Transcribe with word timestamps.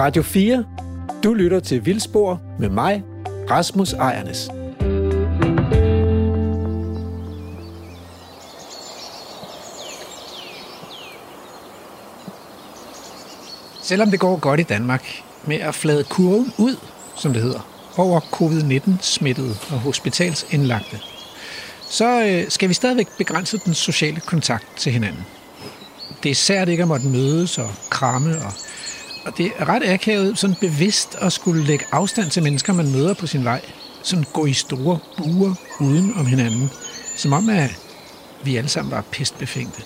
Radio 0.00 0.22
4. 0.22 0.64
Du 1.24 1.34
lytter 1.34 1.60
til 1.60 1.86
Vildspor 1.86 2.40
med 2.58 2.68
mig, 2.68 3.02
Rasmus 3.50 3.92
Ejernes. 3.92 4.48
Selvom 13.82 14.10
det 14.10 14.20
går 14.20 14.36
godt 14.36 14.60
i 14.60 14.62
Danmark 14.62 15.22
med 15.46 15.56
at 15.56 15.74
flade 15.74 16.04
kurven 16.04 16.52
ud, 16.58 16.76
som 17.16 17.32
det 17.32 17.42
hedder, 17.42 17.68
over 17.96 18.20
covid-19-smittede 18.20 19.54
og 19.70 19.78
hospitalsindlagte, 19.78 21.00
så 21.90 22.24
øh, 22.24 22.50
skal 22.50 22.68
vi 22.68 22.74
stadigvæk 22.74 23.08
begrænse 23.18 23.58
den 23.64 23.74
sociale 23.74 24.20
kontakt 24.20 24.66
til 24.76 24.92
hinanden. 24.92 25.26
Det 26.22 26.30
er 26.30 26.34
sært 26.34 26.68
ikke 26.68 26.82
at 26.82 26.88
måtte 26.88 27.06
mødes 27.06 27.58
og 27.58 27.70
kramme, 27.90 28.30
og, 28.30 28.52
og 29.26 29.38
det 29.38 29.52
er 29.58 29.68
ret 29.68 29.82
akavet 29.86 30.38
sådan 30.38 30.56
bevidst 30.60 31.14
at 31.14 31.32
skulle 31.32 31.64
lægge 31.64 31.84
afstand 31.92 32.30
til 32.30 32.42
mennesker, 32.42 32.72
man 32.72 32.92
møder 32.92 33.14
på 33.14 33.26
sin 33.26 33.44
vej. 33.44 33.60
Sådan 34.02 34.24
gå 34.32 34.46
i 34.46 34.52
store 34.52 34.98
buer 35.16 35.54
uden 35.80 36.14
om 36.16 36.26
hinanden, 36.26 36.70
som 37.16 37.32
om 37.32 37.48
at 37.48 37.78
vi 38.44 38.56
alle 38.56 38.70
sammen 38.70 38.90
var 38.90 39.04
pestbefængte. 39.12 39.82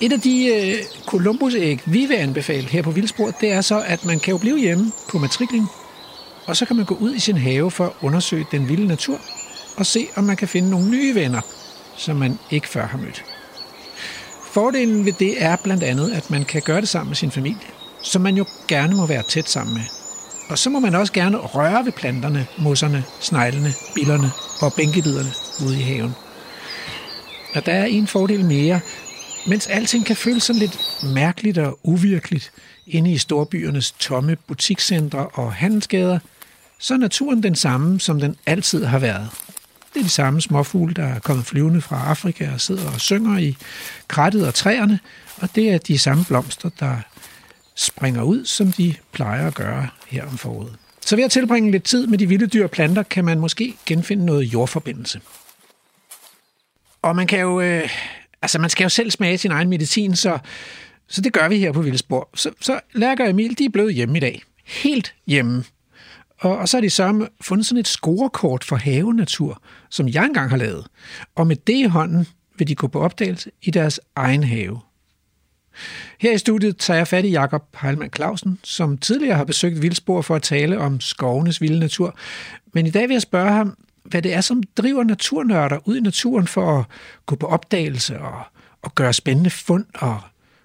Et 0.00 0.12
af 0.12 0.20
de 0.20 0.46
øh, 0.46 0.84
Columbus-æg, 1.06 1.80
vi 1.86 2.06
vil 2.06 2.14
anbefale 2.14 2.66
her 2.66 2.82
på 2.82 2.90
Vildspor, 2.90 3.30
det 3.40 3.52
er 3.52 3.60
så, 3.60 3.82
at 3.86 4.04
man 4.04 4.20
kan 4.20 4.32
jo 4.32 4.38
blive 4.38 4.58
hjemme 4.58 4.92
på 5.08 5.18
matriklen, 5.18 5.68
og 6.46 6.56
så 6.56 6.66
kan 6.66 6.76
man 6.76 6.84
gå 6.84 6.94
ud 6.94 7.14
i 7.14 7.18
sin 7.18 7.36
have 7.36 7.70
for 7.70 7.84
at 7.84 7.92
undersøge 8.02 8.46
den 8.50 8.68
vilde 8.68 8.86
natur, 8.86 9.20
og 9.76 9.86
se, 9.86 10.08
om 10.16 10.24
man 10.24 10.36
kan 10.36 10.48
finde 10.48 10.70
nogle 10.70 10.90
nye 10.90 11.14
venner, 11.14 11.40
som 11.96 12.16
man 12.16 12.38
ikke 12.50 12.68
før 12.68 12.86
har 12.86 12.98
mødt. 12.98 13.24
Fordelen 14.52 15.04
ved 15.04 15.12
det 15.12 15.42
er 15.42 15.56
blandt 15.56 15.82
andet, 15.82 16.12
at 16.12 16.30
man 16.30 16.44
kan 16.44 16.62
gøre 16.62 16.80
det 16.80 16.88
sammen 16.88 17.10
med 17.10 17.16
sin 17.16 17.30
familie, 17.30 17.77
som 18.02 18.22
man 18.22 18.36
jo 18.36 18.44
gerne 18.68 18.96
må 18.96 19.06
være 19.06 19.22
tæt 19.22 19.48
sammen 19.48 19.74
med. 19.74 19.84
Og 20.48 20.58
så 20.58 20.70
må 20.70 20.80
man 20.80 20.94
også 20.94 21.12
gerne 21.12 21.36
røre 21.36 21.84
ved 21.84 21.92
planterne, 21.92 22.46
mosserne, 22.58 23.04
sneglene, 23.20 23.74
billerne 23.94 24.30
og 24.60 24.72
bænkediderne 24.72 25.30
ude 25.66 25.78
i 25.78 25.82
haven. 25.82 26.14
Og 27.54 27.66
der 27.66 27.72
er 27.72 27.84
en 27.84 28.06
fordel 28.06 28.44
mere, 28.44 28.80
mens 29.46 29.66
alting 29.66 30.06
kan 30.06 30.16
føles 30.16 30.42
sådan 30.42 30.60
lidt 30.60 30.78
mærkeligt 31.14 31.58
og 31.58 31.78
uvirkeligt 31.82 32.52
inde 32.86 33.12
i 33.12 33.18
storbyernes 33.18 33.92
tomme 33.92 34.36
butikscentre 34.36 35.26
og 35.26 35.52
handelsgader, 35.52 36.18
så 36.78 36.94
er 36.94 36.98
naturen 36.98 37.42
den 37.42 37.54
samme, 37.54 38.00
som 38.00 38.20
den 38.20 38.36
altid 38.46 38.84
har 38.84 38.98
været. 38.98 39.28
Det 39.94 40.00
er 40.00 40.04
de 40.04 40.10
samme 40.10 40.40
småfugle, 40.40 40.94
der 40.94 41.04
er 41.04 41.18
kommet 41.18 41.46
flyvende 41.46 41.80
fra 41.80 42.04
Afrika 42.06 42.50
og 42.54 42.60
sidder 42.60 42.90
og 42.90 43.00
synger 43.00 43.38
i 43.38 43.56
krattet 44.08 44.46
og 44.46 44.54
træerne, 44.54 44.98
og 45.36 45.48
det 45.54 45.70
er 45.70 45.78
de 45.78 45.98
samme 45.98 46.24
blomster, 46.24 46.70
der 46.80 46.96
springer 47.78 48.22
ud, 48.22 48.44
som 48.44 48.72
de 48.72 48.94
plejer 49.12 49.46
at 49.46 49.54
gøre 49.54 49.88
her 50.08 50.26
om 50.26 50.38
foråret. 50.38 50.76
Så 51.00 51.16
ved 51.16 51.24
at 51.24 51.30
tilbringe 51.30 51.70
lidt 51.70 51.84
tid 51.84 52.06
med 52.06 52.18
de 52.18 52.28
vilde 52.28 52.46
dyr 52.46 52.64
og 52.64 52.70
planter, 52.70 53.02
kan 53.02 53.24
man 53.24 53.40
måske 53.40 53.74
genfinde 53.86 54.26
noget 54.26 54.42
jordforbindelse. 54.42 55.20
Og 57.02 57.16
man 57.16 57.26
kan 57.26 57.40
jo, 57.40 57.60
øh, 57.60 57.88
altså 58.42 58.58
man 58.58 58.70
skal 58.70 58.84
jo 58.84 58.88
selv 58.88 59.10
smage 59.10 59.38
sin 59.38 59.50
egen 59.50 59.68
medicin, 59.68 60.16
så, 60.16 60.38
så 61.08 61.20
det 61.20 61.32
gør 61.32 61.48
vi 61.48 61.58
her 61.58 61.72
på 61.72 61.82
Vildspor. 61.82 62.28
Så, 62.34 62.50
så 62.60 62.80
Lærke 62.92 63.22
og 63.22 63.30
Emil, 63.30 63.58
de 63.58 63.64
er 63.64 63.68
blevet 63.68 63.94
hjemme 63.94 64.16
i 64.16 64.20
dag. 64.20 64.42
Helt 64.64 65.14
hjemme. 65.26 65.64
Og, 66.38 66.58
og 66.58 66.68
så 66.68 66.76
har 66.76 66.82
de 66.82 66.90
så 66.90 67.28
fundet 67.40 67.66
sådan 67.66 67.80
et 67.80 67.88
scorekort 67.88 68.64
for 68.64 68.76
havenatur, 68.76 69.62
som 69.90 70.08
jeg 70.08 70.24
engang 70.24 70.50
har 70.50 70.56
lavet. 70.56 70.86
Og 71.34 71.46
med 71.46 71.56
det 71.56 71.76
i 71.76 71.84
hånden 71.84 72.26
vil 72.58 72.68
de 72.68 72.74
gå 72.74 72.86
på 72.86 73.00
opdagelse 73.00 73.50
i 73.62 73.70
deres 73.70 74.00
egen 74.16 74.42
have. 74.42 74.80
Her 76.18 76.32
i 76.32 76.38
studiet 76.38 76.76
tager 76.76 76.96
jeg 76.96 77.08
fat 77.08 77.24
i 77.24 77.30
Jakob 77.30 77.76
Heilmann 77.82 78.12
Clausen, 78.16 78.58
som 78.64 78.98
tidligere 78.98 79.36
har 79.36 79.44
besøgt 79.44 79.82
Vildspor 79.82 80.22
for 80.22 80.36
at 80.36 80.42
tale 80.42 80.78
om 80.78 81.00
skovenes 81.00 81.60
vilde 81.60 81.78
natur. 81.78 82.16
Men 82.72 82.86
i 82.86 82.90
dag 82.90 83.08
vil 83.08 83.14
jeg 83.14 83.22
spørge 83.22 83.52
ham, 83.52 83.76
hvad 84.04 84.22
det 84.22 84.34
er, 84.34 84.40
som 84.40 84.62
driver 84.76 85.04
naturnørder 85.04 85.78
ud 85.84 85.96
i 85.96 86.00
naturen 86.00 86.46
for 86.46 86.78
at 86.78 86.84
gå 87.26 87.36
på 87.36 87.46
opdagelse 87.46 88.18
og, 88.18 88.42
og 88.82 88.94
gøre 88.94 89.12
spændende 89.12 89.50
fund. 89.50 89.84
Og 89.94 90.20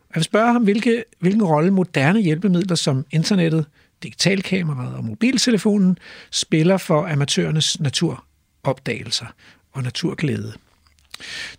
jeg 0.10 0.16
vil 0.16 0.24
spørge 0.24 0.54
ham, 0.54 0.64
hvilke, 0.64 1.04
hvilken 1.20 1.44
rolle 1.44 1.72
moderne 1.72 2.20
hjælpemidler 2.20 2.76
som 2.76 3.06
internettet, 3.12 3.66
digitalkameraet 4.04 4.96
og 4.96 5.06
mobiltelefonen 5.06 5.98
spiller 6.32 6.78
for 6.78 7.08
amatørernes 7.08 7.80
naturopdagelser 7.80 9.26
og 9.72 9.84
naturglæde. 9.84 10.54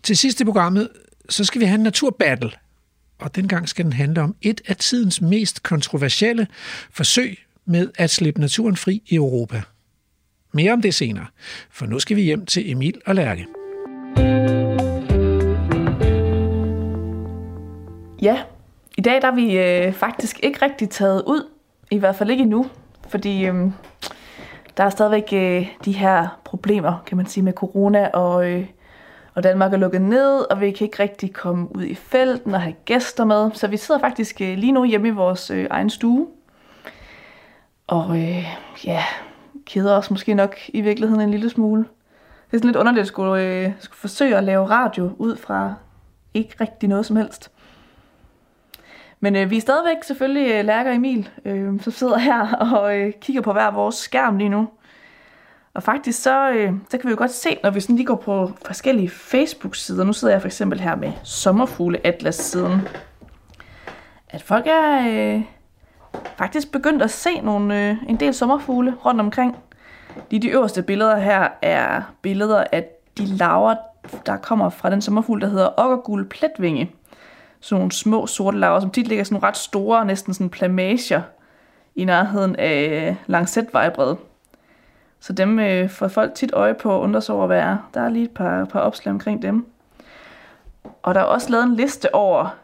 Til 0.02 0.16
sidst 0.16 0.40
i 0.40 0.44
programmet, 0.44 0.88
så 1.28 1.44
skal 1.44 1.60
vi 1.60 1.66
have 1.66 1.74
en 1.74 1.82
naturbattle, 1.82 2.50
og 3.24 3.36
dengang 3.36 3.68
skal 3.68 3.84
den 3.84 3.92
handle 3.92 4.22
om 4.22 4.36
et 4.42 4.60
af 4.68 4.76
tidens 4.76 5.20
mest 5.20 5.62
kontroversielle 5.62 6.46
forsøg 6.90 7.38
med 7.64 7.90
at 7.98 8.10
slippe 8.10 8.40
naturen 8.40 8.76
fri 8.76 9.02
i 9.06 9.14
Europa. 9.14 9.62
Mere 10.52 10.72
om 10.72 10.82
det 10.82 10.94
senere, 10.94 11.26
for 11.70 11.86
nu 11.86 11.98
skal 11.98 12.16
vi 12.16 12.22
hjem 12.22 12.46
til 12.46 12.70
Emil 12.70 13.00
og 13.06 13.14
Lærke. 13.14 13.46
Ja, 18.22 18.42
i 18.98 19.00
dag 19.00 19.22
der 19.22 19.28
er 19.28 19.34
vi 19.34 19.58
øh, 19.58 19.92
faktisk 19.92 20.40
ikke 20.42 20.64
rigtig 20.64 20.90
taget 20.90 21.22
ud 21.26 21.48
i 21.90 21.98
hvert 21.98 22.16
fald 22.16 22.30
ikke 22.30 22.42
endnu, 22.42 22.66
fordi 23.08 23.46
øh, 23.46 23.54
der 24.76 24.84
er 24.84 24.90
stadigvæk 24.90 25.32
øh, 25.32 25.66
de 25.84 25.92
her 25.92 26.40
problemer, 26.44 27.02
kan 27.06 27.16
man 27.16 27.26
sige, 27.26 27.44
med 27.44 27.52
corona, 27.52 28.08
og, 28.08 28.50
øh, 28.50 28.66
og 29.34 29.42
Danmark 29.42 29.72
er 29.72 29.76
lukket 29.76 30.02
ned, 30.02 30.50
og 30.50 30.60
vi 30.60 30.70
kan 30.70 30.84
ikke 30.84 31.02
rigtig 31.02 31.32
komme 31.32 31.76
ud 31.76 31.82
i 31.82 31.94
felten 31.94 32.54
og 32.54 32.60
have 32.60 32.74
gæster 32.84 33.24
med. 33.24 33.50
Så 33.54 33.66
vi 33.68 33.76
sidder 33.76 34.00
faktisk 34.00 34.40
øh, 34.40 34.58
lige 34.58 34.72
nu 34.72 34.84
hjemme 34.84 35.08
i 35.08 35.10
vores 35.10 35.50
øh, 35.50 35.66
egen 35.70 35.90
stue. 35.90 36.28
Og 37.86 38.16
øh, 38.16 38.44
ja, 38.84 39.02
keder 39.66 39.96
os 39.96 40.10
måske 40.10 40.34
nok 40.34 40.56
i 40.68 40.80
virkeligheden 40.80 41.20
en 41.20 41.30
lille 41.30 41.50
smule. 41.50 41.80
Det 41.80 42.56
er 42.56 42.58
sådan 42.58 42.68
lidt 42.68 42.76
underligt 42.76 43.02
at 43.02 43.08
skulle, 43.08 43.42
øh, 43.42 43.72
skulle 43.78 43.98
forsøge 43.98 44.36
at 44.36 44.44
lave 44.44 44.70
radio 44.70 45.10
ud 45.18 45.36
fra 45.36 45.74
ikke 46.34 46.56
rigtig 46.60 46.88
noget 46.88 47.06
som 47.06 47.16
helst. 47.16 47.50
Men 49.20 49.36
øh, 49.36 49.50
vi 49.50 49.56
er 49.56 49.60
stadigvæk 49.60 50.04
selvfølgelig 50.04 50.50
øh, 50.52 50.64
Lærker 50.64 50.92
Emil, 50.92 51.28
øh, 51.44 51.80
som 51.80 51.92
sidder 51.92 52.18
her 52.18 52.54
og 52.72 52.98
øh, 52.98 53.12
kigger 53.20 53.42
på 53.42 53.52
hver 53.52 53.70
vores 53.70 53.94
skærm 53.94 54.36
lige 54.36 54.48
nu. 54.48 54.68
Og 55.74 55.82
faktisk 55.82 56.22
så, 56.22 56.50
øh, 56.50 56.72
så 56.88 56.98
kan 56.98 57.08
vi 57.08 57.10
jo 57.10 57.18
godt 57.18 57.30
se, 57.30 57.58
når 57.62 57.70
vi 57.70 57.80
sådan 57.80 57.96
lige 57.96 58.06
går 58.06 58.16
på 58.16 58.50
forskellige 58.66 59.10
Facebook-sider. 59.10 60.04
Nu 60.04 60.12
sidder 60.12 60.34
jeg 60.34 60.40
for 60.40 60.48
eksempel 60.48 60.80
her 60.80 60.96
med 60.96 61.12
Sommerfugle 61.22 62.06
Atlas-siden. 62.06 62.80
At 64.28 64.42
folk 64.42 64.66
er 64.66 65.08
øh, 65.08 65.42
faktisk 66.36 66.72
begyndt 66.72 67.02
at 67.02 67.10
se 67.10 67.40
nogle, 67.40 67.90
øh, 67.90 67.96
en 68.08 68.20
del 68.20 68.34
sommerfugle 68.34 68.94
rundt 69.04 69.20
omkring. 69.20 69.56
De, 70.30 70.38
de 70.38 70.48
øverste 70.48 70.82
billeder 70.82 71.18
her 71.18 71.48
er 71.62 72.02
billeder 72.22 72.64
af 72.72 72.86
de 73.18 73.26
laver, 73.26 73.74
der 74.26 74.36
kommer 74.36 74.70
fra 74.70 74.90
den 74.90 75.02
sommerfugl, 75.02 75.40
der 75.40 75.48
hedder 75.48 75.68
okkergul 75.76 76.28
pletvinge 76.28 76.90
sådan 77.60 77.80
nogle 77.80 77.92
små 77.92 78.26
sorte 78.26 78.58
laver, 78.58 78.80
som 78.80 78.90
tit 78.90 79.08
ligger 79.08 79.24
sådan 79.24 79.42
ret 79.42 79.56
store, 79.56 80.04
næsten 80.04 80.34
sådan 80.34 80.50
plamager 80.50 81.22
i 81.94 82.04
nærheden 82.04 82.56
af 82.56 83.16
Langsætvejbredet. 83.26 84.18
Så 85.24 85.32
dem 85.32 85.58
øh, 85.58 85.90
får 85.90 86.08
folk 86.08 86.34
tit 86.34 86.52
øje 86.52 86.74
på 86.74 86.90
og 86.90 87.00
undrer 87.00 87.20
sig 87.20 87.34
over, 87.34 87.46
hvad 87.46 87.60
er. 87.60 87.76
Der 87.94 88.00
er 88.00 88.08
lige 88.08 88.24
et 88.24 88.30
par, 88.30 88.64
par 88.64 88.80
opslag 88.80 89.12
omkring 89.12 89.42
dem. 89.42 89.66
Og 91.02 91.14
der 91.14 91.20
er 91.20 91.24
også 91.24 91.50
lavet 91.50 91.64
en 91.64 91.74
liste 91.74 92.14
over 92.14 92.56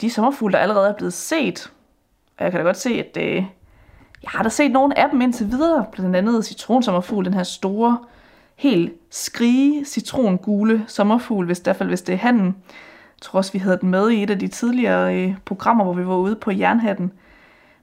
de 0.00 0.10
sommerfugle, 0.10 0.52
der 0.52 0.58
allerede 0.58 0.88
er 0.88 0.94
blevet 0.94 1.12
set. 1.12 1.72
Og 2.38 2.44
jeg 2.44 2.52
kan 2.52 2.60
da 2.60 2.64
godt 2.64 2.76
se, 2.76 2.90
at 2.90 3.16
øh, 3.16 3.34
jeg 4.22 4.30
har 4.30 4.42
da 4.42 4.48
set 4.48 4.70
nogle 4.70 4.98
af 4.98 5.10
dem 5.10 5.20
indtil 5.20 5.50
videre. 5.50 5.86
Blandt 5.92 6.16
andet 6.16 6.44
citronsommerfugl, 6.44 7.24
den 7.24 7.34
her 7.34 7.42
store, 7.42 7.98
helt 8.56 8.92
skrige 9.10 9.84
citrongule 9.84 10.84
sommerfugl, 10.86 11.46
hvis, 11.46 11.58
i 11.58 11.62
hvert 11.62 11.76
fald 11.76 11.88
hvis 11.88 12.02
det 12.02 12.12
er 12.12 12.18
handen. 12.18 12.46
Jeg 12.46 13.20
tror 13.20 13.36
også, 13.36 13.52
vi 13.52 13.58
havde 13.58 13.78
den 13.80 13.90
med 13.90 14.10
i 14.10 14.22
et 14.22 14.30
af 14.30 14.38
de 14.38 14.48
tidligere 14.48 15.16
øh, 15.16 15.34
programmer, 15.44 15.84
hvor 15.84 15.92
vi 15.92 16.06
var 16.06 16.16
ude 16.16 16.36
på 16.36 16.50
Jernhatten. 16.50 17.12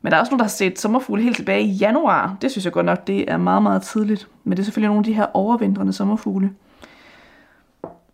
Men 0.05 0.11
der 0.11 0.17
er 0.17 0.21
også 0.21 0.31
nogen, 0.31 0.39
der 0.39 0.45
har 0.45 0.49
set 0.49 0.79
sommerfugle 0.79 1.23
helt 1.23 1.35
tilbage 1.35 1.63
i 1.63 1.71
januar. 1.71 2.37
Det 2.41 2.51
synes 2.51 2.65
jeg 2.65 2.73
godt 2.73 2.85
nok, 2.85 3.07
det 3.07 3.31
er 3.31 3.37
meget, 3.37 3.63
meget 3.63 3.81
tidligt. 3.81 4.27
Men 4.43 4.51
det 4.51 4.59
er 4.59 4.63
selvfølgelig 4.63 4.87
nogle 4.87 4.99
af 4.99 5.03
de 5.03 5.13
her 5.13 5.25
overvintrende 5.33 5.93
sommerfugle. 5.93 6.49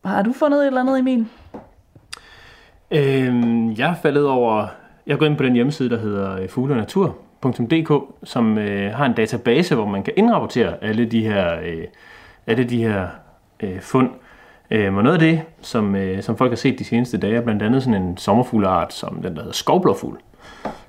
Har 0.05 0.21
du 0.21 0.33
fundet 0.33 0.61
et 0.61 0.67
eller 0.67 0.81
andet, 0.81 0.99
Emil? 0.99 1.27
Øhm, 2.91 3.71
jeg 3.71 3.89
er 3.89 3.95
faldet 4.01 4.27
over... 4.27 4.67
Jeg 5.07 5.17
går 5.17 5.25
ind 5.25 5.37
på 5.37 5.43
den 5.43 5.53
hjemmeside, 5.53 5.89
der 5.89 5.99
hedder 5.99 6.41
øh, 6.41 6.49
fuglenatur.dk, 6.49 7.91
som 8.23 8.57
øh, 8.57 8.93
har 8.93 9.05
en 9.05 9.13
database, 9.13 9.75
hvor 9.75 9.85
man 9.85 10.03
kan 10.03 10.13
indrapportere 10.17 10.83
alle 10.83 11.05
de 11.05 11.23
her, 11.23 11.59
øh, 11.59 11.83
alle 12.47 12.63
de 12.63 12.83
her 12.83 13.07
øh, 13.59 13.81
fund. 13.81 14.09
Øh, 14.71 14.95
og 14.95 15.03
noget 15.03 15.13
af 15.13 15.19
det, 15.19 15.41
som, 15.61 15.95
øh, 15.95 16.23
som 16.23 16.37
folk 16.37 16.51
har 16.51 16.55
set 16.55 16.79
de 16.79 16.83
seneste 16.83 17.17
dage, 17.17 17.35
er 17.35 17.41
blandt 17.41 17.63
andet 17.63 17.83
sådan 17.83 18.01
en 18.01 18.17
sommerfugleart, 18.17 18.93
som 18.93 19.21
den 19.21 19.35
der 19.35 19.41
hedder 19.41 19.53
skovblåfugl, 19.53 20.17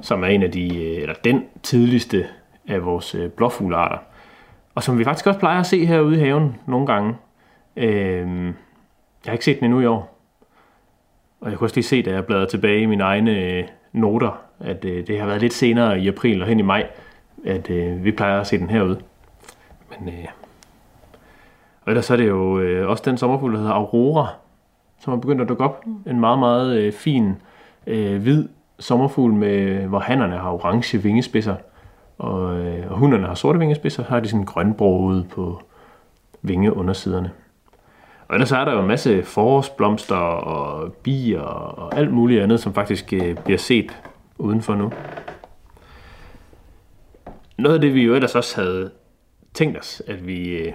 som 0.01 0.23
er 0.23 0.27
en 0.27 0.43
af 0.43 0.51
de, 0.51 0.85
øh, 0.85 1.03
eller 1.03 1.15
den 1.25 1.45
tidligste 1.63 2.27
af 2.69 2.85
vores 2.85 3.15
øh, 3.15 3.31
blåfuglearter. 3.31 3.99
Og 4.75 4.83
som 4.83 4.99
vi 4.99 5.05
faktisk 5.05 5.27
også 5.27 5.41
plejer 5.41 5.61
at 5.61 5.67
se 5.67 5.87
herude 5.87 6.17
i 6.17 6.19
haven 6.19 6.57
nogle 6.67 6.87
gange. 6.87 7.15
Øhm, 7.77 8.47
jeg 8.47 8.55
har 9.27 9.33
ikke 9.33 9.45
set 9.45 9.57
den 9.57 9.65
endnu 9.65 9.81
i 9.81 9.87
år. 9.87 10.19
Og 11.41 11.51
jeg 11.51 11.59
kunne 11.59 11.67
også 11.67 11.77
lige 11.77 11.85
se, 11.85 12.03
da 12.03 12.11
jeg 12.11 12.27
bladrede 12.27 12.51
tilbage 12.51 12.81
i 12.81 12.87
mine 12.87 13.05
egne 13.05 13.31
øh, 13.31 13.65
noter, 13.93 14.41
at 14.61 14.85
øh, 14.85 15.07
det 15.07 15.21
har 15.21 15.27
været 15.27 15.41
lidt 15.41 15.53
senere 15.53 16.01
i 16.01 16.09
april 16.09 16.43
og 16.43 16.49
hen 16.49 16.59
i 16.59 16.63
maj, 16.63 16.87
at 17.45 17.71
øh, 17.71 18.05
vi 18.05 18.13
plejer 18.13 18.41
at 18.41 18.47
se 18.47 18.59
den 18.59 18.71
herude. 18.71 19.01
Men 19.91 20.09
øh, 20.09 20.29
og 21.85 21.91
ellers 21.91 22.11
er 22.11 22.17
det 22.17 22.29
jo 22.29 22.59
øh, 22.59 22.89
også 22.89 23.03
den 23.07 23.19
sommerfugl, 23.19 23.53
der 23.53 23.59
hedder 23.59 23.73
Aurora, 23.73 24.27
som 25.01 25.13
er 25.13 25.17
begyndt 25.17 25.43
at 25.43 25.49
dukke 25.49 25.65
op. 25.65 25.85
En 26.07 26.21
meget, 26.21 26.39
meget 26.39 26.77
øh, 26.77 26.93
fin, 26.93 27.35
øh, 27.87 28.23
hvid 28.23 28.49
sommerfugl, 28.83 29.33
med, 29.33 29.87
hvor 29.87 29.99
hannerne 29.99 30.37
har 30.37 30.51
orange 30.51 31.03
vingespidser, 31.03 31.57
og, 32.19 32.61
øh, 32.61 32.91
og 32.91 32.99
hunderne 32.99 33.27
har 33.27 33.35
sorte 33.35 33.59
vingespidser, 33.59 34.03
så 34.03 34.09
har 34.09 34.21
de 34.21 34.29
sådan 34.29 34.45
grønbroget 34.45 35.29
på 35.31 35.63
vingeundersiderne. 36.43 37.31
Og 38.29 38.35
ellers 38.35 38.53
er 38.53 38.65
der 38.65 38.73
jo 38.73 38.81
en 38.81 38.87
masse 38.87 39.23
forårsblomster 39.23 40.17
og 40.17 40.93
bier 40.93 41.41
og 41.41 41.97
alt 41.97 42.13
muligt 42.13 42.43
andet, 42.43 42.61
som 42.61 42.75
faktisk 42.75 43.13
øh, 43.13 43.37
bliver 43.45 43.59
set 43.59 44.03
udenfor 44.39 44.75
nu. 44.75 44.93
Noget 47.59 47.75
af 47.75 47.81
det, 47.81 47.95
vi 47.95 48.03
jo 48.03 48.15
ellers 48.15 48.35
også 48.35 48.61
havde 48.61 48.91
tænkt 49.55 49.79
os, 49.79 50.03
at 50.07 50.27
vi, 50.27 50.49
øh, 50.49 50.73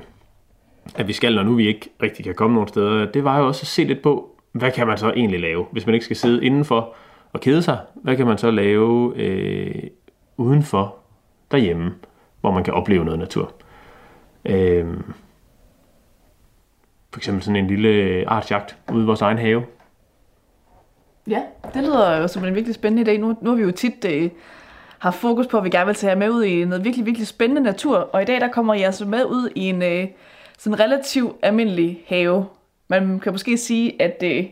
at 0.96 1.08
vi 1.08 1.14
skal, 1.14 1.36
når 1.36 1.44
nu 1.44 1.54
vi 1.54 1.68
ikke 1.68 1.90
rigtig 2.02 2.26
kan 2.26 2.36
komme 2.36 2.54
nogen 2.54 2.68
steder, 2.68 3.12
det 3.12 3.24
var 3.24 3.40
jo 3.40 3.48
også 3.48 3.64
at 3.64 3.68
se 3.68 3.84
lidt 3.84 4.02
på, 4.02 4.30
hvad 4.52 4.72
kan 4.72 4.88
man 4.88 4.98
så 4.98 5.12
egentlig 5.16 5.40
lave, 5.40 5.66
hvis 5.72 5.86
man 5.86 5.96
ikke 5.96 6.06
skal 6.06 6.18
sidde 6.18 6.46
indenfor 6.46 6.96
og 7.34 7.42
kede 7.42 7.64
sig? 7.64 7.80
Hvad 7.96 8.16
kan 8.18 8.28
man 8.28 8.38
så 8.38 8.52
lave 8.52 9.14
øh, 9.16 9.84
udenfor 10.38 10.96
derhjemme, 11.52 11.94
hvor 12.42 12.52
man 12.52 12.64
kan 12.64 12.74
opleve 12.74 13.06
noget 13.06 13.20
natur? 13.20 13.54
Øh, 14.46 14.86
for 17.12 17.20
eksempel 17.20 17.44
sådan 17.44 17.56
en 17.56 17.68
lille 17.68 18.24
artsjagt 18.30 18.78
ude 18.94 19.04
i 19.04 19.06
vores 19.06 19.22
egen 19.22 19.38
have. 19.38 19.66
Ja, 21.28 21.42
det 21.74 21.84
lyder 21.84 22.18
jo 22.18 22.28
som 22.28 22.46
en 22.46 22.56
virkelig 22.56 22.76
spændende 22.76 23.12
idé. 23.12 23.18
Nu, 23.18 23.38
nu 23.42 23.50
har 23.50 23.58
vi 23.58 23.64
jo 23.64 23.72
tit 23.72 24.06
øh, 24.06 24.30
haft 25.00 25.20
fokus 25.20 25.48
på, 25.48 25.58
at 25.58 25.64
vi 25.64 25.70
gerne 25.70 25.86
vil 25.86 25.96
tage 25.96 26.12
jer 26.12 26.18
med 26.18 26.30
ud 26.30 26.44
i 26.44 26.66
noget 26.66 26.84
virkelig, 26.84 27.06
virkelig 27.06 27.28
spændende 27.28 27.62
natur. 27.62 27.98
Og 27.98 28.22
i 28.22 28.26
dag 28.26 28.42
der 28.42 28.48
kommer 28.48 28.74
jeg 28.74 28.82
så 28.82 28.88
altså 28.88 29.06
med 29.06 29.26
ud 29.26 29.50
i 29.56 29.62
en 29.62 29.84
øh, 29.84 30.08
sådan 30.58 30.80
relativt 30.80 31.36
almindelig 31.42 32.04
have. 32.08 32.46
Man 32.88 33.20
kan 33.20 33.32
måske 33.32 33.58
sige, 33.58 34.02
at 34.02 34.24
øh, 34.24 34.46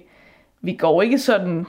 vi 0.61 0.73
går 0.73 1.01
ikke 1.01 1.19
sådan 1.19 1.65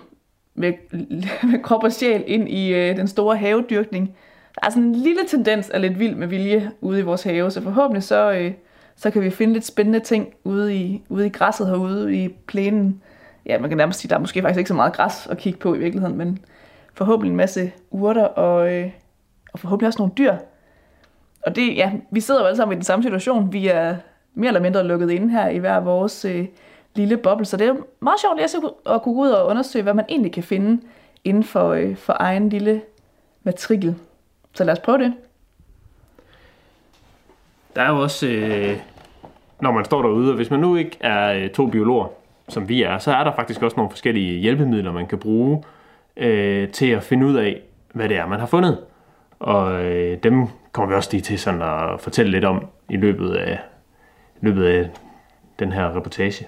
med, 0.56 0.72
med 1.50 1.62
krop 1.62 1.84
og 1.84 1.92
sjæl 1.92 2.24
ind 2.26 2.48
i 2.48 2.74
øh, 2.74 2.96
den 2.96 3.08
store 3.08 3.36
havedyrkning. 3.36 4.16
Der 4.54 4.66
er 4.66 4.70
sådan 4.70 4.82
en 4.82 4.94
lille 4.94 5.20
tendens 5.28 5.70
af 5.70 5.80
lidt 5.80 5.98
vild 5.98 6.14
med 6.14 6.26
vilje 6.26 6.70
ude 6.80 6.98
i 6.98 7.02
vores 7.02 7.22
have, 7.22 7.50
så 7.50 7.62
forhåbentlig 7.62 8.02
så, 8.02 8.32
øh, 8.32 8.52
så 8.96 9.10
kan 9.10 9.22
vi 9.22 9.30
finde 9.30 9.52
lidt 9.52 9.64
spændende 9.64 10.00
ting 10.00 10.34
ude 10.44 10.76
i, 10.76 11.02
ude 11.08 11.26
i 11.26 11.30
græsset 11.30 11.66
herude 11.66 12.16
i 12.16 12.28
plænen. 12.28 13.02
Ja, 13.46 13.58
man 13.58 13.70
kan 13.70 13.76
nærmest 13.76 14.00
sige, 14.00 14.08
at 14.08 14.10
der 14.10 14.16
er 14.16 14.20
måske 14.20 14.42
faktisk 14.42 14.58
ikke 14.58 14.68
så 14.68 14.74
meget 14.74 14.92
græs 14.92 15.26
at 15.30 15.38
kigge 15.38 15.58
på 15.58 15.74
i 15.74 15.78
virkeligheden, 15.78 16.16
men 16.16 16.38
forhåbentlig 16.94 17.30
en 17.30 17.36
masse 17.36 17.72
urter 17.90 18.24
og, 18.24 18.72
øh, 18.72 18.90
og 19.52 19.58
forhåbentlig 19.58 19.86
også 19.86 19.98
nogle 19.98 20.12
dyr. 20.18 20.34
Og 21.46 21.56
det, 21.56 21.76
ja, 21.76 21.92
vi 22.10 22.20
sidder 22.20 22.40
jo 22.40 22.46
alle 22.46 22.56
sammen 22.56 22.72
i 22.72 22.76
den 22.76 22.84
samme 22.84 23.02
situation. 23.02 23.52
Vi 23.52 23.68
er 23.68 23.96
mere 24.34 24.48
eller 24.48 24.60
mindre 24.60 24.86
lukket 24.86 25.10
inde 25.10 25.30
her 25.30 25.48
i 25.48 25.58
hver 25.58 25.80
vores 25.80 26.24
øh, 26.24 26.46
lille 26.96 27.16
boble, 27.16 27.44
så 27.44 27.56
det 27.56 27.68
er 27.68 27.74
meget 28.00 28.20
sjovt 28.20 28.36
lige 28.36 28.70
at 28.86 29.02
kunne 29.02 29.14
gå 29.14 29.20
ud 29.20 29.28
og 29.28 29.46
undersøge, 29.46 29.82
hvad 29.82 29.94
man 29.94 30.04
egentlig 30.08 30.32
kan 30.32 30.42
finde 30.42 30.82
inden 31.24 31.44
for, 31.44 31.72
øh, 31.72 31.96
for 31.96 32.16
egen 32.20 32.48
lille 32.48 32.82
matrikel. 33.42 33.94
Så 34.54 34.64
lad 34.64 34.72
os 34.72 34.78
prøve 34.78 34.98
det. 34.98 35.14
Der 37.76 37.82
er 37.82 37.90
jo 37.90 38.02
også, 38.02 38.26
øh, 38.26 38.78
når 39.60 39.72
man 39.72 39.84
står 39.84 40.02
derude, 40.02 40.30
og 40.30 40.36
hvis 40.36 40.50
man 40.50 40.60
nu 40.60 40.76
ikke 40.76 40.96
er 41.00 41.32
øh, 41.32 41.50
to 41.50 41.66
biologer, 41.66 42.06
som 42.48 42.68
vi 42.68 42.82
er, 42.82 42.98
så 42.98 43.12
er 43.12 43.24
der 43.24 43.32
faktisk 43.32 43.62
også 43.62 43.76
nogle 43.76 43.90
forskellige 43.90 44.40
hjælpemidler, 44.40 44.92
man 44.92 45.06
kan 45.06 45.18
bruge 45.18 45.62
øh, 46.16 46.68
til 46.68 46.86
at 46.86 47.02
finde 47.02 47.26
ud 47.26 47.34
af, 47.34 47.62
hvad 47.92 48.08
det 48.08 48.16
er, 48.16 48.26
man 48.26 48.40
har 48.40 48.46
fundet. 48.46 48.78
Og 49.38 49.84
øh, 49.84 50.18
dem 50.22 50.46
kommer 50.72 50.88
vi 50.88 50.96
også 50.96 51.08
lige 51.12 51.22
til 51.22 51.38
sådan 51.38 51.62
at 51.62 52.00
fortælle 52.00 52.32
lidt 52.32 52.44
om 52.44 52.66
i 52.90 52.96
løbet 52.96 53.34
af, 53.34 53.60
i 54.42 54.44
løbet 54.44 54.64
af 54.64 54.90
den 55.58 55.72
her 55.72 55.96
reportage. 55.96 56.46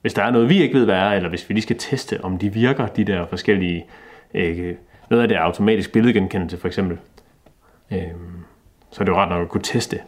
Hvis 0.00 0.14
der 0.14 0.22
er 0.22 0.30
noget, 0.30 0.48
vi 0.48 0.62
ikke 0.62 0.78
ved, 0.78 0.84
hvad 0.84 0.94
er, 0.94 1.10
eller 1.10 1.28
hvis 1.28 1.48
vi 1.48 1.54
lige 1.54 1.62
skal 1.62 1.76
teste, 1.78 2.24
om 2.24 2.38
de 2.38 2.52
virker, 2.52 2.86
de 2.86 3.04
der 3.04 3.26
forskellige... 3.26 3.86
Øh, 4.34 4.74
noget 5.10 5.22
af 5.22 5.28
det 5.28 5.36
er 5.36 5.40
automatisk 5.40 5.92
billedgenkendelse, 5.92 6.58
for 6.58 6.68
eksempel. 6.68 6.98
Øh, 7.92 7.98
så 8.90 9.00
er 9.00 9.04
det 9.04 9.12
jo 9.12 9.16
ret 9.16 9.28
nok 9.28 9.42
at 9.42 9.48
kunne 9.48 9.62
teste, 9.62 10.00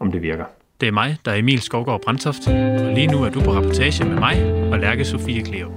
om 0.00 0.12
det 0.12 0.22
virker. 0.22 0.44
Det 0.80 0.88
er 0.88 0.92
mig, 0.92 1.16
der 1.24 1.30
er 1.30 1.36
Emil 1.36 1.60
Skovgaard 1.60 2.00
Brandtoft, 2.02 2.48
og 2.48 2.92
lige 2.94 3.06
nu 3.06 3.22
er 3.22 3.30
du 3.30 3.40
på 3.40 3.52
rapportage 3.52 4.04
med 4.04 4.18
mig 4.18 4.52
og 4.72 4.78
Lærke 4.78 5.04
Sofie 5.04 5.42
Kleo. 5.42 5.72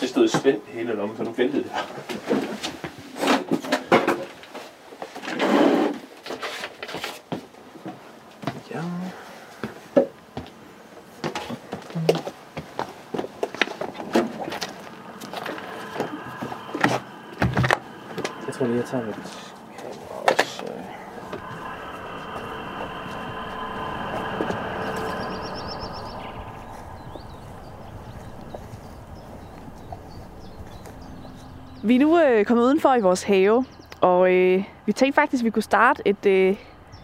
Det 0.00 0.08
stod 0.08 0.28
spændt 0.28 0.62
hele 0.68 0.92
lommen, 0.94 1.16
så 1.16 1.24
nu 1.24 1.30
ventede 1.30 1.62
det. 1.62 1.72
Ja. 8.74 8.82
Tager 18.92 19.06
mit 19.06 19.14
kamera 19.78 20.22
også. 20.30 20.64
Vi 31.82 31.94
er 31.94 32.00
nu 32.00 32.20
øh, 32.20 32.44
kommet 32.44 32.64
udenfor 32.64 32.94
i 32.94 33.00
vores 33.00 33.22
have, 33.22 33.64
og 34.00 34.32
øh, 34.32 34.64
vi 34.86 34.92
tænkte 34.92 35.20
faktisk, 35.20 35.40
at 35.40 35.44
vi 35.44 35.50
kunne 35.50 35.62
starte 35.62 36.02
et, 36.04 36.26
øh, 36.26 36.56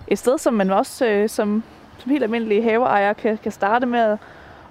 et 0.09 0.19
sted, 0.19 0.39
som 0.39 0.55
man 0.55 0.71
også 0.71 1.07
øh, 1.07 1.29
som, 1.29 1.63
som 1.99 2.11
helt 2.11 2.23
almindelige 2.23 2.63
haveejer 2.63 3.13
kan, 3.13 3.39
kan 3.39 3.53
starte 3.53 3.87
med 3.87 4.01
at, 4.01 4.19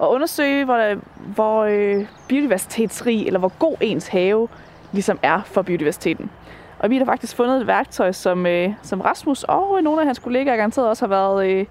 at 0.02 0.06
undersøge, 0.06 0.64
hvor, 0.64 0.90
øh, 0.90 0.96
hvor 1.34 1.64
øh, 1.64 2.06
biodiversitetsrig, 2.28 3.26
eller 3.26 3.38
hvor 3.38 3.52
god 3.58 3.76
ens 3.80 4.08
have 4.08 4.48
ligesom 4.92 5.18
er 5.22 5.42
for 5.42 5.62
biodiversiteten. 5.62 6.30
Og 6.78 6.90
vi 6.90 6.96
har 6.96 7.04
faktisk 7.04 7.36
fundet 7.36 7.60
et 7.60 7.66
værktøj, 7.66 8.12
som, 8.12 8.46
øh, 8.46 8.70
som 8.82 9.00
Rasmus 9.00 9.44
og 9.44 9.74
øh, 9.78 9.84
nogle 9.84 10.00
af 10.00 10.06
hans 10.06 10.18
kollegaer 10.18 10.56
garanteret 10.56 10.88
også 10.88 11.06
har 11.06 11.08
været 11.08 11.50
øh, 11.50 11.66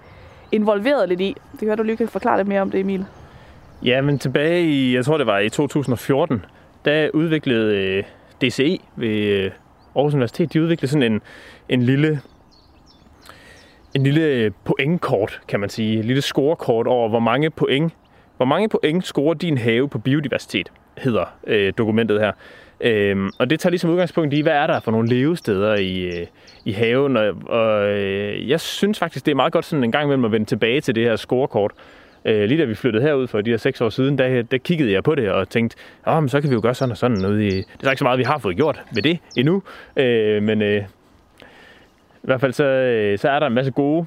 involveret 0.51 1.09
lidt 1.09 1.21
i. 1.21 1.35
Det 1.51 1.59
kan 1.59 1.67
være, 1.67 1.75
du 1.75 1.83
lige 1.83 1.97
kan 1.97 2.07
forklare 2.07 2.37
lidt 2.37 2.47
mere 2.47 2.61
om 2.61 2.71
det, 2.71 2.79
Emil. 2.79 3.05
Ja, 3.83 4.01
men 4.01 4.19
tilbage 4.19 4.63
i, 4.63 4.95
jeg 4.95 5.05
tror 5.05 5.17
det 5.17 5.27
var 5.27 5.39
i 5.39 5.49
2014, 5.49 6.45
der 6.85 7.09
udviklede 7.13 7.75
øh, 7.75 8.03
DCE 8.41 8.77
ved 8.95 9.17
øh, 9.17 9.51
Aarhus 9.95 10.13
Universitet, 10.13 10.53
de 10.53 10.61
udviklede 10.63 10.91
sådan 10.91 11.13
en, 11.13 11.21
en 11.69 11.81
lille 11.81 12.21
en 13.93 14.03
lille 14.03 14.21
øh, 14.21 14.51
pointkort, 14.65 15.41
kan 15.47 15.59
man 15.59 15.69
sige. 15.69 15.99
En 15.99 16.05
lille 16.05 16.21
scorekort 16.21 16.87
over, 16.87 17.09
hvor 17.09 17.19
mange 17.19 17.49
point, 17.49 17.93
hvor 18.37 18.45
mange 18.45 18.69
point 18.69 19.05
scorer 19.05 19.33
din 19.33 19.57
have 19.57 19.89
på 19.89 19.99
biodiversitet, 19.99 20.71
hedder 20.97 21.25
øh, 21.47 21.73
dokumentet 21.77 22.19
her. 22.19 22.31
Øhm, 22.81 23.29
og 23.37 23.49
det 23.49 23.59
tager 23.59 23.71
ligesom 23.71 23.89
udgangspunkt 23.89 24.33
i, 24.33 24.41
hvad 24.41 24.53
er 24.53 24.67
der 24.67 24.79
for 24.79 24.91
nogle 24.91 25.09
levesteder 25.09 25.75
i, 25.75 26.01
øh, 26.01 26.27
i 26.65 26.71
haven. 26.71 27.17
Og, 27.17 27.35
og 27.45 27.89
øh, 27.89 28.49
jeg 28.49 28.59
synes 28.59 28.99
faktisk, 28.99 29.25
det 29.25 29.31
er 29.31 29.35
meget 29.35 29.53
godt 29.53 29.65
sådan 29.65 29.83
en 29.83 29.91
gang 29.91 30.03
imellem 30.03 30.25
at 30.25 30.31
vende 30.31 30.45
tilbage 30.45 30.81
til 30.81 30.95
det 30.95 31.03
her 31.03 31.15
scorekort. 31.15 31.71
Øh, 32.25 32.43
lige 32.43 32.61
da 32.61 32.65
vi 32.65 32.75
flyttede 32.75 33.03
herud 33.03 33.27
for 33.27 33.41
de 33.41 33.49
her 33.49 33.57
seks 33.57 33.81
år 33.81 33.89
siden, 33.89 34.17
der, 34.17 34.41
der 34.41 34.57
kiggede 34.57 34.91
jeg 34.91 35.03
på 35.03 35.15
det 35.15 35.31
og 35.31 35.49
tænkte, 35.49 35.77
Åh, 36.07 36.19
men 36.19 36.29
så 36.29 36.41
kan 36.41 36.49
vi 36.49 36.55
jo 36.55 36.61
gøre 36.61 36.73
sådan 36.73 36.91
og 36.91 36.97
sådan 36.97 37.17
noget. 37.17 37.41
I, 37.41 37.49
det 37.49 37.83
er 37.83 37.89
ikke 37.89 37.99
så 37.99 38.05
meget, 38.05 38.19
vi 38.19 38.23
har 38.23 38.37
fået 38.37 38.55
gjort 38.55 38.83
ved 38.93 39.01
det 39.01 39.19
endnu, 39.37 39.63
øh, 39.97 40.43
men 40.43 40.61
øh, 40.61 40.83
i 42.23 42.27
hvert 42.27 42.41
fald 42.41 42.53
så, 42.53 42.63
øh, 42.63 43.19
så 43.19 43.29
er 43.29 43.39
der 43.39 43.47
en 43.47 43.53
masse 43.53 43.71
gode 43.71 44.05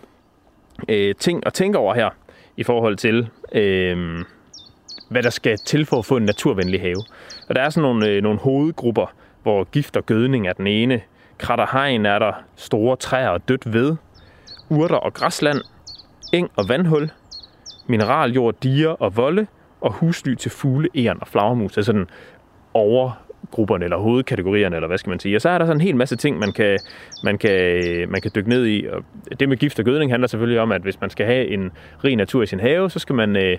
øh, 0.89 1.15
ting 1.15 1.47
at 1.47 1.53
tænke 1.53 1.79
over 1.79 1.95
her 1.95 2.11
i 2.57 2.62
forhold 2.62 2.97
til, 2.97 3.29
øh, 3.53 4.25
hvad 5.11 5.23
der 5.23 5.31
skal 5.31 5.59
til 5.59 5.87
for 5.87 5.99
at 5.99 6.05
få 6.05 6.17
en 6.17 6.23
naturvenlig 6.23 6.81
have. 6.81 7.02
Og 7.49 7.55
der 7.55 7.62
er 7.62 7.71
sådan 7.71 7.83
nogle, 7.83 8.09
øh, 8.09 8.23
nogle 8.23 8.38
hovedgrupper, 8.38 9.07
hvor 9.43 9.64
gift 9.64 9.97
og 9.97 10.07
gødning 10.07 10.47
er 10.47 10.52
den 10.52 10.67
ene, 10.67 11.00
kratterhegn 11.38 12.07
er 12.07 12.19
der, 12.19 12.33
store 12.57 12.97
træer 12.97 13.29
og 13.29 13.49
dødt 13.49 13.73
ved, 13.73 13.97
urter 14.69 14.97
og 14.97 15.14
græsland, 15.14 15.59
eng 16.33 16.50
og 16.57 16.69
vandhul, 16.69 17.11
mineraljord, 17.87 18.55
diger 18.62 18.88
og 18.88 19.17
volde, 19.17 19.47
og 19.81 19.93
husly 19.93 20.35
til 20.35 20.50
fugle, 20.50 20.88
æren 20.97 21.19
og 21.21 21.29
flagermus. 21.29 21.76
Altså 21.76 21.87
sådan 21.87 22.09
overgrupperne 22.75 23.85
eller 23.85 23.97
hovedkategorierne, 23.97 24.76
eller 24.76 24.87
hvad 24.87 24.99
skal 24.99 25.11
man 25.11 25.21
sige. 25.21 25.37
Og 25.37 25.40
så 25.43 25.49
er 25.49 25.59
der 25.59 25.67
sådan 25.67 25.76
en 25.76 25.81
hel 25.81 25.97
masse 25.97 26.17
ting, 26.17 26.38
man 26.38 26.52
kan, 26.52 26.79
man 27.25 27.38
kan, 27.38 27.83
man 28.09 28.21
kan 28.21 28.31
dykke 28.35 28.49
ned 28.49 28.67
i. 28.67 28.87
Og 28.87 29.05
det 29.40 29.49
med 29.49 29.57
gift 29.57 29.79
og 29.79 29.85
gødning 29.85 30.12
handler 30.12 30.29
selvfølgelig 30.29 30.61
om, 30.61 30.73
at 30.73 30.83
hvis 30.83 31.00
man 31.00 31.11
skal 31.11 31.26
have 31.26 31.47
en 31.47 31.71
rig 32.05 32.17
natur 32.17 32.43
i 32.43 32.47
sin 32.47 32.61
have, 32.61 32.90
så 32.90 32.99
skal 32.99 33.14
man, 33.14 33.37
øh, 33.37 33.59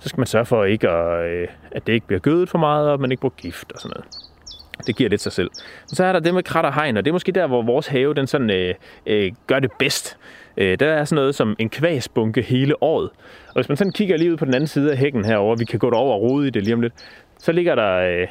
så 0.00 0.08
skal 0.08 0.20
man 0.20 0.26
sørge 0.26 0.46
for, 0.46 0.64
ikke 0.64 0.88
at, 0.88 1.30
øh, 1.30 1.48
at 1.72 1.86
det 1.86 1.92
ikke 1.92 2.06
bliver 2.06 2.20
gødet 2.20 2.48
for 2.48 2.58
meget, 2.58 2.88
og 2.88 2.94
at 2.94 3.00
man 3.00 3.10
ikke 3.10 3.20
bruger 3.20 3.34
gift 3.36 3.72
og 3.72 3.80
sådan 3.80 3.92
noget. 3.96 4.06
Det 4.86 4.96
giver 4.96 5.10
lidt 5.10 5.20
sig 5.20 5.32
selv. 5.32 5.50
Men 5.90 5.96
så 5.96 6.04
er 6.04 6.12
der 6.12 6.20
det 6.20 6.34
med 6.34 6.42
krat 6.42 6.64
og 6.64 6.74
hegn, 6.74 6.96
og 6.96 7.04
det 7.04 7.10
er 7.10 7.12
måske 7.12 7.32
der, 7.32 7.46
hvor 7.46 7.62
vores 7.62 7.86
have 7.86 8.14
den 8.14 8.26
sådan, 8.26 8.50
øh, 8.50 8.74
øh, 9.06 9.32
gør 9.46 9.58
det 9.58 9.72
bedst. 9.78 10.16
Øh, 10.56 10.78
der 10.80 10.86
er 10.86 11.04
sådan 11.04 11.16
noget 11.16 11.34
som 11.34 11.56
en 11.58 11.70
kvæsbunke 11.70 12.42
hele 12.42 12.82
året. 12.82 13.10
Og 13.48 13.54
hvis 13.54 13.68
man 13.68 13.76
sådan 13.76 13.92
kigger 13.92 14.16
lige 14.16 14.32
ud 14.32 14.36
på 14.36 14.44
den 14.44 14.54
anden 14.54 14.68
side 14.68 14.92
af 14.92 14.98
hækken 14.98 15.24
herover, 15.24 15.56
vi 15.56 15.64
kan 15.64 15.78
gå 15.78 15.90
derover 15.90 16.14
og 16.14 16.22
rode 16.22 16.46
i 16.46 16.50
det 16.50 16.62
lige 16.62 16.74
om 16.74 16.80
lidt, 16.80 16.92
så 17.38 17.52
ligger 17.52 17.74
der, 17.74 17.96
øh, 17.96 18.28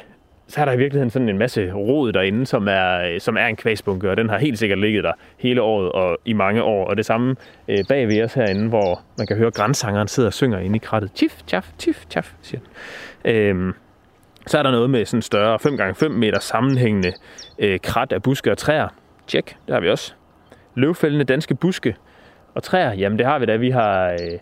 så 0.50 0.60
er 0.60 0.64
der 0.64 0.72
i 0.72 0.76
virkeligheden 0.76 1.10
sådan 1.10 1.28
en 1.28 1.38
masse 1.38 1.72
rod 1.72 2.12
derinde, 2.12 2.46
som 2.46 2.68
er, 2.68 3.18
som 3.18 3.36
er 3.36 3.46
en 3.46 3.56
kvæsbunke, 3.56 4.10
og 4.10 4.16
den 4.16 4.28
har 4.28 4.38
helt 4.38 4.58
sikkert 4.58 4.78
ligget 4.78 5.04
der 5.04 5.12
hele 5.38 5.62
året 5.62 5.92
og 5.92 6.18
i 6.24 6.32
mange 6.32 6.62
år. 6.62 6.86
Og 6.86 6.96
det 6.96 7.06
samme 7.06 7.36
øh, 7.68 7.78
bag 7.88 8.08
ved 8.08 8.22
os 8.22 8.34
herinde, 8.34 8.68
hvor 8.68 9.02
man 9.18 9.26
kan 9.26 9.36
høre 9.36 9.50
grænsangeren 9.50 10.08
sidder 10.08 10.28
og 10.28 10.32
synger 10.32 10.58
inde 10.58 10.76
i 10.76 10.78
krattet. 10.78 11.12
Tif, 11.12 11.42
tjaf, 11.46 11.70
tif, 11.78 12.04
tjaf, 12.06 12.32
siger 12.42 12.60
den. 12.60 13.32
Øhm, 13.34 13.74
så 14.46 14.58
er 14.58 14.62
der 14.62 14.70
noget 14.70 14.90
med 14.90 15.04
sådan 15.04 15.22
større 15.22 15.58
5x5 15.66 16.08
meter 16.08 16.40
sammenhængende 16.40 17.12
øh, 17.58 17.80
krat 17.82 18.12
af 18.12 18.22
buske 18.22 18.50
og 18.50 18.58
træer. 18.58 18.88
Tjek, 19.26 19.56
det 19.66 19.74
har 19.74 19.80
vi 19.80 19.90
også. 19.90 20.14
Løvfældende 20.74 21.24
danske 21.24 21.54
buske 21.54 21.96
og 22.54 22.62
træer, 22.62 22.92
jamen 22.92 23.18
det 23.18 23.26
har 23.26 23.38
vi 23.38 23.46
da. 23.46 23.56
Vi 23.56 23.70
har 23.70 24.10
øh, 24.10 24.38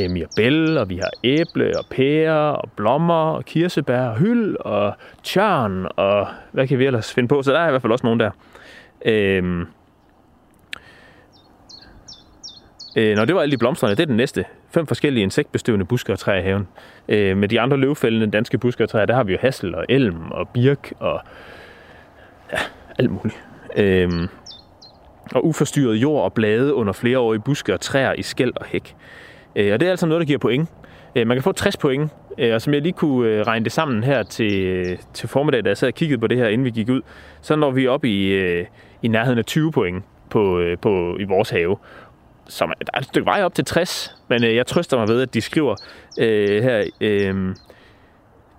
øh, 0.00 0.10
mirabelle, 0.10 0.80
og 0.80 0.88
vi 0.88 0.96
har 0.96 1.10
æble 1.24 1.78
og 1.78 1.84
pære 1.90 2.56
og 2.56 2.70
blommer 2.76 3.30
og 3.30 3.44
kirsebær 3.44 4.06
og 4.06 4.18
hyld 4.18 4.56
og 4.60 4.94
tjørn 5.22 5.86
og 5.96 6.26
hvad 6.52 6.68
kan 6.68 6.78
vi 6.78 6.86
ellers 6.86 7.12
finde 7.12 7.28
på? 7.28 7.42
Så 7.42 7.52
der 7.52 7.58
er 7.58 7.68
i 7.68 7.70
hvert 7.70 7.82
fald 7.82 7.92
også 7.92 8.06
nogen 8.06 8.20
der. 8.20 8.30
Øhm, 9.04 9.60
øh, 9.60 9.66
Øh, 12.96 13.16
når 13.16 13.24
det 13.24 13.34
var 13.34 13.40
alle 13.40 13.52
de 13.52 13.58
blomstrende, 13.58 13.96
det 13.96 14.02
er 14.02 14.06
den 14.06 14.16
næste. 14.16 14.44
Fem 14.70 14.86
forskellige 14.86 15.22
insektbestøvende 15.22 15.84
busker 15.84 16.12
og 16.12 16.18
træer 16.18 16.38
i 16.38 16.42
haven. 16.42 16.68
Øh, 17.08 17.36
med 17.36 17.48
de 17.48 17.60
andre 17.60 17.76
løvfældende 17.76 18.26
danske 18.26 18.58
busker 18.58 18.84
og 18.84 18.90
træer, 18.90 19.06
der 19.06 19.14
har 19.14 19.24
vi 19.24 19.32
jo 19.32 19.38
hassel 19.40 19.74
og 19.74 19.84
elm 19.88 20.30
og 20.30 20.48
birk 20.48 20.92
og 20.98 21.20
ja, 22.52 22.58
alt 22.98 23.10
muligt. 23.10 23.42
Øh, 23.76 24.28
og 25.34 25.46
uforstyrret 25.46 25.96
jord 25.96 26.24
og 26.24 26.32
blade 26.32 26.74
under 26.74 26.92
flere 26.92 27.18
år 27.18 27.34
i 27.34 27.38
buske 27.38 27.74
og 27.74 27.80
træer 27.80 28.12
i 28.12 28.22
skæld 28.22 28.52
og 28.56 28.66
hæk. 28.66 28.96
Øh, 29.56 29.72
og 29.72 29.80
det 29.80 29.86
er 29.86 29.90
altså 29.90 30.06
noget, 30.06 30.20
der 30.20 30.26
giver 30.26 30.38
point. 30.38 30.68
Øh, 31.16 31.26
man 31.26 31.36
kan 31.36 31.42
få 31.42 31.52
60 31.52 31.76
point, 31.76 32.10
øh, 32.38 32.54
og 32.54 32.62
som 32.62 32.74
jeg 32.74 32.82
lige 32.82 32.92
kunne 32.92 33.30
øh, 33.30 33.46
regne 33.46 33.64
det 33.64 33.72
sammen 33.72 34.04
her 34.04 34.22
til, 34.22 34.64
øh, 34.66 34.98
til 35.14 35.28
formiddag, 35.28 35.64
da 35.64 35.68
jeg 35.68 35.76
sad 35.76 35.88
og 35.88 35.94
kiggede 35.94 36.20
på 36.20 36.26
det 36.26 36.38
her, 36.38 36.48
inden 36.48 36.64
vi 36.64 36.70
gik 36.70 36.88
ud, 36.88 37.02
så 37.40 37.56
når 37.56 37.70
vi 37.70 37.86
op 37.86 38.04
i, 38.04 38.28
øh, 38.28 38.66
i 39.02 39.08
nærheden 39.08 39.38
af 39.38 39.44
20 39.44 39.72
point 39.72 40.04
på, 40.30 40.58
øh, 40.58 40.78
på, 40.78 41.16
i 41.20 41.24
vores 41.24 41.50
have 41.50 41.76
Så 42.48 42.64
der 42.64 42.90
er 42.94 42.98
et 42.98 43.04
stykke 43.04 43.26
vej 43.26 43.44
op 43.44 43.54
til 43.54 43.64
60, 43.64 44.16
men 44.28 44.44
øh, 44.44 44.54
jeg 44.54 44.66
trøster 44.66 44.98
mig 44.98 45.08
ved, 45.08 45.22
at 45.22 45.34
de 45.34 45.40
skriver 45.40 45.74
øh, 46.18 46.62
her, 46.62 46.84
øh, 47.00 47.54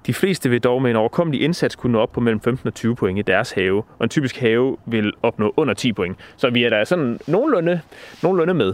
de 0.08 0.14
fleste 0.14 0.50
vil 0.50 0.64
dog 0.64 0.82
med 0.82 0.92
en 0.92 0.96
overkommelig 0.96 1.42
indsats 1.42 1.76
kunne 1.76 1.94
nå 1.94 2.00
op 2.00 2.12
på 2.12 2.20
mellem 2.20 2.42
15 2.42 2.68
og 2.68 2.74
20 2.74 2.96
point 2.96 3.20
i 3.20 3.22
deres 3.22 3.52
have, 3.52 3.78
og 3.78 4.04
en 4.04 4.10
typisk 4.10 4.38
have 4.38 4.78
vil 4.86 5.14
opnå 5.24 5.54
under 5.58 5.74
10 5.74 5.94
point. 5.94 6.18
Så 6.38 6.50
vi 6.50 6.64
er 6.64 6.70
der 6.70 6.84
sådan 6.84 7.20
nogenlunde, 7.28 7.82
nogenlunde 8.24 8.54
med. 8.54 8.74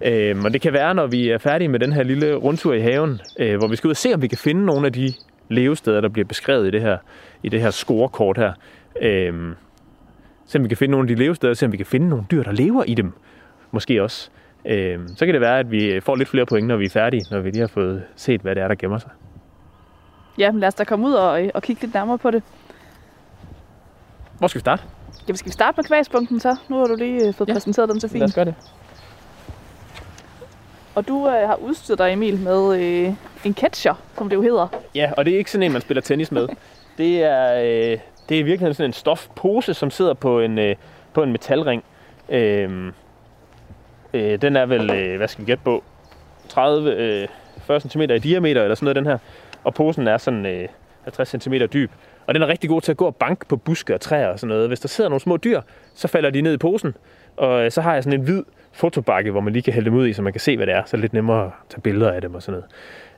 Øh, 0.00 0.36
og 0.44 0.52
det 0.52 0.60
kan 0.60 0.72
være, 0.72 0.94
når 0.94 1.06
vi 1.06 1.28
er 1.30 1.38
færdige 1.38 1.68
med 1.68 1.78
den 1.80 1.92
her 1.92 2.02
lille 2.02 2.34
rundtur 2.34 2.72
i 2.72 2.80
haven, 2.80 3.20
øh, 3.38 3.58
hvor 3.58 3.68
vi 3.68 3.76
skal 3.76 3.88
ud 3.88 3.90
og 3.90 3.96
se, 3.96 4.14
om 4.14 4.22
vi 4.22 4.28
kan 4.28 4.38
finde 4.38 4.64
nogle 4.64 4.86
af 4.86 4.92
de 4.92 5.12
levesteder, 5.48 6.00
der 6.00 6.08
bliver 6.08 6.26
beskrevet 6.26 6.66
i 6.66 6.70
det 6.70 6.80
her, 6.80 6.98
i 7.42 7.48
det 7.48 7.60
her 7.60 7.70
scorekort 7.70 8.38
her. 8.38 8.52
Øh, 9.02 9.34
se 10.46 10.58
om 10.58 10.64
vi 10.64 10.68
kan 10.68 10.76
finde 10.76 10.92
nogle 10.92 11.10
af 11.10 11.16
de 11.16 11.22
levesteder, 11.22 11.54
se 11.54 11.66
om 11.66 11.72
vi 11.72 11.76
kan 11.76 11.86
finde 11.86 12.08
nogle 12.08 12.24
dyr, 12.30 12.42
der 12.42 12.52
lever 12.52 12.84
i 12.84 12.94
dem. 12.94 13.12
Måske 13.70 14.02
også. 14.02 14.30
Øh, 14.64 14.98
så 15.16 15.24
kan 15.26 15.32
det 15.34 15.40
være, 15.40 15.58
at 15.58 15.70
vi 15.70 16.00
får 16.00 16.16
lidt 16.16 16.28
flere 16.28 16.46
point, 16.46 16.66
når 16.68 16.76
vi 16.76 16.84
er 16.84 16.90
færdige, 16.90 17.24
når 17.30 17.40
vi 17.40 17.50
lige 17.50 17.60
har 17.60 17.66
fået 17.68 18.02
set, 18.16 18.40
hvad 18.40 18.54
det 18.54 18.62
er, 18.62 18.68
der 18.68 18.74
gemmer 18.74 18.98
sig. 18.98 19.10
Ja, 20.38 20.52
men 20.52 20.60
lad 20.60 20.68
os 20.68 20.74
da 20.74 20.84
komme 20.84 21.06
ud 21.06 21.12
og, 21.12 21.50
og 21.54 21.62
kigge 21.62 21.82
lidt 21.82 21.94
nærmere 21.94 22.18
på 22.18 22.30
det. 22.30 22.42
Hvor 24.38 24.48
skal 24.48 24.58
vi 24.58 24.60
starte? 24.60 24.82
Ja, 25.28 25.34
skal 25.34 25.48
vi 25.48 25.52
starte 25.52 25.74
med 25.76 25.84
kvæspunkten 25.84 26.40
så? 26.40 26.56
Nu 26.68 26.76
har 26.76 26.84
du 26.86 26.94
lige 26.94 27.28
øh, 27.28 27.34
fået 27.34 27.48
Ja. 27.48 27.52
ja. 27.52 27.56
præsenteret 27.56 27.88
den 27.88 28.00
så 28.00 28.08
fint. 28.08 28.18
Lad 28.18 28.28
os 28.28 28.34
gøre 28.34 28.44
det. 28.44 28.54
Og 30.96 31.08
du 31.08 31.28
øh, 31.28 31.48
har 31.48 31.56
udstyret 31.56 31.98
dig, 31.98 32.12
Emil, 32.12 32.38
med 32.38 32.80
øh, 32.80 33.12
en 33.44 33.54
catcher, 33.54 33.94
som 34.18 34.28
det 34.28 34.36
jo 34.36 34.42
hedder. 34.42 34.68
Ja, 34.94 35.12
og 35.16 35.24
det 35.24 35.34
er 35.34 35.38
ikke 35.38 35.50
sådan 35.50 35.62
en, 35.62 35.72
man 35.72 35.80
spiller 35.80 36.00
tennis 36.00 36.32
med. 36.32 36.48
Det 36.98 37.22
er, 37.22 37.54
øh, 37.54 37.98
det 38.28 38.34
er 38.34 38.38
i 38.38 38.42
virkeligheden 38.42 38.74
sådan 38.74 38.88
en 38.88 38.92
stofpose, 38.92 39.74
som 39.74 39.90
sidder 39.90 40.14
på 40.14 40.40
en, 40.40 40.58
øh, 40.58 40.76
på 41.12 41.22
en 41.22 41.32
metalring. 41.32 41.84
Øh, 42.28 42.92
øh, 44.14 44.42
den 44.42 44.56
er 44.56 44.66
vel, 44.66 44.90
øh, 44.90 45.16
hvad 45.16 45.28
skal 45.28 45.46
vi 45.46 45.50
gætte 45.50 45.64
på, 45.64 45.84
30, 46.48 46.90
øh, 46.94 47.28
40 47.60 47.80
cm 47.80 48.00
i 48.00 48.18
diameter 48.18 48.62
eller 48.62 48.74
sådan 48.74 48.84
noget, 48.84 48.96
den 48.96 49.06
her. 49.06 49.18
Og 49.64 49.74
posen 49.74 50.08
er 50.08 50.18
sådan 50.18 50.46
øh, 50.46 50.68
50 51.02 51.28
cm 51.28 51.54
dyb. 51.72 51.90
Og 52.26 52.34
den 52.34 52.42
er 52.42 52.46
rigtig 52.46 52.70
god 52.70 52.80
til 52.80 52.90
at 52.90 52.96
gå 52.96 53.06
og 53.06 53.16
banke 53.16 53.46
på 53.46 53.56
buske 53.56 53.94
og 53.94 54.00
træer 54.00 54.28
og 54.28 54.38
sådan 54.38 54.48
noget. 54.48 54.68
Hvis 54.68 54.80
der 54.80 54.88
sidder 54.88 55.10
nogle 55.10 55.20
små 55.20 55.36
dyr, 55.36 55.60
så 55.94 56.08
falder 56.08 56.30
de 56.30 56.40
ned 56.40 56.54
i 56.54 56.58
posen. 56.58 56.94
Og 57.36 57.64
øh, 57.64 57.70
så 57.70 57.80
har 57.80 57.94
jeg 57.94 58.04
sådan 58.04 58.20
en 58.20 58.24
hvid 58.24 58.42
fotobakke, 58.76 59.30
hvor 59.30 59.40
man 59.40 59.52
lige 59.52 59.62
kan 59.62 59.72
hælde 59.72 59.90
dem 59.90 59.98
ud 59.98 60.06
i, 60.06 60.12
så 60.12 60.22
man 60.22 60.32
kan 60.32 60.40
se, 60.40 60.56
hvad 60.56 60.66
det 60.66 60.74
er. 60.74 60.82
Så 60.86 60.96
er 60.96 60.98
det 60.98 61.00
lidt 61.00 61.12
nemmere 61.12 61.44
at 61.44 61.50
tage 61.68 61.80
billeder 61.80 62.12
af 62.12 62.20
dem 62.20 62.34
og 62.34 62.42
sådan 62.42 62.62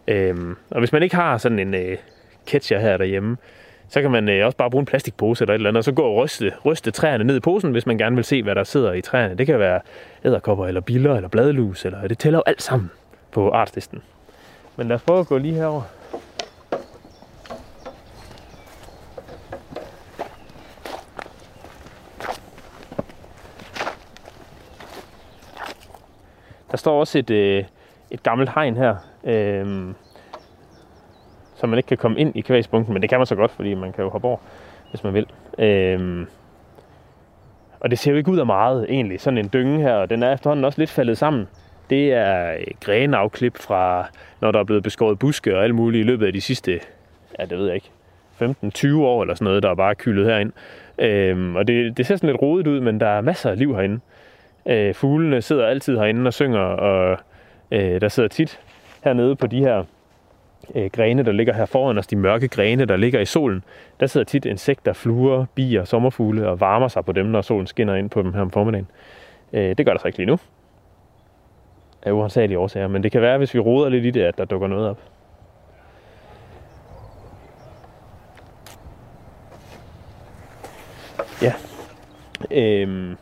noget. 0.07 0.29
Øhm, 0.31 0.57
og 0.71 0.79
hvis 0.79 0.93
man 0.93 1.03
ikke 1.03 1.17
har 1.17 1.39
sådan 1.39 1.59
en 1.59 1.75
øh, 1.75 1.97
catcher 2.47 2.79
her 2.79 2.97
derhjemme, 2.97 3.37
så 3.89 4.03
kan 4.03 4.11
man 4.11 4.29
øh, 4.29 4.47
også 4.47 4.57
bare 4.57 4.71
bruge 4.71 4.83
en 4.83 4.87
plastikpose 4.87 5.45
eller 5.45 5.55
et 5.55 5.59
eller 5.59 5.69
andet, 5.69 5.79
og 5.79 5.85
så 5.85 5.93
gå 5.93 6.03
og 6.03 6.17
ryste, 6.17 6.53
ryste 6.65 6.91
træerne 6.91 7.25
ned 7.25 7.37
i 7.37 7.41
posen, 7.41 7.73
hvis 7.73 7.87
man 7.87 7.99
gerne 7.99 8.17
vil 8.17 8.25
se, 8.25 8.43
hvad 8.43 8.55
der 8.55 8.65
sidder 8.65 8.93
i 8.93 9.01
træerne. 9.01 9.35
Det 9.35 9.47
kan 9.47 9.59
være 9.59 9.81
æderkopper, 10.25 10.67
eller 10.67 10.81
biller, 10.81 11.17
eller 11.17 11.29
bladlus, 11.29 11.85
eller 11.85 12.09
det 12.09 12.19
tæller 12.19 12.39
jo 12.39 12.43
alt 12.47 12.63
sammen 12.63 12.91
på 13.33 13.51
artslisten. 13.51 14.03
Men 14.77 14.89
lad 14.89 14.97
os 14.97 15.03
prøve 15.03 15.21
at 15.21 15.27
gå 15.27 15.39
lige 15.39 15.55
herover. 15.55 15.83
Der 26.71 26.77
står 26.77 27.01
også 27.01 27.19
et, 27.19 27.31
øh, 27.31 27.65
et 28.11 28.23
gammelt 28.23 28.51
hegn 28.55 28.77
her, 28.77 28.97
øh, 29.25 29.95
så 31.57 31.67
man 31.67 31.79
ikke 31.79 31.87
kan 31.87 31.97
komme 31.97 32.19
ind 32.19 32.37
i 32.37 32.41
kvægspunkten, 32.41 32.93
men 32.93 33.03
det 33.03 33.11
kan 33.11 33.19
man 33.19 33.27
så 33.27 33.35
godt, 33.35 33.51
fordi 33.51 33.75
man 33.75 33.93
kan 33.93 34.05
jo 34.05 34.11
hoppe 34.11 34.29
over, 34.29 34.39
hvis 34.91 35.05
man 35.05 35.15
vil. 35.15 35.27
Øh, 35.59 36.27
og 37.81 37.91
det 37.91 37.99
ser 37.99 38.11
jo 38.11 38.17
ikke 38.17 38.31
ud 38.31 38.39
af 38.39 38.47
meget 38.47 38.87
egentlig, 38.89 39.21
sådan 39.21 39.39
en 39.39 39.51
dynge 39.53 39.83
her, 39.83 39.95
og 39.95 40.11
den 40.11 40.23
er 40.23 40.33
efterhånden 40.33 40.65
også 40.65 40.81
lidt 40.81 40.91
faldet 40.91 41.19
sammen. 41.19 41.49
Det 41.91 42.13
er 42.13 42.53
øh, 42.53 42.67
grenafklip 42.81 43.57
fra, 43.59 44.07
når 44.41 44.51
der 44.51 44.59
er 44.61 44.65
blevet 44.65 44.83
beskåret 44.83 45.19
buske 45.19 45.57
og 45.57 45.65
alt 45.65 45.75
muligt 45.75 46.05
i 46.05 46.07
løbet 46.07 46.27
af 46.27 46.33
de 46.33 46.41
sidste, 46.41 46.81
ja 47.39 47.45
det 47.45 47.59
ved 47.59 47.67
jeg 47.67 47.75
ikke, 47.75 47.91
15-20 48.41 48.97
år 48.97 49.23
eller 49.23 49.35
sådan 49.35 49.45
noget, 49.45 49.63
der 49.63 49.71
er 49.71 49.75
bare 49.75 49.95
kyldet 49.95 50.27
herind. 50.27 50.53
Øhm, 50.99 51.57
og 51.57 51.69
det, 51.69 51.97
det 51.97 52.07
ser 52.07 52.17
sådan 52.17 52.31
lidt 52.31 52.43
rodet 52.43 52.67
ud, 52.67 52.81
men 52.81 53.01
der 53.01 53.07
er 53.07 53.21
masser 53.21 53.51
af 53.51 53.59
liv 53.59 53.75
herinde. 53.75 54.01
Øh, 54.69 54.95
fuglene 54.95 55.43
sidder 55.43 55.67
altid 55.67 55.97
herinde 55.97 56.29
og 56.29 56.35
synger, 56.35 56.61
og 56.61 57.19
øh, 57.71 58.01
der 58.01 58.09
sidder 58.09 58.29
tit 58.29 58.61
hernede 59.05 59.37
på 59.37 59.47
de 59.47 59.59
her 59.59 59.85
øh, 60.75 60.91
grene, 60.91 61.23
der 61.23 61.33
ligger 61.33 61.55
her 61.55 61.67
foran 61.67 61.99
os, 61.99 62.07
de 62.07 62.17
mørke 62.17 62.49
grene, 62.49 62.85
der 62.85 62.97
ligger 62.97 63.21
i 63.21 63.25
solen. 63.25 63.65
Der 64.01 64.07
sidder 64.07 64.25
tit 64.25 64.45
insekter, 64.45 64.93
fluer, 64.93 65.47
bier, 65.55 65.85
sommerfugle 65.85 66.49
og 66.49 66.61
varmer 66.61 66.89
sig 66.89 67.05
på 67.05 67.13
dem, 67.13 67.27
når 67.27 67.41
solen 67.41 67.67
skinner 67.67 67.95
ind 67.95 68.11
på 68.11 68.23
dem 68.23 68.35
her 68.35 68.41
om 68.41 68.51
formiddagen. 68.51 68.89
Øh, 69.53 69.77
det 69.79 69.87
gør 69.87 69.93
der 69.93 70.01
så 70.01 70.07
ikke 70.07 70.19
lige 70.19 70.27
nu. 70.27 70.39
Af 72.03 72.13
uansagelige 72.13 72.59
årsager, 72.59 72.89
men 72.89 73.03
det 73.03 73.13
kan 73.13 73.21
være, 73.21 73.39
hvis 73.39 73.55
vi 73.55 73.59
roder 73.59 73.89
lidt 73.89 74.05
i 74.05 74.11
det, 74.11 74.23
at 74.23 74.39
der 74.39 74.45
dukker 74.45 74.69
noget 74.69 74.89
op. 74.89 74.99
Ja. 81.43 81.53
Øhm, 82.51 83.17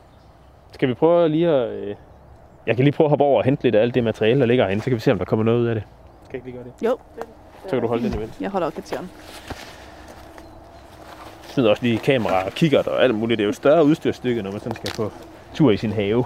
skal 0.77 0.89
vi 0.89 0.95
prøve 0.95 1.29
lige 1.29 1.49
at... 1.49 1.71
Øh, 1.71 1.95
jeg 2.67 2.77
kan 2.77 2.85
lige 2.85 2.93
prøve 2.93 3.07
at 3.07 3.11
hoppe 3.11 3.25
over 3.25 3.39
og 3.39 3.45
hente 3.45 3.63
lidt 3.63 3.75
af 3.75 3.83
alt 3.83 3.95
det 3.95 4.05
materiale, 4.05 4.41
der 4.41 4.47
ligger 4.47 4.65
herinde, 4.65 4.83
så 4.83 4.91
kan 4.91 4.95
vi 4.95 5.01
se, 5.01 5.13
om 5.13 5.19
der 5.19 5.25
kommer 5.25 5.45
noget 5.45 5.61
ud 5.61 5.67
af 5.67 5.75
det. 5.75 5.85
Skal 6.25 6.37
jeg 6.37 6.47
ikke 6.47 6.47
lige 6.47 6.57
gøre 6.57 6.73
det? 6.81 6.87
Jo. 6.87 6.99
Så 7.63 7.71
kan 7.71 7.81
du 7.81 7.89
holde 7.89 8.05
den 8.05 8.15
imens. 8.15 8.41
Jeg 8.41 8.51
holder 8.51 8.71
catcheren. 8.71 9.11
smider 11.49 11.71
også 11.71 11.83
lige 11.83 11.99
kamera 11.99 12.45
og 12.45 12.53
kigger 12.53 12.83
og 12.83 13.05
alt 13.05 13.15
muligt. 13.15 13.39
Det 13.39 13.43
er 13.43 13.47
jo 13.47 13.51
et 13.51 13.57
større 13.57 13.85
udstyrstykke, 13.85 14.43
når 14.43 14.51
man 14.51 14.61
sådan 14.61 14.77
skal 14.77 14.93
på 14.97 15.13
tur 15.55 15.71
i 15.71 15.77
sin 15.77 15.93
have. 15.93 16.25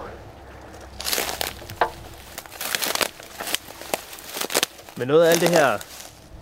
Men 4.96 5.08
noget 5.08 5.24
af 5.24 5.30
alt 5.30 5.40
det 5.40 5.48
her, 5.48 5.89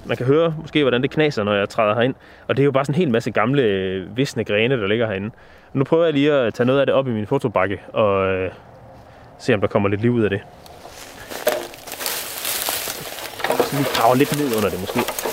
man 0.09 0.17
kan 0.17 0.27
høre 0.27 0.55
måske, 0.61 0.83
hvordan 0.83 1.03
det 1.03 1.11
knaser, 1.11 1.45
når 1.45 1.55
jeg 1.55 1.69
træder 1.69 1.95
herind. 1.95 2.15
Og 2.49 2.57
det 2.57 2.63
er 2.63 2.65
jo 2.65 2.71
bare 2.71 2.85
sådan 2.85 2.95
en 2.95 2.99
hel 2.99 3.11
masse 3.11 3.31
gamle, 3.31 3.63
øh, 3.63 4.17
visne 4.17 4.45
grene, 4.45 4.81
der 4.81 4.87
ligger 4.87 5.07
herinde. 5.07 5.31
Nu 5.73 5.85
prøver 5.85 6.05
jeg 6.05 6.13
lige 6.13 6.33
at 6.33 6.55
tage 6.55 6.67
noget 6.67 6.81
af 6.81 6.87
det 6.87 6.95
op 6.95 7.09
i 7.09 7.11
min 7.11 7.27
fotobakke 7.27 7.81
og 7.93 8.27
øh, 8.27 8.51
se, 9.39 9.55
om 9.55 9.61
der 9.61 9.69
kommer 9.69 9.89
lidt 9.89 10.01
liv 10.01 10.11
ud 10.11 10.23
af 10.23 10.31
det. 10.31 10.41
Så 13.61 13.77
vi 13.77 13.85
graver 13.95 14.15
lidt 14.15 14.39
ned 14.39 14.57
under 14.57 14.71
det 14.71 14.81
måske. 14.81 15.28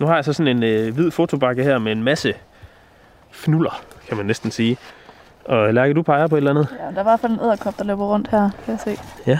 Nu 0.00 0.06
har 0.06 0.14
jeg 0.14 0.24
så 0.24 0.32
sådan 0.32 0.56
en 0.56 0.62
øh, 0.62 0.94
hvid 0.94 1.10
fotobakke 1.10 1.62
her 1.62 1.78
med 1.78 1.92
en 1.92 2.02
masse 2.02 2.34
fnuller, 3.30 3.82
kan 4.08 4.16
man 4.16 4.26
næsten 4.26 4.50
sige. 4.50 4.76
Og 5.44 5.74
Lærke, 5.74 5.94
du 5.94 6.02
peger 6.02 6.26
på 6.26 6.34
et 6.34 6.38
eller 6.38 6.50
andet. 6.50 6.68
Ja, 6.78 6.84
der 6.84 6.96
er 6.96 7.00
i 7.00 7.02
hvert 7.02 7.20
fald 7.20 7.32
en 7.32 7.40
æderkop, 7.40 7.78
der 7.78 7.84
løber 7.84 8.04
rundt 8.04 8.28
her, 8.30 8.50
kan 8.64 8.72
jeg 8.72 8.80
se. 8.80 9.02
Ja. 9.26 9.38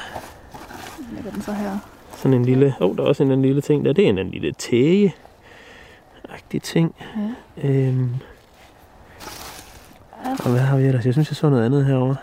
Lægger 1.15 1.31
den 1.31 1.43
så 1.43 1.53
her. 1.53 1.79
Sådan 2.17 2.35
en 2.35 2.45
lille... 2.45 2.75
Åh, 2.81 2.91
oh, 2.91 2.97
der 2.97 3.03
er 3.03 3.07
også 3.09 3.23
en 3.23 3.31
anden 3.31 3.47
lille 3.47 3.61
ting 3.61 3.85
der. 3.85 3.93
Det 3.93 4.05
er 4.05 4.09
en 4.09 4.19
anden 4.19 4.33
lille 4.35 4.53
tæge. 4.53 5.15
Agtig 6.29 6.63
ting. 6.63 6.95
Ja. 7.63 7.69
Øhm, 7.69 8.15
Og 10.45 10.51
hvad 10.51 10.61
har 10.61 10.77
vi 10.77 10.85
ellers? 10.85 11.07
Jeg 11.07 11.13
synes, 11.15 11.31
jeg 11.31 11.37
så 11.37 11.49
noget 11.49 11.65
andet 11.65 11.87
herovre. 11.87 12.17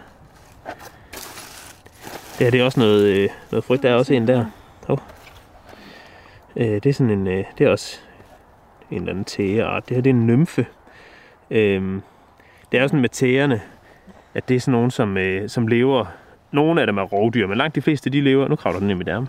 Ja, 2.40 2.50
det 2.50 2.60
er 2.62 2.66
også 2.66 2.80
noget, 2.80 3.04
øh, 3.04 3.30
noget 3.52 3.64
frygt. 3.64 3.84
Der 3.84 3.90
er 3.90 3.96
også 3.96 4.14
en 4.14 4.28
der. 4.28 4.46
Hov. 4.88 5.02
Øh, 6.56 6.68
det 6.68 6.86
er 6.86 6.94
sådan 6.94 7.10
en, 7.10 7.28
øh, 7.28 7.44
det 7.58 7.68
er 7.68 7.72
også 7.72 8.00
en 8.92 8.98
eller 8.98 9.10
anden 9.10 9.26
tægeart. 9.26 9.90
Det 9.90 9.96
her 9.98 10.02
det 10.02 10.10
er 10.10 10.14
en 10.14 10.28
nymfe. 10.28 10.66
Øh, 11.52 11.82
det 12.72 12.78
er 12.78 12.82
jo 12.82 12.88
sådan 12.88 13.02
med 13.02 13.10
tægerne, 13.10 13.62
at 14.34 14.50
det 14.50 14.56
er 14.56 14.60
sådan 14.60 14.72
nogen, 14.72 14.92
som, 14.92 15.18
øh, 15.18 15.50
som 15.50 15.68
lever... 15.68 16.06
Nogle 16.52 16.82
af 16.82 16.88
dem 16.88 16.98
er 16.98 17.02
rovdyr, 17.04 17.48
men 17.48 17.58
langt 17.58 17.76
de 17.76 17.82
fleste, 17.82 18.10
de 18.10 18.22
lever... 18.22 18.48
Nu 18.48 18.56
kravler 18.56 18.80
den 18.80 18.90
i 18.90 18.94
mit 18.94 19.08
ærme. 19.08 19.28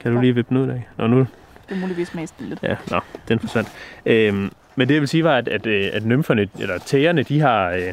Kan 0.00 0.14
du 0.14 0.20
lige 0.20 0.34
vippe 0.34 0.48
den 0.48 0.56
ud 0.56 0.68
af? 0.68 0.88
Nå, 0.96 1.06
nu, 1.06 1.18
Det 1.18 1.26
er 1.68 1.76
muligvis 1.76 2.14
mest 2.14 2.34
lidt. 2.40 2.62
Ja, 2.62 2.76
nå, 2.90 3.00
den 3.28 3.38
forsvandt. 3.38 3.68
Øhm, 4.06 4.52
men 4.76 4.88
det 4.88 4.94
jeg 4.94 5.00
vil 5.00 5.08
sige 5.08 5.24
var, 5.24 5.36
at, 5.36 5.48
at, 5.48 5.66
øh, 5.66 5.90
at 5.92 6.04
nymferne, 6.04 6.48
eller 6.60 6.78
tægerne, 6.78 7.22
de 7.22 7.40
har, 7.40 7.70
øh, 7.70 7.92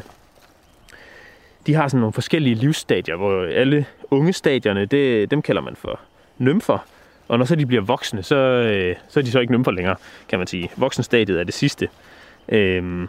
de 1.66 1.74
har 1.74 1.88
sådan 1.88 2.00
nogle 2.00 2.12
forskellige 2.12 2.54
livsstadier, 2.54 3.16
hvor 3.16 3.42
alle 3.44 3.86
unge 4.10 4.32
stadierne, 4.32 4.84
det, 4.84 5.30
dem 5.30 5.42
kalder 5.42 5.62
man 5.62 5.76
for 5.76 6.00
nymfer. 6.38 6.86
Og 7.28 7.38
når 7.38 7.44
så 7.44 7.54
de 7.54 7.66
bliver 7.66 7.82
voksne, 7.82 8.22
så, 8.22 8.36
øh, 8.36 8.96
så 9.08 9.20
er 9.20 9.24
de 9.24 9.30
så 9.30 9.40
ikke 9.40 9.52
nymfer 9.52 9.70
længere, 9.70 9.96
kan 10.28 10.38
man 10.38 10.46
sige. 10.46 10.70
Voksenstadiet 10.76 11.40
er 11.40 11.44
det 11.44 11.54
sidste. 11.54 11.88
Øhm, 12.48 13.08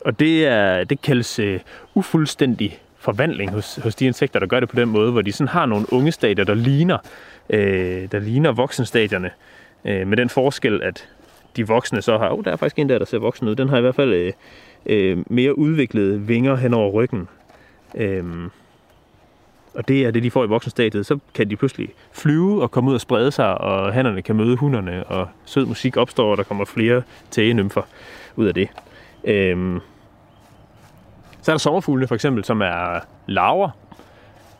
og 0.00 0.18
det, 0.20 0.46
er, 0.46 0.84
det 0.84 1.02
kaldes 1.02 1.38
øh, 1.38 1.60
ufuldstændig 1.94 2.78
forvandling 2.98 3.50
hos, 3.50 3.76
hos 3.82 3.94
de 3.94 4.06
insekter, 4.06 4.40
der 4.40 4.46
gør 4.46 4.60
det 4.60 4.68
på 4.68 4.76
den 4.76 4.88
måde, 4.88 5.12
hvor 5.12 5.22
de 5.22 5.32
sådan 5.32 5.48
har 5.48 5.66
nogle 5.66 5.92
unge 5.92 6.12
stadier, 6.12 6.44
der 6.44 6.54
ligner, 6.54 6.98
øh, 7.50 8.08
der 8.12 8.18
ligner 8.18 8.52
voksenstadierne. 8.52 9.30
Øh, 9.84 10.06
med 10.06 10.16
den 10.16 10.28
forskel, 10.28 10.82
at 10.82 11.08
de 11.56 11.66
voksne 11.66 12.02
så 12.02 12.18
har... 12.18 12.30
Oh, 12.30 12.44
der 12.44 12.52
er 12.52 12.56
faktisk 12.56 12.78
en 12.78 12.88
der, 12.88 12.98
der 12.98 13.04
ser 13.04 13.18
voksen 13.18 13.48
ud. 13.48 13.54
Den 13.54 13.68
har 13.68 13.78
i 13.78 13.80
hvert 13.80 13.94
fald 13.94 14.12
øh, 14.12 14.32
øh, 14.86 15.18
mere 15.26 15.58
udviklede 15.58 16.20
vinger 16.20 16.56
hen 16.56 16.74
over 16.74 16.90
ryggen. 16.90 17.28
Øh, 17.94 18.24
og 19.78 19.88
det 19.88 20.06
er 20.06 20.10
det, 20.10 20.22
de 20.22 20.30
får 20.30 20.44
i 20.44 20.48
voksenstadiet. 20.48 21.06
Så 21.06 21.18
kan 21.34 21.50
de 21.50 21.56
pludselig 21.56 21.88
flyve 22.12 22.62
og 22.62 22.70
komme 22.70 22.90
ud 22.90 22.94
og 22.94 23.00
sprede 23.00 23.30
sig, 23.30 23.60
og 23.60 23.92
hannerne 23.92 24.22
kan 24.22 24.36
møde 24.36 24.56
hunderne, 24.56 25.04
og 25.04 25.28
sød 25.44 25.66
musik 25.66 25.96
opstår, 25.96 26.30
og 26.30 26.36
der 26.36 26.42
kommer 26.42 26.64
flere 26.64 27.02
tægenymfer 27.30 27.82
ud 28.36 28.46
af 28.46 28.54
det. 28.54 28.68
Øhm, 29.24 29.80
så 31.42 31.50
er 31.50 31.54
der 31.54 31.58
sommerfuglene 31.58 32.08
for 32.08 32.14
eksempel, 32.14 32.44
som 32.44 32.60
er 32.60 33.00
larver, 33.26 33.70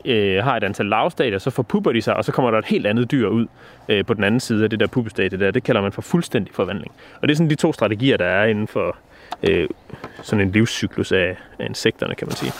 øh, 0.04 0.44
har 0.44 0.56
et 0.56 0.64
antal 0.64 0.87
larvestadier, 0.87 1.38
så 1.38 1.50
forpupper 1.50 1.92
de 1.92 2.02
sig, 2.02 2.16
og 2.16 2.25
så 2.25 2.32
kommer 2.32 2.50
der 2.50 2.58
et 2.58 2.64
helt 2.64 2.87
andet 2.87 3.10
dyr 3.10 3.28
ud 3.28 3.46
øh, 3.88 4.04
på 4.04 4.14
den 4.14 4.25
anden 4.25 4.40
side 4.40 4.64
af 4.64 4.70
det 4.70 4.80
der 4.80 4.87
puppestadie 4.87 5.38
der. 5.38 5.50
Det 5.50 5.62
kalder 5.62 5.80
man 5.80 5.92
for 5.92 6.02
fuldstændig 6.02 6.54
forvandling. 6.54 6.92
Og 7.20 7.28
det 7.28 7.34
er 7.34 7.37
sådan 7.37 7.50
de 7.50 7.54
to 7.54 7.72
strategier, 7.72 8.16
der 8.16 8.26
er 8.26 8.46
inden 8.46 8.66
for 8.66 8.96
øh, 9.42 9.68
sådan 10.22 10.46
en 10.46 10.52
livscyklus 10.52 11.12
af, 11.12 11.37
af 11.58 11.66
insekterne, 11.66 12.14
kan 12.14 12.26
man 12.26 12.37
sige. 12.37 12.52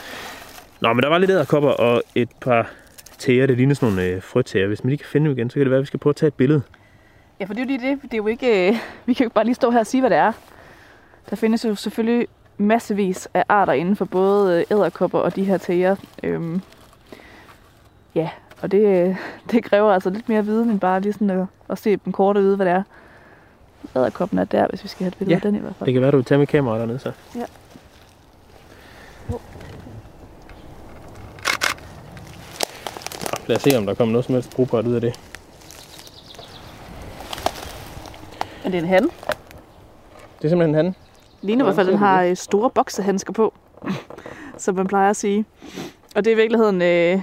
Nå, 0.81 0.93
men 0.93 1.03
der 1.03 1.09
var 1.09 1.19
lidt 1.19 1.31
æderkopper 1.31 1.71
og 1.71 2.03
et 2.15 2.29
par 2.41 2.71
tæer. 3.19 3.47
Det 3.47 3.57
ligner 3.57 3.75
sådan 3.75 3.95
nogle 3.95 4.11
øh, 4.11 4.23
frøtæer. 4.23 4.67
Hvis 4.67 4.85
man 4.85 4.89
lige 4.89 4.99
kan 4.99 5.07
finde 5.07 5.29
dem 5.31 5.39
igen, 5.39 5.51
så 5.51 5.55
kan 5.55 5.61
det 5.61 5.71
være, 5.71 5.79
at 5.79 5.83
vi 5.83 5.87
skal 5.87 6.01
prøve 6.01 6.13
at 6.13 6.17
tage 6.17 6.29
et 6.29 6.35
billede. 6.35 6.63
Ja, 7.41 7.45
for 7.45 7.55
det 7.55 7.61
er 7.61 7.65
jo 7.65 7.69
lige 7.79 7.91
det. 7.91 8.03
Det 8.03 8.13
er 8.13 8.17
jo 8.17 8.27
ikke... 8.27 8.69
Øh, 8.69 8.75
vi 9.07 9.13
kan 9.15 9.25
jo 9.25 9.27
ikke 9.27 9.35
bare 9.35 9.45
lige 9.45 9.55
stå 9.55 9.71
her 9.71 9.81
og 9.81 9.87
sige, 9.87 10.01
hvad 10.01 10.11
det 10.11 10.19
er. 10.19 10.33
Der 11.31 11.37
findes 11.37 11.65
jo 11.65 11.75
selvfølgelig 11.75 12.29
massevis 12.59 13.29
af 13.35 13.45
arter 13.49 13.73
inden 13.73 13.97
for 13.97 14.05
både 14.05 14.59
øh, 14.61 14.77
æderkopper 14.77 15.19
og 15.19 15.37
de 15.37 15.45
her 15.45 15.59
tæger. 15.59 15.97
Øhm, 16.23 16.63
ja, 18.15 18.31
og 18.63 18.73
det, 18.73 19.09
øh, 19.09 19.17
det 19.51 19.65
kræver 19.65 19.93
altså 19.93 20.11
lidt 20.11 20.29
mere 20.29 20.45
viden 20.45 20.71
end 20.71 20.81
bare 20.81 21.01
lige 21.01 21.13
sådan 21.13 21.31
at, 21.31 21.47
at 21.69 21.79
se 21.79 21.97
dem 21.97 22.13
kort 22.13 22.37
og 22.37 22.43
vide, 22.43 22.57
hvad 22.57 22.67
det 22.67 22.73
er. 22.75 22.83
Æderkoppen 23.97 24.39
er 24.39 24.45
der, 24.45 24.67
hvis 24.69 24.85
vi 24.85 24.89
skal 24.89 25.05
have 25.05 25.09
et 25.09 25.19
billede 25.19 25.33
Ja, 25.33 25.37
af 25.37 25.43
den 25.43 25.55
i 25.55 25.59
hvert 25.59 25.75
fald. 25.79 25.87
Det 25.87 25.95
kan 25.95 26.03
være, 26.03 26.11
du 26.11 26.17
vil 26.17 26.25
tage 26.25 26.39
med 26.39 26.47
kameraet 26.47 26.81
dernede 26.81 26.99
så. 26.99 27.13
Ja. 27.37 27.45
Lad 33.49 33.57
os 33.57 33.63
se, 33.63 33.79
om 33.79 33.87
der 33.87 33.95
kommer 33.95 34.13
noget 34.13 34.25
som 34.25 34.35
helst 34.35 34.51
brugbart 34.51 34.87
ud 34.87 34.95
af 34.95 35.01
det. 35.01 35.21
Er 38.65 38.71
det 38.71 38.79
en 38.79 38.89
han? 38.89 39.03
Det 40.39 40.45
er 40.45 40.49
simpelthen 40.49 40.75
han. 40.75 40.95
Ligner 41.43 41.65
i 41.65 41.67
hvert 41.67 41.77
fald, 41.77 41.89
den 41.89 41.99
har 41.99 42.23
øh, 42.23 42.37
store 42.37 42.71
boksehandsker 42.71 43.33
på, 43.33 43.55
som 44.59 44.75
man 44.75 44.87
plejer 44.87 45.11
at 45.11 45.17
sige. 45.17 45.45
Og 46.17 46.25
det 46.25 46.31
er 46.31 46.35
i 46.35 46.37
virkeligheden... 46.37 46.83
Øh, 46.83 47.23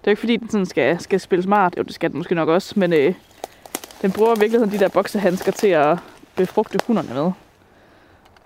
det 0.00 0.10
er 0.10 0.10
jo 0.10 0.12
ikke 0.12 0.20
fordi, 0.20 0.36
den 0.36 0.50
sådan 0.50 0.66
skal, 0.66 1.00
skal 1.00 1.20
spille 1.20 1.42
smart. 1.42 1.74
Jo, 1.78 1.82
det 1.82 1.94
skal 1.94 2.10
den 2.10 2.18
måske 2.18 2.34
nok 2.34 2.48
også. 2.48 2.74
Men 2.76 2.92
øh, 2.92 3.14
den 4.02 4.12
bruger 4.12 4.36
i 4.36 4.40
virkeligheden 4.40 4.72
de 4.72 4.78
der 4.78 4.88
boksehandsker 4.88 5.52
til 5.52 5.68
at 5.68 5.98
befrugte 6.36 6.78
hunderne 6.86 7.14
med. 7.14 7.32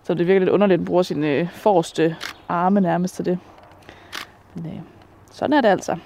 Så 0.05 0.15
det 0.15 0.21
er 0.21 0.25
virkelig 0.25 0.41
lidt 0.41 0.51
underligt, 0.51 0.75
at 0.75 0.79
den 0.79 0.87
bruger 0.87 1.03
sine 1.03 1.29
øh, 1.29 1.49
forreste 1.53 2.17
arme 2.49 2.81
nærmest 2.81 3.15
til 3.15 3.25
det. 3.25 3.39
Men 4.55 4.67
øh, 4.67 4.81
sådan 5.33 5.53
er 5.53 5.61
det 5.61 5.69
altså. 5.69 5.97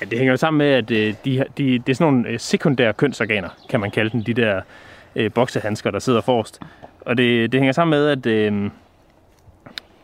Ja, 0.00 0.06
det 0.06 0.18
hænger 0.18 0.32
jo 0.32 0.36
sammen 0.36 0.58
med, 0.58 0.66
at 0.66 0.90
øh, 0.90 1.14
de, 1.24 1.44
de, 1.58 1.78
det 1.78 1.88
er 1.88 1.94
sådan 1.94 2.12
nogle 2.12 2.28
øh, 2.28 2.40
sekundære 2.40 2.92
kønsorganer, 2.92 3.48
kan 3.70 3.80
man 3.80 3.90
kalde 3.90 4.10
dem, 4.10 4.24
de 4.24 4.34
der 4.34 4.60
øh, 5.16 5.32
boksehandsker, 5.32 5.90
der 5.90 5.98
sidder 5.98 6.20
forrest. 6.20 6.60
Og 7.00 7.16
det, 7.18 7.52
det 7.52 7.60
hænger 7.60 7.72
sammen 7.72 7.90
med, 7.90 8.08
at 8.08 8.26
øh, 8.26 8.70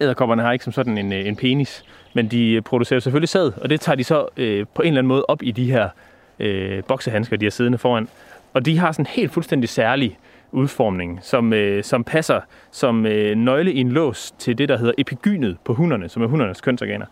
æderkopperne 0.01 0.43
har 0.43 0.53
ikke 0.53 0.65
som 0.65 0.73
sådan 0.73 0.99
en, 0.99 1.13
øh, 1.13 1.27
en 1.27 1.37
penis, 1.37 1.85
men 2.15 2.29
de 2.29 2.53
øh, 2.53 2.63
producerer 2.63 3.01
selvfølgelig 3.01 3.29
sæd, 3.29 3.53
og 3.63 3.71
det 3.71 3.81
tager 3.81 3.97
de 3.97 4.05
så 4.05 4.27
øh, 4.37 4.67
på 4.75 4.83
en 4.83 4.89
eller 4.89 4.99
anden 4.99 5.09
måde 5.09 5.25
op 5.29 5.43
i 5.43 5.51
de 5.51 5.71
her 5.71 5.89
øh, 6.39 6.83
boksehandsker, 6.89 7.37
de 7.37 7.45
har 7.45 7.51
siddende 7.51 7.79
foran. 7.79 8.09
Og 8.53 8.67
de 8.67 8.79
har 8.79 8.93
sådan 8.93 9.03
en 9.03 9.07
helt 9.07 9.33
fuldstændig 9.33 9.69
særlig 9.69 10.19
udformning, 10.53 11.19
som, 11.23 11.53
øh, 11.53 11.85
som 11.85 12.05
passer 12.05 12.41
som 12.71 13.07
øh, 13.07 13.37
nøgle 13.37 13.73
i 13.73 13.81
en 13.81 13.93
lås 13.93 14.35
til 14.39 14.59
det, 14.59 14.69
der 14.69 14.79
hedder 14.79 14.93
epigynet 14.99 15.57
på 15.65 15.75
hunderne, 15.75 16.09
som 16.09 16.23
er 16.23 16.27
hundernes 16.27 16.61
kønsorganer. 16.61 17.07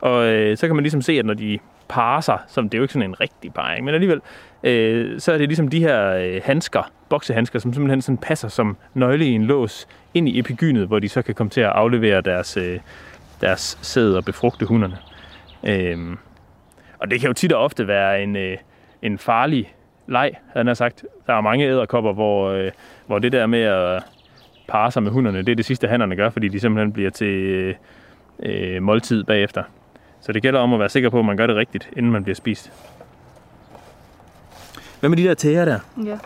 Og 0.00 0.26
øh, 0.26 0.56
så 0.56 0.66
kan 0.66 0.76
man 0.76 0.82
ligesom 0.82 1.02
se, 1.02 1.12
at 1.12 1.26
når 1.26 1.34
de 1.34 1.58
parer 1.88 2.20
sig, 2.20 2.38
som 2.48 2.68
det 2.68 2.76
er 2.76 2.78
jo 2.78 2.84
ikke 2.84 2.92
sådan 2.92 3.08
en 3.10 3.20
rigtig 3.20 3.54
parring, 3.54 3.84
men 3.84 3.94
alligevel, 3.94 4.20
øh, 4.62 5.20
så 5.20 5.32
er 5.32 5.38
det 5.38 5.48
ligesom 5.48 5.68
de 5.68 5.80
her 5.80 6.10
øh, 6.10 6.40
handsker, 6.44 6.90
boksehandsker, 7.08 7.58
som 7.58 7.72
simpelthen 7.72 8.02
sådan 8.02 8.18
passer 8.18 8.48
som 8.48 8.76
nøgle 8.94 9.26
i 9.26 9.30
en 9.30 9.44
lås 9.44 9.88
ind 10.14 10.28
i 10.28 10.38
epigynet, 10.38 10.86
hvor 10.86 10.98
de 10.98 11.08
så 11.08 11.22
kan 11.22 11.34
komme 11.34 11.50
til 11.50 11.60
at 11.60 11.70
aflevere 11.70 12.20
deres, 12.20 12.56
øh, 12.56 12.78
deres 13.40 13.78
sæd 13.82 14.14
og 14.14 14.24
befrugte 14.24 14.66
hunderne. 14.66 14.96
Øh, 15.66 16.16
og 16.98 17.10
det 17.10 17.20
kan 17.20 17.26
jo 17.26 17.32
tit 17.32 17.52
og 17.52 17.64
ofte 17.64 17.86
være 17.86 18.22
en, 18.22 18.36
øh, 18.36 18.56
en 19.02 19.18
farlig 19.18 19.74
leg, 20.06 20.32
havde 20.52 20.66
han 20.66 20.76
sagt. 20.76 21.04
Der 21.26 21.34
er 21.34 21.40
mange 21.40 21.66
æderkopper, 21.66 22.12
hvor, 22.12 22.50
øh, 22.50 22.70
hvor 23.06 23.18
det 23.18 23.32
der 23.32 23.46
med 23.46 23.62
at 23.62 24.02
parre 24.68 24.90
sig 24.90 25.02
med 25.02 25.10
hunderne, 25.10 25.38
det 25.38 25.48
er 25.48 25.56
det 25.56 25.64
sidste, 25.64 25.88
hannerne 25.88 26.16
gør, 26.16 26.30
fordi 26.30 26.48
de 26.48 26.60
simpelthen 26.60 26.92
bliver 26.92 27.10
til 27.10 27.28
øh, 27.28 27.74
øh, 28.42 28.82
måltid 28.82 29.24
bagefter. 29.24 29.62
Så 30.24 30.32
det 30.32 30.42
gælder 30.42 30.60
om 30.60 30.72
at 30.72 30.80
være 30.80 30.88
sikker 30.88 31.10
på, 31.10 31.18
at 31.18 31.24
man 31.24 31.36
gør 31.36 31.46
det 31.46 31.56
rigtigt, 31.56 31.88
inden 31.96 32.12
man 32.12 32.22
bliver 32.24 32.34
spist. 32.34 32.72
Hvad 35.00 35.10
med 35.10 35.16
de 35.18 35.24
der 35.24 35.34
tæger 35.34 35.64
der? 35.64 35.78
Ja, 36.04 36.18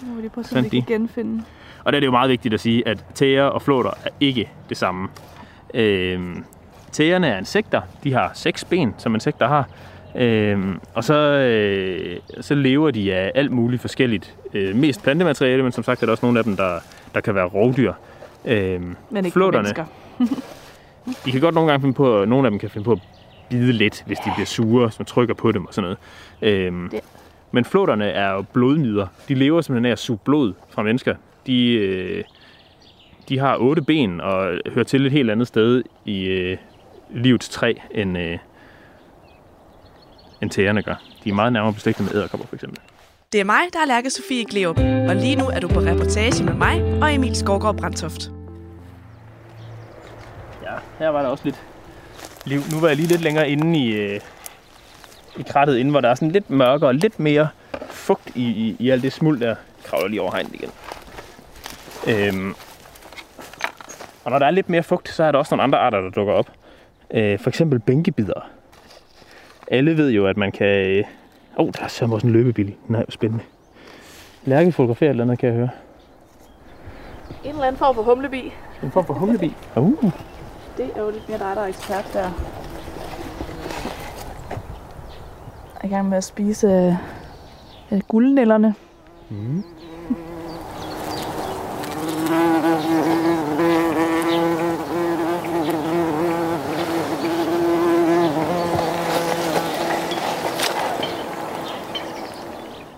det 0.00 0.08
må 0.08 0.14
vi 0.14 0.20
lige 0.20 0.30
prøve 0.30 0.42
at 0.42 0.48
se, 0.48 0.58
om 0.58 0.58
om 0.58 0.64
vi 0.64 0.68
vi 0.70 0.80
kan 0.80 0.86
kan 0.86 1.00
genfinde. 1.00 1.44
Og 1.84 1.92
der 1.92 1.96
er 1.96 2.00
det 2.00 2.06
jo 2.06 2.10
meget 2.10 2.30
vigtigt 2.30 2.54
at 2.54 2.60
sige, 2.60 2.88
at 2.88 3.04
tæger 3.14 3.44
og 3.44 3.62
flåter 3.62 3.90
er 3.90 4.10
ikke 4.20 4.50
det 4.68 4.76
samme. 4.76 5.08
Øhm, 5.74 6.44
tægerne 6.92 7.26
er 7.28 7.38
insekter. 7.38 7.80
De 8.04 8.12
har 8.12 8.30
seks 8.34 8.64
ben, 8.64 8.94
som 8.98 9.14
insekter 9.14 9.48
har. 9.48 9.68
Øhm, 10.16 10.80
og 10.94 11.04
så, 11.04 11.14
øh, 11.14 12.18
så 12.40 12.54
lever 12.54 12.90
de 12.90 13.14
af 13.14 13.32
alt 13.34 13.52
muligt 13.52 13.80
forskelligt. 13.80 14.36
Øh, 14.54 14.76
mest 14.76 15.02
plantemateriale, 15.02 15.62
men 15.62 15.72
som 15.72 15.84
sagt 15.84 16.02
er 16.02 16.06
der 16.06 16.10
også 16.10 16.26
nogle 16.26 16.38
af 16.38 16.44
dem, 16.44 16.56
der, 16.56 16.78
der 17.14 17.20
kan 17.20 17.34
være 17.34 17.46
rovdyr. 17.46 17.92
Øhm, 18.44 18.96
Men 19.10 19.24
ikke 19.24 19.32
flåterne, 19.32 19.62
mennesker. 19.62 19.84
de 21.24 21.32
kan 21.32 21.40
godt 21.40 21.54
nogle 21.54 21.70
gange 21.70 21.82
finde 21.82 21.94
på, 21.94 22.24
nogle 22.24 22.46
af 22.46 22.50
dem 22.50 22.58
kan 22.58 22.70
finde 22.70 22.84
på 22.84 22.92
at 22.92 22.98
bide 23.58 23.72
lidt, 23.72 24.02
hvis 24.06 24.18
de 24.18 24.30
bliver 24.36 24.46
sure, 24.46 24.86
hvis 24.86 24.98
man 24.98 25.06
trykker 25.06 25.34
på 25.34 25.52
dem 25.52 25.66
og 25.66 25.74
sådan 25.74 25.82
noget. 26.42 26.56
Øhm, 26.56 26.88
Det- 26.90 27.00
Men 27.54 27.64
flåterne 27.64 28.04
er 28.08 28.32
jo 28.32 28.42
blodnider. 28.52 29.06
De 29.28 29.34
lever 29.34 29.60
simpelthen 29.60 29.86
af 29.86 29.90
at 29.92 29.98
suge 29.98 30.18
blod 30.24 30.52
fra 30.70 30.82
mennesker. 30.82 31.14
De, 31.46 31.72
øh, 31.72 32.24
de 33.28 33.38
har 33.38 33.56
otte 33.56 33.82
ben 33.82 34.20
og 34.20 34.58
hører 34.72 34.84
til 34.84 35.06
et 35.06 35.12
helt 35.12 35.30
andet 35.30 35.46
sted 35.46 35.82
i 36.04 36.24
øh, 36.24 36.56
livets 37.10 37.48
træ, 37.48 37.74
end, 37.90 38.18
øh, 38.18 38.38
end 40.42 40.50
tæerne 40.50 40.82
gør. 40.82 40.94
De 41.24 41.30
er 41.30 41.34
meget 41.34 41.52
nærmere 41.52 41.72
beslægtet 41.72 42.04
med 42.06 42.14
æderkopper, 42.14 42.46
for 42.46 42.54
eksempel. 42.54 42.78
Det 43.32 43.40
er 43.40 43.44
mig, 43.44 43.60
der 43.72 43.78
er 43.78 43.86
Lærke 43.86 44.10
Sofie 44.10 44.44
Gleup, 44.44 44.78
og 44.78 45.16
lige 45.16 45.36
nu 45.36 45.44
er 45.44 45.60
du 45.60 45.68
på 45.68 45.80
reportage 45.80 46.44
med 46.44 46.54
mig 46.54 46.82
og 47.02 47.14
Emil 47.14 47.36
Skovgaard 47.36 47.76
Brandtoft. 47.76 48.30
Ja, 50.62 50.72
her 50.98 51.08
var 51.08 51.22
der 51.22 51.28
også 51.28 51.44
lidt 51.44 51.62
liv. 52.44 52.60
Nu 52.72 52.80
var 52.80 52.88
jeg 52.88 52.96
lige 52.96 53.08
lidt 53.08 53.20
længere 53.20 53.50
inde 53.50 53.78
i, 53.78 53.92
øh, 53.92 54.20
i 55.36 55.42
krattet, 55.42 55.76
inde 55.76 55.90
hvor 55.90 56.00
der 56.00 56.08
er 56.08 56.14
sådan 56.14 56.30
lidt 56.30 56.50
mørkere 56.50 56.90
og 56.90 56.94
lidt 56.94 57.20
mere 57.20 57.48
fugt 57.90 58.30
i, 58.34 58.44
i, 58.44 58.76
i 58.78 58.90
alt 58.90 59.02
det 59.02 59.12
smuld 59.12 59.40
der. 59.40 59.54
Kravler 59.84 60.08
lige 60.08 60.22
over 60.22 60.32
hegnet 60.32 60.54
igen. 60.54 60.70
Øhm. 62.08 62.54
Og 64.24 64.30
når 64.30 64.38
der 64.38 64.46
er 64.46 64.50
lidt 64.50 64.68
mere 64.68 64.82
fugt, 64.82 65.08
så 65.08 65.24
er 65.24 65.32
der 65.32 65.38
også 65.38 65.54
nogle 65.54 65.62
andre 65.62 65.78
arter, 65.78 66.00
der 66.00 66.10
dukker 66.10 66.32
op. 66.32 66.50
Øh, 67.14 67.38
for 67.38 67.48
eksempel 67.48 67.78
bænkebider. 67.78 68.48
Alle 69.70 69.96
ved 69.96 70.10
jo, 70.10 70.26
at 70.26 70.36
man 70.36 70.52
kan... 70.52 70.66
øh, 70.66 71.04
Åh, 71.56 71.66
oh, 71.66 71.72
der 71.72 71.84
er 71.84 71.88
så 71.88 72.04
også 72.04 72.26
en 72.26 72.32
løbebil. 72.32 72.74
Nej, 72.88 73.04
spændende. 73.08 73.44
Lærke 74.44 74.72
fotograferer 74.72 75.10
et 75.10 75.12
eller 75.12 75.24
andet, 75.24 75.38
kan 75.38 75.48
jeg 75.48 75.56
høre. 75.56 75.68
En 77.44 77.50
eller 77.50 77.64
anden 77.64 77.78
form 77.78 77.94
for 77.94 78.02
humlebi. 78.02 78.52
En 78.82 78.90
form 78.90 79.06
for 79.06 79.14
humlebi. 79.14 79.54
Uh. 79.76 80.12
Det 80.76 80.90
er 80.96 81.00
jo 81.00 81.10
lidt 81.10 81.28
mere 81.28 81.38
dig, 81.38 81.56
der 81.56 81.62
er 81.62 81.66
ekspert 81.66 82.10
der. 82.12 82.20
Jeg 85.72 85.80
er 85.80 85.84
i 85.84 85.88
gang 85.88 86.08
med 86.08 86.16
at 86.16 86.24
spise 86.24 86.96
øh, 87.92 88.00
guldnælderne. 88.08 88.74
Mm. 89.30 89.64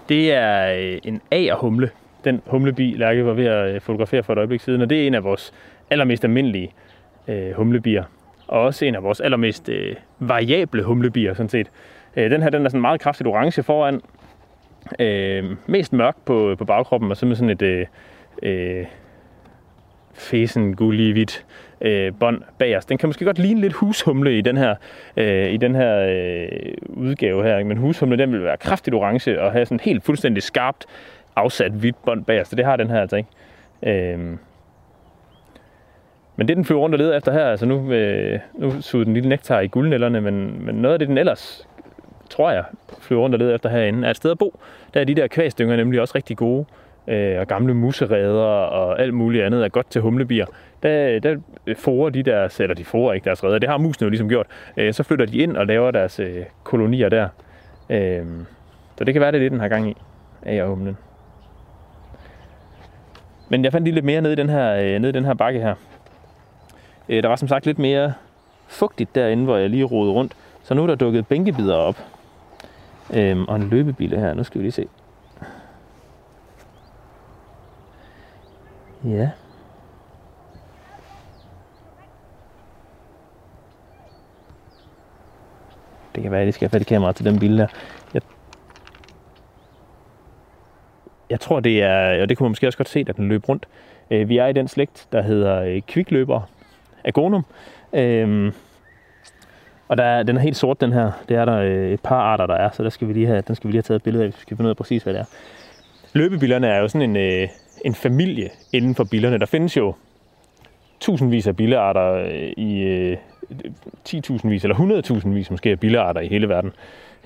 Det 0.08 0.32
er 0.32 0.74
øh, 0.74 0.98
en 1.04 1.20
agerhumle. 1.30 1.90
Den 2.24 2.42
humlebi, 2.46 2.94
Lærke 2.96 3.26
var 3.26 3.32
ved 3.32 3.46
at 3.46 3.74
øh, 3.74 3.80
fotografere 3.80 4.22
for 4.22 4.32
et 4.32 4.36
øjeblik 4.38 4.60
siden, 4.60 4.80
og 4.82 4.90
det 4.90 5.02
er 5.02 5.06
en 5.06 5.14
af 5.14 5.24
vores 5.24 5.52
allermest 5.90 6.24
almindelige 6.24 6.72
øh, 7.28 7.52
humlebier. 7.52 8.04
Og 8.46 8.60
også 8.60 8.84
en 8.84 8.94
af 8.94 9.02
vores 9.02 9.20
allermest 9.20 9.68
øh, 9.68 9.96
variable 10.18 10.82
humlebier, 10.82 11.34
sådan 11.34 11.48
set. 11.48 11.70
Øh, 12.16 12.30
den 12.30 12.42
her, 12.42 12.50
den 12.50 12.66
er 12.66 12.68
sådan 12.68 12.80
meget 12.80 13.00
kraftigt 13.00 13.28
orange 13.28 13.62
foran. 13.62 14.00
Øh, 14.98 15.44
mest 15.66 15.92
mørk 15.92 16.16
på, 16.24 16.54
på 16.58 16.64
bagkroppen, 16.64 17.10
og 17.10 17.16
så 17.16 17.26
med 17.26 17.36
sådan 17.36 17.50
et 17.50 17.62
øh, 17.62 17.86
øh, 18.42 18.84
fesen 20.14 20.76
gullig 20.76 21.12
hvidt 21.12 21.44
øh, 21.80 22.12
bånd 22.20 22.42
bagerst. 22.58 22.88
Den 22.88 22.98
kan 22.98 23.08
måske 23.08 23.24
godt 23.24 23.38
ligne 23.38 23.60
lidt 23.60 23.72
hushumle 23.72 24.38
i 24.38 24.40
den 24.40 24.56
her, 24.56 24.74
øh, 25.16 25.52
i 25.52 25.56
den 25.56 25.74
her 25.74 26.06
øh, 26.08 26.74
udgave 26.88 27.44
her, 27.44 27.64
men 27.64 27.76
hushumle 27.76 28.18
den 28.18 28.32
vil 28.32 28.42
være 28.42 28.56
kraftigt 28.56 28.94
orange 28.94 29.40
og 29.40 29.52
have 29.52 29.66
sådan 29.66 29.80
helt 29.80 30.04
fuldstændig 30.04 30.42
skarpt 30.42 30.86
afsat 31.36 31.72
hvidt 31.72 31.96
bånd 32.04 32.24
bagerst, 32.24 32.50
så 32.50 32.56
det 32.56 32.64
har 32.64 32.76
den 32.76 32.90
her 32.90 33.00
altså 33.00 33.16
ikke. 33.16 33.28
Øh, 33.82 34.36
men 36.36 36.48
det, 36.48 36.56
den 36.56 36.64
flyver 36.64 36.80
rundt 36.80 36.94
og 36.94 36.98
leder 36.98 37.16
efter 37.16 37.32
her, 37.32 37.44
altså 37.44 37.66
nu, 37.66 37.92
øh, 37.92 38.38
nu 38.54 38.80
suger 38.80 39.04
den 39.04 39.14
lille 39.14 39.28
nektar 39.28 39.60
i 39.60 39.66
guldnælderne, 39.66 40.20
men, 40.20 40.64
men 40.64 40.74
noget 40.74 40.92
af 40.92 40.98
det, 40.98 41.08
den 41.08 41.18
ellers, 41.18 41.68
tror 42.30 42.50
jeg, 42.50 42.64
flyver 43.00 43.22
rundt 43.22 43.34
og 43.34 43.38
leder 43.38 43.54
efter 43.54 43.68
herinde, 43.68 44.06
er 44.06 44.10
et 44.10 44.16
sted 44.16 44.30
at 44.30 44.38
bo. 44.38 44.60
Der 44.94 45.00
er 45.00 45.04
de 45.04 45.14
der 45.14 45.26
kvæsdynger 45.26 45.76
nemlig 45.76 46.00
også 46.00 46.12
rigtig 46.14 46.36
gode, 46.36 46.64
øh, 47.08 47.40
og 47.40 47.46
gamle 47.46 47.74
musereder 47.74 48.42
og 48.42 49.00
alt 49.00 49.14
muligt 49.14 49.44
andet 49.44 49.64
er 49.64 49.68
godt 49.68 49.90
til 49.90 50.00
humlebier. 50.00 50.46
Der, 50.82 51.18
der 51.18 51.36
forer 51.76 52.10
de 52.10 52.22
deres, 52.22 52.60
eller 52.60 52.74
de 52.74 52.84
forer 52.84 53.12
ikke 53.12 53.24
deres 53.24 53.44
redder, 53.44 53.58
det 53.58 53.68
har 53.68 53.78
musene 53.78 54.04
jo 54.04 54.10
ligesom 54.10 54.28
gjort, 54.28 54.46
øh, 54.76 54.94
så 54.94 55.02
flytter 55.02 55.26
de 55.26 55.38
ind 55.38 55.56
og 55.56 55.66
laver 55.66 55.90
deres 55.90 56.20
øh, 56.20 56.44
kolonier 56.64 57.08
der. 57.08 57.28
Øh, 57.90 58.24
så 58.98 59.04
det 59.04 59.14
kan 59.14 59.20
være, 59.20 59.32
det 59.32 59.38
er 59.38 59.42
det, 59.42 59.52
den 59.52 59.60
har 59.60 59.68
gang 59.68 59.90
i, 59.90 59.96
af 60.42 60.66
humlen. 60.66 60.96
Men 63.48 63.64
jeg 63.64 63.72
fandt 63.72 63.84
lige 63.84 63.94
lidt 63.94 64.04
mere 64.04 64.20
nede 64.20 64.32
i 64.32 64.36
den 64.36 64.48
her, 64.48 64.74
øh, 64.74 64.98
nede 64.98 65.08
i 65.08 65.12
den 65.12 65.24
her 65.24 65.34
bakke 65.34 65.60
her. 65.60 65.74
Øh, 67.08 67.22
der 67.22 67.28
var 67.28 67.36
som 67.36 67.48
sagt 67.48 67.66
lidt 67.66 67.78
mere 67.78 68.12
fugtigt 68.66 69.14
derinde, 69.14 69.44
hvor 69.44 69.56
jeg 69.56 69.70
lige 69.70 69.84
rodede 69.84 70.12
rundt. 70.12 70.36
Så 70.62 70.74
nu 70.74 70.82
er 70.82 70.86
der 70.86 70.94
dukket 70.94 71.26
bænkebider 71.26 71.74
op. 71.74 71.96
Øhm, 73.14 73.44
og 73.44 73.56
en 73.56 73.68
løbebille 73.68 74.20
her. 74.20 74.34
Nu 74.34 74.44
skal 74.44 74.58
vi 74.58 74.64
lige 74.64 74.72
se. 74.72 74.88
Ja. 79.04 79.30
Det 86.14 86.22
kan 86.22 86.32
være, 86.32 86.40
at 86.40 86.46
jeg 86.46 86.54
skal 86.54 86.68
have 86.68 86.70
fat 86.70 86.80
i 86.80 86.84
kameraet 86.84 87.16
til 87.16 87.24
den 87.24 87.38
bil 87.38 87.58
der. 87.58 87.66
Jeg, 88.14 88.22
jeg 91.30 91.40
tror, 91.40 91.60
det 91.60 91.82
er, 91.82 92.22
og 92.22 92.28
det 92.28 92.38
kunne 92.38 92.44
man 92.44 92.50
måske 92.50 92.66
også 92.66 92.78
godt 92.78 92.88
se, 92.88 93.04
at 93.08 93.16
den 93.16 93.28
løb 93.28 93.48
rundt. 93.48 93.68
Øh, 94.10 94.28
vi 94.28 94.38
er 94.38 94.46
i 94.46 94.52
den 94.52 94.68
slægt, 94.68 95.08
der 95.12 95.22
hedder 95.22 95.62
øh, 95.62 95.82
kvikløber 95.88 96.40
agonum. 97.04 97.44
Øhm, 97.92 98.52
og 99.88 99.96
der, 99.96 100.04
er- 100.04 100.22
den 100.22 100.36
er 100.36 100.40
helt 100.40 100.56
sort, 100.56 100.80
den 100.80 100.92
her. 100.92 101.12
Det 101.28 101.36
er 101.36 101.44
der 101.44 101.56
øh, 101.58 101.90
et 101.92 102.00
par 102.00 102.16
arter, 102.20 102.46
der 102.46 102.54
er, 102.54 102.70
så 102.70 102.82
der 102.82 102.90
skal 102.90 103.08
vi 103.08 103.12
lige 103.12 103.26
have, 103.26 103.42
den 103.46 103.54
skal 103.54 103.68
vi 103.68 103.72
lige 103.72 103.76
have 103.78 103.82
taget 103.82 103.98
et 103.98 104.02
billede 104.02 104.24
af, 104.24 104.30
hvis 104.30 104.36
vi 104.38 104.42
skal 104.42 104.56
finde 104.56 104.66
ud 104.68 104.70
af 104.70 104.76
præcis, 104.76 105.02
hvad 105.02 105.14
det 105.14 105.20
er. 105.20 105.24
Løbebillerne 106.12 106.66
er 106.66 106.78
jo 106.80 106.88
sådan 106.88 107.10
en, 107.10 107.16
øh, 107.16 107.48
en 107.84 107.94
familie 107.94 108.50
inden 108.72 108.94
for 108.94 109.04
billerne. 109.04 109.38
Der 109.38 109.46
findes 109.46 109.76
jo 109.76 109.94
tusindvis 111.00 111.46
af 111.46 111.56
billearter 111.56 112.12
øh, 112.12 112.52
i 112.56 112.82
øh, 112.82 113.16
10.000 114.08 114.48
vis 114.48 114.64
eller 114.64 115.02
100.000 115.22 115.28
vis 115.28 115.50
måske 115.50 115.70
af 115.70 115.80
billearter 115.80 116.20
i 116.20 116.28
hele 116.28 116.48
verden. 116.48 116.72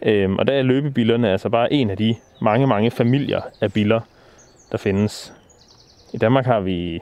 Øhm, 0.02 0.36
og 0.38 0.46
der 0.46 0.52
er 0.52 0.62
løbebillerne 0.62 1.30
altså 1.30 1.48
bare 1.48 1.72
en 1.72 1.90
af 1.90 1.96
de 1.96 2.14
mange, 2.40 2.66
mange 2.66 2.90
familier 2.90 3.40
af 3.60 3.72
biller, 3.72 4.00
der 4.72 4.78
findes. 4.78 5.32
I 6.14 6.18
Danmark 6.18 6.44
har 6.46 6.60
vi 6.60 7.00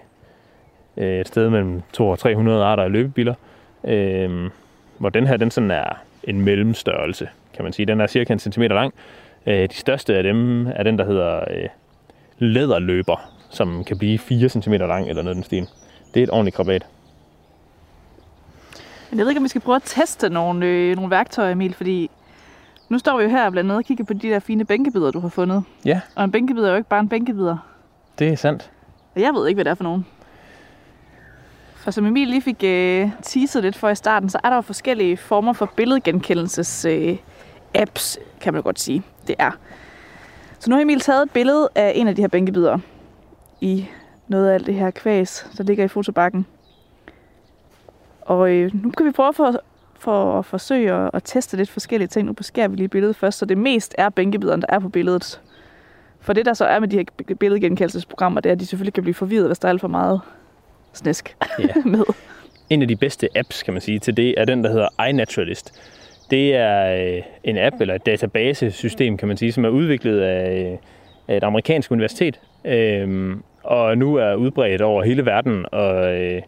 øh, 0.97 1.21
et 1.21 1.29
sted 1.29 1.51
mellem 1.51 1.83
200 1.93 2.13
og 2.13 2.19
300 2.19 2.65
arter 2.65 2.83
af 2.83 2.93
løbebiller, 2.93 3.35
øh, 3.85 4.51
hvor 4.99 5.09
den 5.09 5.27
her 5.27 5.37
den 5.37 5.51
sådan 5.51 5.71
er 5.71 5.99
en 6.25 6.41
mellemstørrelse, 6.41 7.29
kan 7.55 7.63
man 7.65 7.73
sige. 7.73 7.87
Den 7.87 8.01
er 8.01 8.07
cirka 8.07 8.33
en 8.33 8.39
centimeter 8.39 8.75
lang. 8.75 8.95
Øh, 9.47 9.69
de 9.69 9.75
største 9.75 10.17
af 10.17 10.23
dem 10.23 10.67
er 10.67 10.83
den, 10.83 10.99
der 10.99 11.05
hedder 11.07 11.41
øh, 11.51 11.69
læderløber, 12.39 13.31
som 13.51 13.85
kan 13.85 13.99
blive 13.99 14.19
4 14.19 14.49
cm 14.49 14.73
lang 14.73 15.09
eller 15.09 15.23
noget 15.23 15.37
den 15.37 15.45
stil. 15.45 15.67
Det 16.15 16.21
er 16.21 16.25
et 16.25 16.31
ordentligt 16.31 16.57
krabat. 16.57 16.87
Men 19.11 19.19
jeg 19.19 19.25
ved 19.25 19.31
ikke, 19.31 19.39
om 19.39 19.45
vi 19.45 19.49
skal 19.49 19.61
prøve 19.61 19.77
at 19.77 19.83
teste 19.85 20.29
nogle, 20.29 20.67
øh, 20.67 20.97
nogle 20.97 21.11
værktøjer, 21.11 21.53
Emil, 21.53 21.75
fordi 21.75 22.11
nu 22.89 22.99
står 22.99 23.17
vi 23.19 23.23
jo 23.23 23.29
her 23.31 23.51
blandt 23.51 23.71
andet 23.71 23.79
og 23.79 23.85
kigger 23.85 24.05
på 24.05 24.13
de 24.15 24.29
der 24.29 24.39
fine 24.39 24.65
bænkebider, 24.65 25.11
du 25.11 25.21
har 25.21 25.29
fundet. 25.29 25.65
Ja, 25.85 26.01
Og 26.15 26.25
en 26.25 26.33
bænkebider 26.33 26.67
er 26.67 26.71
jo 26.71 26.77
ikke 26.77 26.89
bare 26.89 27.01
en 27.01 27.09
bænkebider. 27.09 27.57
det 28.19 28.29
er 28.29 28.37
sandt. 28.37 28.71
Og 29.15 29.21
jeg 29.21 29.35
ved 29.35 29.49
ikke, 29.49 29.57
hvad 29.57 29.65
det 29.65 29.71
er 29.71 29.75
for 29.75 29.85
nogen. 29.85 30.07
For 31.87 31.91
som 31.91 32.07
Emil 32.07 32.29
lige 32.29 32.43
fik 32.43 32.65
øh, 32.65 33.11
teaset 33.23 33.63
lidt 33.63 33.77
for 33.77 33.89
i 33.89 33.95
starten, 33.95 34.29
så 34.29 34.39
er 34.45 34.49
der 34.49 34.57
jo 34.57 34.63
forskellige 34.63 35.17
former 35.17 35.53
for 35.53 35.73
billedgenkendelses 35.77 36.85
øh, 36.85 37.17
apps, 37.75 38.19
kan 38.41 38.53
man 38.53 38.63
godt 38.63 38.81
sige, 38.81 39.03
det 39.27 39.35
er. 39.39 39.51
Så 40.59 40.71
nu 40.71 40.77
har 40.77 40.83
Emil 40.83 41.01
taget 41.01 41.23
et 41.23 41.31
billede 41.31 41.69
af 41.75 41.93
en 41.95 42.09
af 42.09 42.17
de 42.17 42.23
her 42.23 42.29
bænkebider 42.29 42.79
i 43.61 43.89
noget 44.29 44.49
af 44.49 44.55
alt 44.55 44.67
det 44.67 44.75
her 44.75 44.91
kvæs, 44.91 45.51
der 45.59 45.65
ligger 45.65 45.85
i 45.85 45.89
fotobakken. 45.89 46.47
Og 48.21 48.51
øh, 48.51 48.71
nu 48.75 48.91
kan 48.91 49.07
vi 49.07 49.11
prøve 49.11 49.33
for, 49.33 49.61
for 49.99 50.39
at 50.39 50.45
forsøge 50.45 50.93
at, 50.93 51.11
at 51.15 51.23
teste 51.25 51.57
lidt 51.57 51.71
forskellige 51.71 52.09
ting. 52.09 52.27
Nu 52.27 52.33
beskærer 52.33 52.69
vi 52.69 52.77
lige 52.77 52.89
billedet 52.89 53.17
først, 53.17 53.39
så 53.39 53.45
det 53.45 53.59
mest 53.59 53.95
er 53.99 54.09
bænkebideren, 54.09 54.61
der 54.61 54.67
er 54.69 54.79
på 54.79 54.89
billedet. 54.89 55.41
For 56.21 56.33
det, 56.33 56.47
der 56.47 56.55
så 56.55 56.65
er 56.65 56.79
med 56.79 56.89
de 56.89 56.97
her 56.97 57.35
billedgenkendelsesprogrammer, 57.35 58.41
det 58.41 58.51
er, 58.51 58.53
at 58.53 58.61
de 58.61 58.67
selvfølgelig 58.67 58.95
kan 58.95 59.03
blive 59.03 59.15
forvirret, 59.15 59.47
hvis 59.47 59.59
der 59.59 59.69
er 59.69 59.71
alt 59.71 59.81
for 59.81 59.89
meget 59.89 60.21
snæsk 60.97 61.37
Ja. 61.59 61.65
med. 61.85 62.05
En 62.71 62.83
af 62.83 62.89
de 62.89 62.97
bedste 62.97 63.29
apps, 63.35 63.63
kan 63.63 63.75
man 63.75 63.81
sige, 63.81 63.99
til 63.99 64.17
det 64.17 64.35
er 64.41 64.45
den, 64.45 64.65
der 64.65 64.71
hedder 64.71 65.07
iNaturalist. 65.09 65.81
Det 66.31 66.55
er 66.55 67.07
øh, 67.17 67.23
en 67.45 67.59
app, 67.59 67.77
eller 67.81 67.95
et 67.95 68.07
databasesystem, 68.07 69.17
kan 69.17 69.29
man 69.29 69.37
sige, 69.37 69.53
som 69.53 69.65
er 69.65 69.69
udviklet 69.69 70.21
af, 70.21 70.71
øh, 70.73 70.79
af 71.29 71.37
et 71.37 71.45
amerikansk 71.45 71.91
universitet, 71.91 72.41
øh, 72.65 73.37
og 73.63 73.99
nu 73.99 74.15
er 74.15 74.35
udbredt 74.35 74.83
over 74.83 75.03
hele 75.03 75.27
verden, 75.27 75.67
og 75.73 76.15
øh, 76.15 76.43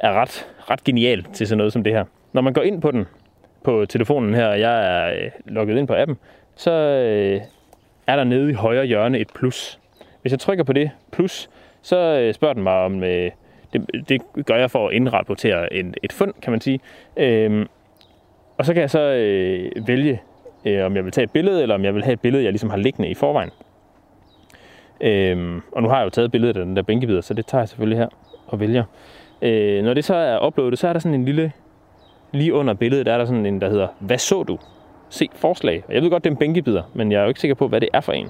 er 0.00 0.12
ret, 0.12 0.46
ret 0.70 0.84
genial 0.84 1.24
til 1.32 1.46
sådan 1.46 1.58
noget 1.58 1.72
som 1.72 1.84
det 1.84 1.92
her. 1.92 2.04
Når 2.32 2.42
man 2.42 2.52
går 2.52 2.62
ind 2.62 2.80
på 2.80 2.90
den, 2.90 3.06
på 3.64 3.86
telefonen 3.86 4.34
her, 4.34 4.46
og 4.46 4.60
jeg 4.60 4.86
er 4.86 5.24
øh, 5.24 5.30
logget 5.44 5.78
ind 5.78 5.86
på 5.86 5.94
appen, 5.94 6.16
så 6.56 6.70
øh, 6.70 7.40
er 8.06 8.16
der 8.16 8.24
nede 8.24 8.50
i 8.50 8.54
højre 8.54 8.84
hjørne 8.86 9.18
et 9.18 9.28
plus. 9.34 9.78
Hvis 10.22 10.32
jeg 10.32 10.40
trykker 10.40 10.64
på 10.64 10.72
det 10.72 10.90
plus, 11.12 11.50
så 11.82 11.96
øh, 11.96 12.34
spørger 12.34 12.54
den 12.54 12.62
mig 12.62 12.72
om, 12.72 13.04
øh, 13.04 13.30
det, 13.72 14.08
det 14.08 14.46
gør 14.46 14.56
jeg 14.56 14.70
for 14.70 14.88
at 14.88 14.94
indrapportere 14.94 15.72
en, 15.72 15.94
et 16.02 16.12
fund, 16.12 16.34
kan 16.42 16.50
man 16.50 16.60
sige. 16.60 16.80
Øhm, 17.16 17.66
og 18.58 18.66
så 18.66 18.74
kan 18.74 18.80
jeg 18.80 18.90
så 18.90 19.00
øh, 19.00 19.88
vælge, 19.88 20.22
øh, 20.64 20.86
om 20.86 20.96
jeg 20.96 21.04
vil 21.04 21.12
tage 21.12 21.22
et 21.24 21.30
billede, 21.30 21.62
eller 21.62 21.74
om 21.74 21.84
jeg 21.84 21.94
vil 21.94 22.04
have 22.04 22.12
et 22.12 22.20
billede, 22.20 22.44
jeg 22.44 22.52
ligesom 22.52 22.70
har 22.70 22.76
liggende 22.76 23.08
i 23.08 23.14
forvejen. 23.14 23.50
Øhm, 25.00 25.62
og 25.72 25.82
nu 25.82 25.88
har 25.88 25.96
jeg 25.96 26.04
jo 26.04 26.10
taget 26.10 26.32
billedet 26.32 26.56
af 26.56 26.64
den 26.64 26.76
der 26.76 26.82
bænkebider, 26.82 27.20
så 27.20 27.34
det 27.34 27.46
tager 27.46 27.62
jeg 27.62 27.68
selvfølgelig 27.68 27.98
her 27.98 28.08
og 28.46 28.60
vælger. 28.60 28.84
Øh, 29.42 29.84
når 29.84 29.94
det 29.94 30.04
så 30.04 30.14
er 30.14 30.46
uploadet, 30.46 30.78
så 30.78 30.88
er 30.88 30.92
der 30.92 31.00
sådan 31.00 31.14
en 31.14 31.24
lille, 31.24 31.52
lige 32.32 32.54
under 32.54 32.74
billedet, 32.74 33.06
der 33.06 33.12
er 33.12 33.18
der 33.18 33.24
sådan 33.24 33.46
en, 33.46 33.60
der 33.60 33.70
hedder, 33.70 33.88
hvad 33.98 34.18
så 34.18 34.42
du? 34.42 34.58
Se 35.08 35.28
forslag. 35.34 35.84
Og 35.88 35.94
jeg 35.94 36.02
ved 36.02 36.10
godt, 36.10 36.24
det 36.24 36.30
er 36.30 36.34
en 36.34 36.38
bænkebider, 36.38 36.82
men 36.94 37.12
jeg 37.12 37.18
er 37.18 37.22
jo 37.22 37.28
ikke 37.28 37.40
sikker 37.40 37.54
på, 37.54 37.68
hvad 37.68 37.80
det 37.80 37.88
er 37.92 38.00
for 38.00 38.12
en. 38.12 38.28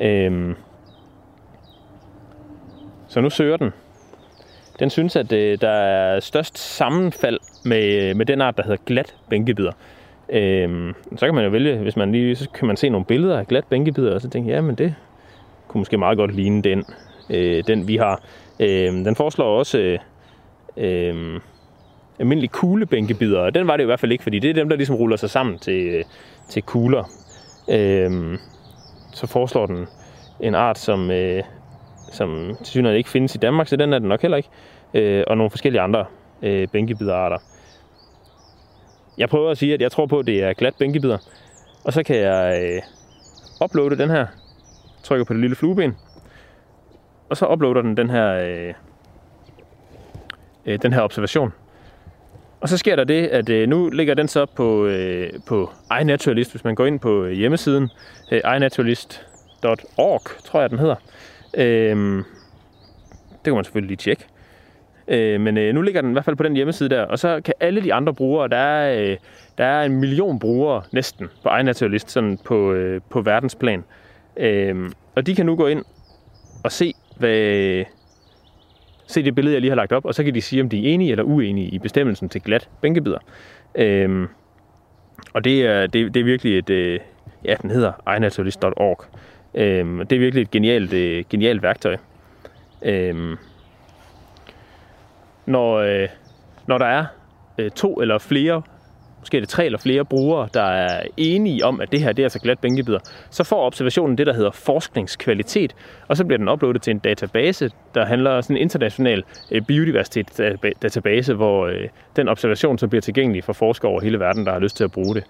Øhm, 0.00 0.54
så 3.08 3.20
nu 3.20 3.30
søger 3.30 3.56
den. 3.56 3.72
Den 4.78 4.90
synes, 4.90 5.16
at 5.16 5.32
øh, 5.32 5.58
der 5.60 5.70
er 5.70 6.20
størst 6.20 6.58
sammenfald 6.58 7.38
med, 7.64 8.02
øh, 8.02 8.16
med 8.16 8.26
den 8.26 8.40
art, 8.40 8.56
der 8.56 8.62
hedder 8.62 8.84
glat 8.86 9.14
bænkebider. 9.30 9.72
Øhm, 10.28 10.94
så 11.16 11.26
kan 11.26 11.34
man 11.34 11.44
jo 11.44 11.50
vælge, 11.50 11.76
hvis 11.76 11.96
man 11.96 12.12
lige, 12.12 12.36
så 12.36 12.50
kan 12.50 12.66
man 12.66 12.76
se 12.76 12.88
nogle 12.88 13.04
billeder 13.04 13.38
af 13.38 13.46
glat 13.46 13.64
bænkebider, 13.64 14.14
og 14.14 14.20
så 14.20 14.28
tænke, 14.30 14.50
ja, 14.50 14.60
men 14.60 14.74
det 14.74 14.94
kunne 15.68 15.80
måske 15.80 15.98
meget 15.98 16.18
godt 16.18 16.34
ligne 16.34 16.62
den, 16.62 16.84
øh, 17.30 17.64
den 17.66 17.88
vi 17.88 17.96
har. 17.96 18.22
Øhm, 18.60 19.04
den 19.04 19.16
foreslår 19.16 19.58
også 19.58 19.78
øh, 19.78 19.98
øh, 20.76 21.40
almindelige 22.18 22.50
kuglebænkebider, 22.50 23.40
og 23.40 23.54
den 23.54 23.66
var 23.66 23.76
det 23.76 23.82
jo 23.82 23.86
i 23.86 23.90
hvert 23.90 24.00
fald 24.00 24.12
ikke, 24.12 24.22
fordi 24.22 24.38
det 24.38 24.50
er 24.50 24.54
dem, 24.54 24.68
der 24.68 24.76
ligesom 24.76 24.96
ruller 24.96 25.16
sig 25.16 25.30
sammen 25.30 25.58
til, 25.58 25.86
øh, 25.86 26.04
til 26.48 26.62
kugler. 26.62 27.10
Øhm, 27.70 28.38
så 29.12 29.26
foreslår 29.26 29.66
den 29.66 29.86
en 30.40 30.54
art, 30.54 30.78
som 30.78 31.10
øh, 31.10 31.42
som 32.12 32.56
til 32.58 32.66
synligheden 32.66 32.98
ikke 32.98 33.10
findes 33.10 33.34
i 33.34 33.38
Danmark, 33.38 33.68
så 33.68 33.76
den 33.76 33.92
er 33.92 33.98
den 33.98 34.08
nok 34.08 34.22
heller 34.22 34.36
ikke. 34.36 34.48
Øh, 34.94 35.24
og 35.26 35.36
nogle 35.36 35.50
forskellige 35.50 35.80
andre 35.80 36.04
øh, 36.42 36.68
bænkebiderarter. 36.68 37.38
Jeg 39.18 39.28
prøver 39.28 39.50
at 39.50 39.58
sige, 39.58 39.74
at 39.74 39.82
jeg 39.82 39.92
tror 39.92 40.06
på, 40.06 40.18
at 40.18 40.26
det 40.26 40.42
er 40.42 40.52
glat 40.52 40.74
bænkebider. 40.78 41.18
Og 41.84 41.92
så 41.92 42.02
kan 42.02 42.16
jeg 42.16 42.62
øh, 42.62 42.82
uploade 43.64 43.98
den 43.98 44.10
her. 44.10 44.26
Trykker 45.02 45.24
på 45.24 45.32
det 45.32 45.40
lille 45.40 45.56
flueben. 45.56 45.96
Og 47.28 47.36
så 47.36 47.46
uploader 47.46 47.82
den 47.82 47.96
den 47.96 48.10
her, 48.10 48.34
øh, 48.34 48.74
øh, 50.66 50.78
den 50.82 50.92
her 50.92 51.02
observation. 51.02 51.52
Og 52.60 52.68
så 52.68 52.76
sker 52.76 52.96
der 52.96 53.04
det, 53.04 53.26
at 53.26 53.48
øh, 53.48 53.68
nu 53.68 53.90
ligger 53.90 54.14
den 54.14 54.28
så 54.28 54.46
på, 54.46 54.86
øh, 54.86 55.30
på 55.46 55.70
iNaturalist, 56.00 56.50
hvis 56.50 56.64
man 56.64 56.74
går 56.74 56.86
ind 56.86 57.00
på 57.00 57.24
øh, 57.24 57.32
hjemmesiden, 57.32 57.90
øh, 58.32 58.40
iNaturalist.org, 58.56 60.22
tror 60.44 60.60
jeg 60.60 60.70
den 60.70 60.78
hedder. 60.78 60.96
Øhm, 61.56 62.24
det 63.30 63.44
kan 63.44 63.54
man 63.54 63.64
selvfølgelig 63.64 63.88
lige 63.88 63.96
tjekke. 63.96 64.24
Øh, 65.08 65.40
men 65.40 65.58
øh, 65.58 65.74
nu 65.74 65.82
ligger 65.82 66.00
den 66.00 66.10
i 66.10 66.12
hvert 66.12 66.24
fald 66.24 66.36
på 66.36 66.42
den 66.42 66.56
hjemmeside 66.56 66.88
der, 66.88 67.02
og 67.02 67.18
så 67.18 67.40
kan 67.44 67.54
alle 67.60 67.80
de 67.80 67.94
andre 67.94 68.14
brugere, 68.14 68.48
der 68.48 68.56
er, 68.56 69.02
øh, 69.02 69.16
der 69.58 69.64
er 69.64 69.84
en 69.84 70.00
million 70.00 70.38
brugere 70.38 70.82
næsten 70.92 71.28
på 71.42 71.56
iNaturalist, 71.56 72.10
sådan 72.10 72.38
på, 72.44 72.72
øh, 72.72 73.00
på 73.10 73.20
verdensplan. 73.20 73.84
Øh, 74.36 74.90
og 75.14 75.26
de 75.26 75.34
kan 75.34 75.46
nu 75.46 75.56
gå 75.56 75.66
ind 75.66 75.84
og 76.64 76.72
se, 76.72 76.94
hvad, 77.16 77.84
se 79.06 79.22
det 79.22 79.34
billede, 79.34 79.54
jeg 79.54 79.60
lige 79.60 79.70
har 79.70 79.76
lagt 79.76 79.92
op, 79.92 80.04
og 80.04 80.14
så 80.14 80.24
kan 80.24 80.34
de 80.34 80.40
sige, 80.40 80.62
om 80.62 80.68
de 80.68 80.78
er 80.78 80.94
enige 80.94 81.10
eller 81.10 81.24
uenige 81.24 81.68
i 81.68 81.78
bestemmelsen 81.78 82.28
til 82.28 82.40
glat 82.42 82.68
bænkebider. 82.82 83.18
Øh, 83.74 84.28
og 85.32 85.44
det 85.44 85.66
er, 85.66 85.86
det, 85.86 86.14
det 86.14 86.20
er 86.20 86.24
virkelig 86.24 86.58
et, 86.58 86.70
øh, 86.70 87.00
ja, 87.44 87.54
den 87.62 87.70
hedder 87.70 88.14
iNaturalist.org. 88.16 89.04
Øhm, 89.54 90.06
det 90.06 90.16
er 90.16 90.20
virkelig 90.20 90.42
et 90.42 90.50
genialt, 90.50 90.92
øh, 90.92 91.24
genialt 91.30 91.62
værktøj. 91.62 91.96
Øhm, 92.82 93.36
når, 95.46 95.74
øh, 95.74 96.08
når 96.66 96.78
der 96.78 96.86
er 96.86 97.06
øh, 97.58 97.70
to 97.70 97.94
eller 97.94 98.18
flere 98.18 98.62
måske 99.24 99.36
er 99.36 99.40
det 99.40 99.48
tre 99.48 99.64
eller 99.64 99.78
flere 99.78 100.04
brugere, 100.04 100.48
der 100.54 100.62
er 100.62 101.02
enige 101.16 101.64
om, 101.64 101.80
at 101.80 101.92
det 101.92 102.00
her 102.00 102.12
det 102.12 102.22
er 102.22 102.24
altså 102.24 102.38
glat 102.38 102.58
bænkebider, 102.58 102.98
så 103.30 103.44
får 103.44 103.66
observationen 103.66 104.18
det, 104.18 104.26
der 104.26 104.32
hedder 104.32 104.50
forskningskvalitet, 104.50 105.74
og 106.08 106.16
så 106.16 106.24
bliver 106.24 106.38
den 106.38 106.48
uploadet 106.48 106.82
til 106.82 106.90
en 106.90 106.98
database, 106.98 107.70
der 107.94 108.04
handler 108.04 108.40
sådan 108.40 108.56
en 108.56 108.62
international 108.62 109.24
øh, 109.50 109.62
biodiversitetsdatabase, 109.62 111.34
hvor 111.34 111.66
øh, 111.66 111.88
den 112.16 112.28
observation 112.28 112.78
så 112.78 112.88
bliver 112.88 113.00
tilgængelig 113.00 113.44
for 113.44 113.52
forskere 113.52 113.90
over 113.90 114.00
hele 114.00 114.20
verden, 114.20 114.46
der 114.46 114.52
har 114.52 114.58
lyst 114.58 114.76
til 114.76 114.84
at 114.84 114.92
bruge 114.92 115.14
det. 115.14 115.24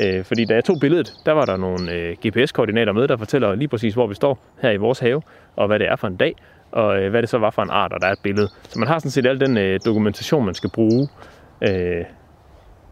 Øh, 0.00 0.24
fordi 0.24 0.44
da 0.44 0.54
jeg 0.54 0.64
tog 0.64 0.76
billedet, 0.80 1.12
der 1.26 1.32
var 1.32 1.44
der 1.44 1.56
nogle 1.56 2.16
GPS-koordinater 2.26 2.92
med, 2.92 3.08
der 3.08 3.16
fortæller 3.16 3.54
lige 3.54 3.68
præcis, 3.68 3.94
hvor 3.94 4.06
vi 4.06 4.14
står 4.14 4.38
her 4.62 4.70
i 4.70 4.76
vores 4.76 4.98
have, 4.98 5.22
og 5.56 5.66
hvad 5.66 5.78
det 5.78 5.88
er 5.88 5.96
for 5.96 6.06
en 6.06 6.16
dag, 6.16 6.34
og 6.72 7.08
hvad 7.08 7.22
det 7.22 7.28
så 7.28 7.38
var 7.38 7.50
for 7.50 7.62
en 7.62 7.70
art, 7.70 7.92
og 7.92 8.00
der 8.00 8.06
er 8.06 8.12
et 8.12 8.22
billede. 8.22 8.48
Så 8.62 8.78
man 8.78 8.88
har 8.88 8.98
sådan 8.98 9.10
set 9.10 9.26
al 9.26 9.40
den 9.40 9.80
dokumentation, 9.84 10.44
man 10.44 10.54
skal 10.54 10.70
bruge 10.70 11.08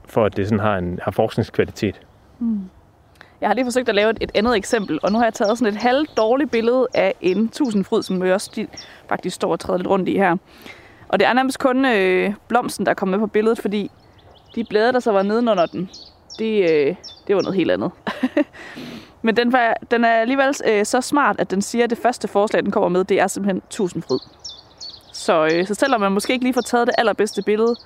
for 0.07 0.25
at 0.25 0.37
det 0.37 0.47
sådan 0.47 0.61
har, 0.61 0.77
en, 0.77 0.99
har 1.03 1.11
forskningskvalitet. 1.11 2.01
Mm. 2.39 2.61
Jeg 3.41 3.49
har 3.49 3.55
lige 3.55 3.65
forsøgt 3.65 3.89
at 3.89 3.95
lave 3.95 4.11
et, 4.11 4.19
et 4.21 4.31
andet 4.35 4.57
eksempel, 4.57 4.99
og 5.03 5.13
nu 5.13 5.19
har 5.19 5.25
jeg 5.25 5.35
taget 5.35 5.59
sådan 5.59 5.75
et 5.75 5.81
halvt 5.81 6.17
dårligt 6.17 6.51
billede 6.51 6.87
af 6.95 7.15
en 7.21 7.49
tusindfryd, 7.49 8.03
som 8.03 8.23
vi 8.23 8.33
også 8.33 8.51
de, 8.57 8.67
faktisk 9.09 9.37
står 9.37 9.53
og 9.53 9.61
træder 9.61 9.79
lidt 9.79 9.89
rundt 9.89 10.09
i 10.09 10.17
her. 10.17 10.37
Og 11.09 11.21
det 11.21 11.29
er 11.29 11.33
nærmest 11.33 11.59
kun 11.59 11.85
øh, 11.85 12.35
blomsten, 12.49 12.87
der 12.87 12.91
er 12.91 12.95
kommet 12.95 13.19
med 13.19 13.29
på 13.29 13.33
billedet, 13.33 13.59
fordi 13.59 13.91
de 14.55 14.65
blade, 14.65 14.93
der 14.93 15.01
så 15.01 15.13
var 15.13 15.23
nedenunder 15.23 15.67
den, 15.67 15.91
det, 16.39 16.71
øh, 16.71 16.97
det 17.27 17.37
var 17.37 17.43
noget 17.43 17.57
helt 17.57 17.71
andet. 17.71 17.91
Men 19.23 19.37
den, 19.37 19.53
var, 19.53 19.77
den 19.91 20.05
er 20.05 20.13
alligevel 20.13 20.55
øh, 20.67 20.85
så 20.85 21.01
smart, 21.01 21.41
at 21.41 21.51
den 21.51 21.63
siger, 21.63 21.85
at 21.85 21.91
det 21.91 21.99
første 21.99 22.29
forslag, 22.29 22.63
den 22.63 22.71
kommer 22.71 22.89
med, 22.89 23.05
det 23.05 23.21
er 23.21 23.27
simpelthen 23.27 23.63
tusindfryd. 23.71 24.19
Så, 25.13 25.45
øh, 25.45 25.67
så 25.67 25.75
selvom 25.75 26.01
man 26.01 26.13
måske 26.13 26.33
ikke 26.33 26.45
lige 26.45 26.55
får 26.55 26.61
taget 26.61 26.87
det 26.87 26.95
allerbedste 26.99 27.43
billede, 27.43 27.77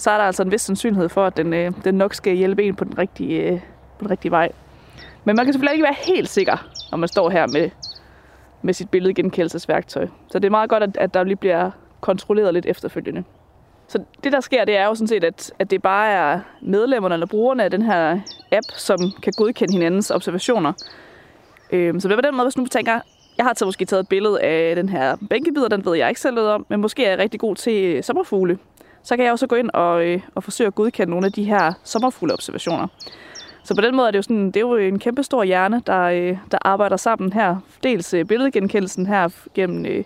så 0.00 0.10
er 0.10 0.18
der 0.18 0.24
altså 0.24 0.42
en 0.42 0.50
vis 0.50 0.60
sandsynlighed 0.60 1.08
for, 1.08 1.26
at 1.26 1.36
den, 1.36 1.54
øh, 1.54 1.72
den 1.84 1.94
nok 1.94 2.14
skal 2.14 2.36
hjælpe 2.36 2.62
en 2.62 2.74
på 2.74 2.84
den, 2.84 2.98
rigtige, 2.98 3.42
øh, 3.42 3.60
på 3.98 4.00
den 4.00 4.10
rigtige 4.10 4.30
vej. 4.30 4.52
Men 5.24 5.36
man 5.36 5.44
kan 5.44 5.52
selvfølgelig 5.52 5.74
ikke 5.74 5.84
være 5.84 6.14
helt 6.14 6.28
sikker, 6.28 6.68
når 6.90 6.98
man 6.98 7.08
står 7.08 7.30
her 7.30 7.46
med, 7.46 7.70
med 8.62 8.74
sit 8.74 8.90
billedgenkendelsesværktøj. 8.90 10.06
Så 10.30 10.38
det 10.38 10.46
er 10.46 10.50
meget 10.50 10.70
godt, 10.70 10.82
at, 10.82 10.96
at 10.96 11.14
der 11.14 11.24
lige 11.24 11.36
bliver 11.36 11.70
kontrolleret 12.00 12.54
lidt 12.54 12.66
efterfølgende. 12.66 13.24
Så 13.88 14.02
det, 14.24 14.32
der 14.32 14.40
sker, 14.40 14.64
det 14.64 14.76
er 14.76 14.86
jo 14.86 14.94
sådan 14.94 15.08
set, 15.08 15.24
at, 15.24 15.52
at 15.58 15.70
det 15.70 15.82
bare 15.82 16.08
er 16.08 16.40
medlemmerne 16.60 17.14
eller 17.14 17.26
brugerne 17.26 17.64
af 17.64 17.70
den 17.70 17.82
her 17.82 18.20
app, 18.52 18.66
som 18.76 18.98
kan 19.22 19.32
godkende 19.36 19.72
hinandens 19.72 20.10
observationer. 20.10 20.72
Øhm, 21.70 22.00
så 22.00 22.08
det 22.08 22.12
er 22.12 22.18
på 22.18 22.26
den 22.26 22.36
måde, 22.36 22.46
hvis 22.46 22.56
nu 22.56 22.66
tænker, 22.66 23.00
jeg 23.38 23.46
har 23.46 23.54
så 23.56 23.64
måske 23.64 23.84
taget 23.84 24.00
et 24.00 24.08
billede 24.08 24.40
af 24.40 24.76
den 24.76 24.88
her 24.88 25.16
bænkebider, 25.30 25.68
den 25.68 25.84
ved 25.84 25.96
jeg 25.96 26.08
ikke 26.08 26.20
selv 26.20 26.34
noget 26.34 26.50
om, 26.50 26.66
men 26.68 26.80
måske 26.80 27.04
er 27.04 27.10
jeg 27.10 27.18
rigtig 27.18 27.40
god 27.40 27.56
til 27.56 28.04
sommerfugle 28.04 28.58
så 29.02 29.16
kan 29.16 29.24
jeg 29.24 29.32
også 29.32 29.46
gå 29.46 29.56
ind 29.56 29.70
og, 29.74 30.06
øh, 30.06 30.20
og 30.34 30.44
forsøge 30.44 30.66
at 30.68 30.74
godkende 30.74 31.10
nogle 31.10 31.26
af 31.26 31.32
de 31.32 31.44
her 31.44 31.72
sommerfugleobservationer. 31.84 32.86
Så 33.64 33.74
på 33.74 33.80
den 33.80 33.96
måde 33.96 34.06
er 34.06 34.10
det 34.10 34.18
jo, 34.18 34.22
sådan, 34.22 34.46
det 34.46 34.56
er 34.56 34.60
jo 34.60 34.76
en 34.76 34.98
kæmpe 34.98 35.22
stor 35.22 35.44
hjerne, 35.44 35.82
der, 35.86 36.00
øh, 36.00 36.36
der 36.50 36.58
arbejder 36.60 36.96
sammen 36.96 37.32
her. 37.32 37.56
Dels 37.82 38.14
øh, 38.14 38.24
billedgenkendelsen 38.24 39.06
her 39.06 39.28
gennem, 39.54 39.86
øh, 39.86 40.04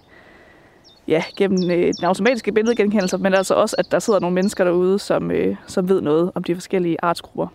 ja, 1.08 1.22
gennem 1.36 1.70
øh, 1.70 1.92
den 2.00 2.04
automatiske 2.04 2.52
billedgenkendelse, 2.52 3.18
men 3.18 3.34
altså 3.34 3.54
også, 3.54 3.76
at 3.78 3.92
der 3.92 3.98
sidder 3.98 4.20
nogle 4.20 4.34
mennesker 4.34 4.64
derude, 4.64 4.98
som, 4.98 5.30
øh, 5.30 5.56
som 5.66 5.88
ved 5.88 6.00
noget 6.00 6.30
om 6.34 6.44
de 6.44 6.54
forskellige 6.54 6.96
artsgrupper. 7.02 7.46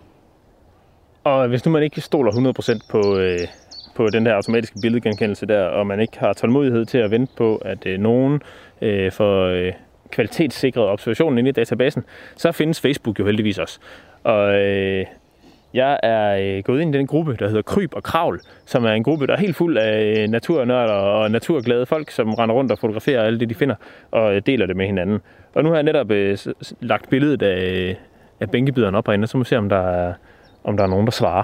Og 1.23 1.47
hvis 1.47 1.65
nu 1.65 1.71
man 1.71 1.83
ikke 1.83 2.01
stoler 2.01 2.31
100% 2.31 2.87
på, 2.89 3.17
øh, 3.17 3.39
på 3.95 4.09
den 4.09 4.25
der 4.25 4.33
automatiske 4.33 4.79
billedgenkendelse 4.81 5.45
der, 5.45 5.63
og 5.63 5.87
man 5.87 5.99
ikke 5.99 6.19
har 6.19 6.33
tålmodighed 6.33 6.85
til 6.85 6.97
at 6.97 7.11
vente 7.11 7.33
på, 7.37 7.55
at 7.55 7.85
øh, 7.85 7.99
nogen 7.99 8.41
øh, 8.81 9.11
får... 9.11 9.45
Øh, 9.45 9.73
kvalitetssikret 10.11 10.85
observationen 10.85 11.37
inde 11.37 11.49
i 11.49 11.53
databasen, 11.53 12.03
så 12.35 12.51
findes 12.51 12.81
Facebook 12.81 13.19
jo 13.19 13.25
heldigvis 13.25 13.57
også. 13.57 13.79
Og 14.23 14.55
øh, 14.55 15.05
jeg 15.73 15.99
er 16.03 16.57
øh, 16.57 16.63
gået 16.63 16.81
ind 16.81 16.95
i 16.95 16.97
den 16.97 17.07
gruppe, 17.07 17.35
der 17.39 17.47
hedder 17.47 17.61
Kryb 17.61 17.93
og 17.93 18.03
Kravl, 18.03 18.41
som 18.65 18.85
er 18.85 18.91
en 18.91 19.03
gruppe, 19.03 19.27
der 19.27 19.33
er 19.33 19.37
helt 19.37 19.55
fuld 19.55 19.77
af 19.77 20.15
øh, 20.17 20.27
naturnørder 20.27 20.93
og 20.93 21.31
naturglade 21.31 21.85
folk, 21.85 22.11
som 22.11 22.33
render 22.33 22.55
rundt 22.55 22.71
og 22.71 22.79
fotograferer 22.79 23.23
alt 23.23 23.39
det, 23.39 23.49
de 23.49 23.55
finder, 23.55 23.75
og 24.11 24.35
øh, 24.35 24.41
deler 24.45 24.65
det 24.65 24.75
med 24.75 24.85
hinanden. 24.85 25.19
Og 25.53 25.63
nu 25.63 25.69
har 25.69 25.75
jeg 25.75 25.83
netop 25.83 26.11
øh, 26.11 26.37
lagt 26.79 27.09
billedet 27.09 27.41
af, 27.41 27.89
øh, 27.89 27.95
af 28.39 28.51
bænkebideren 28.51 28.95
op 28.95 29.07
herinde, 29.07 29.27
så 29.27 29.37
må 29.37 29.43
vi 29.43 29.47
se, 29.47 29.57
om 29.57 29.69
der, 29.69 29.89
er, 29.89 30.13
om 30.63 30.77
der 30.77 30.83
er 30.83 30.87
nogen, 30.87 31.05
der 31.05 31.11
svarer 31.11 31.43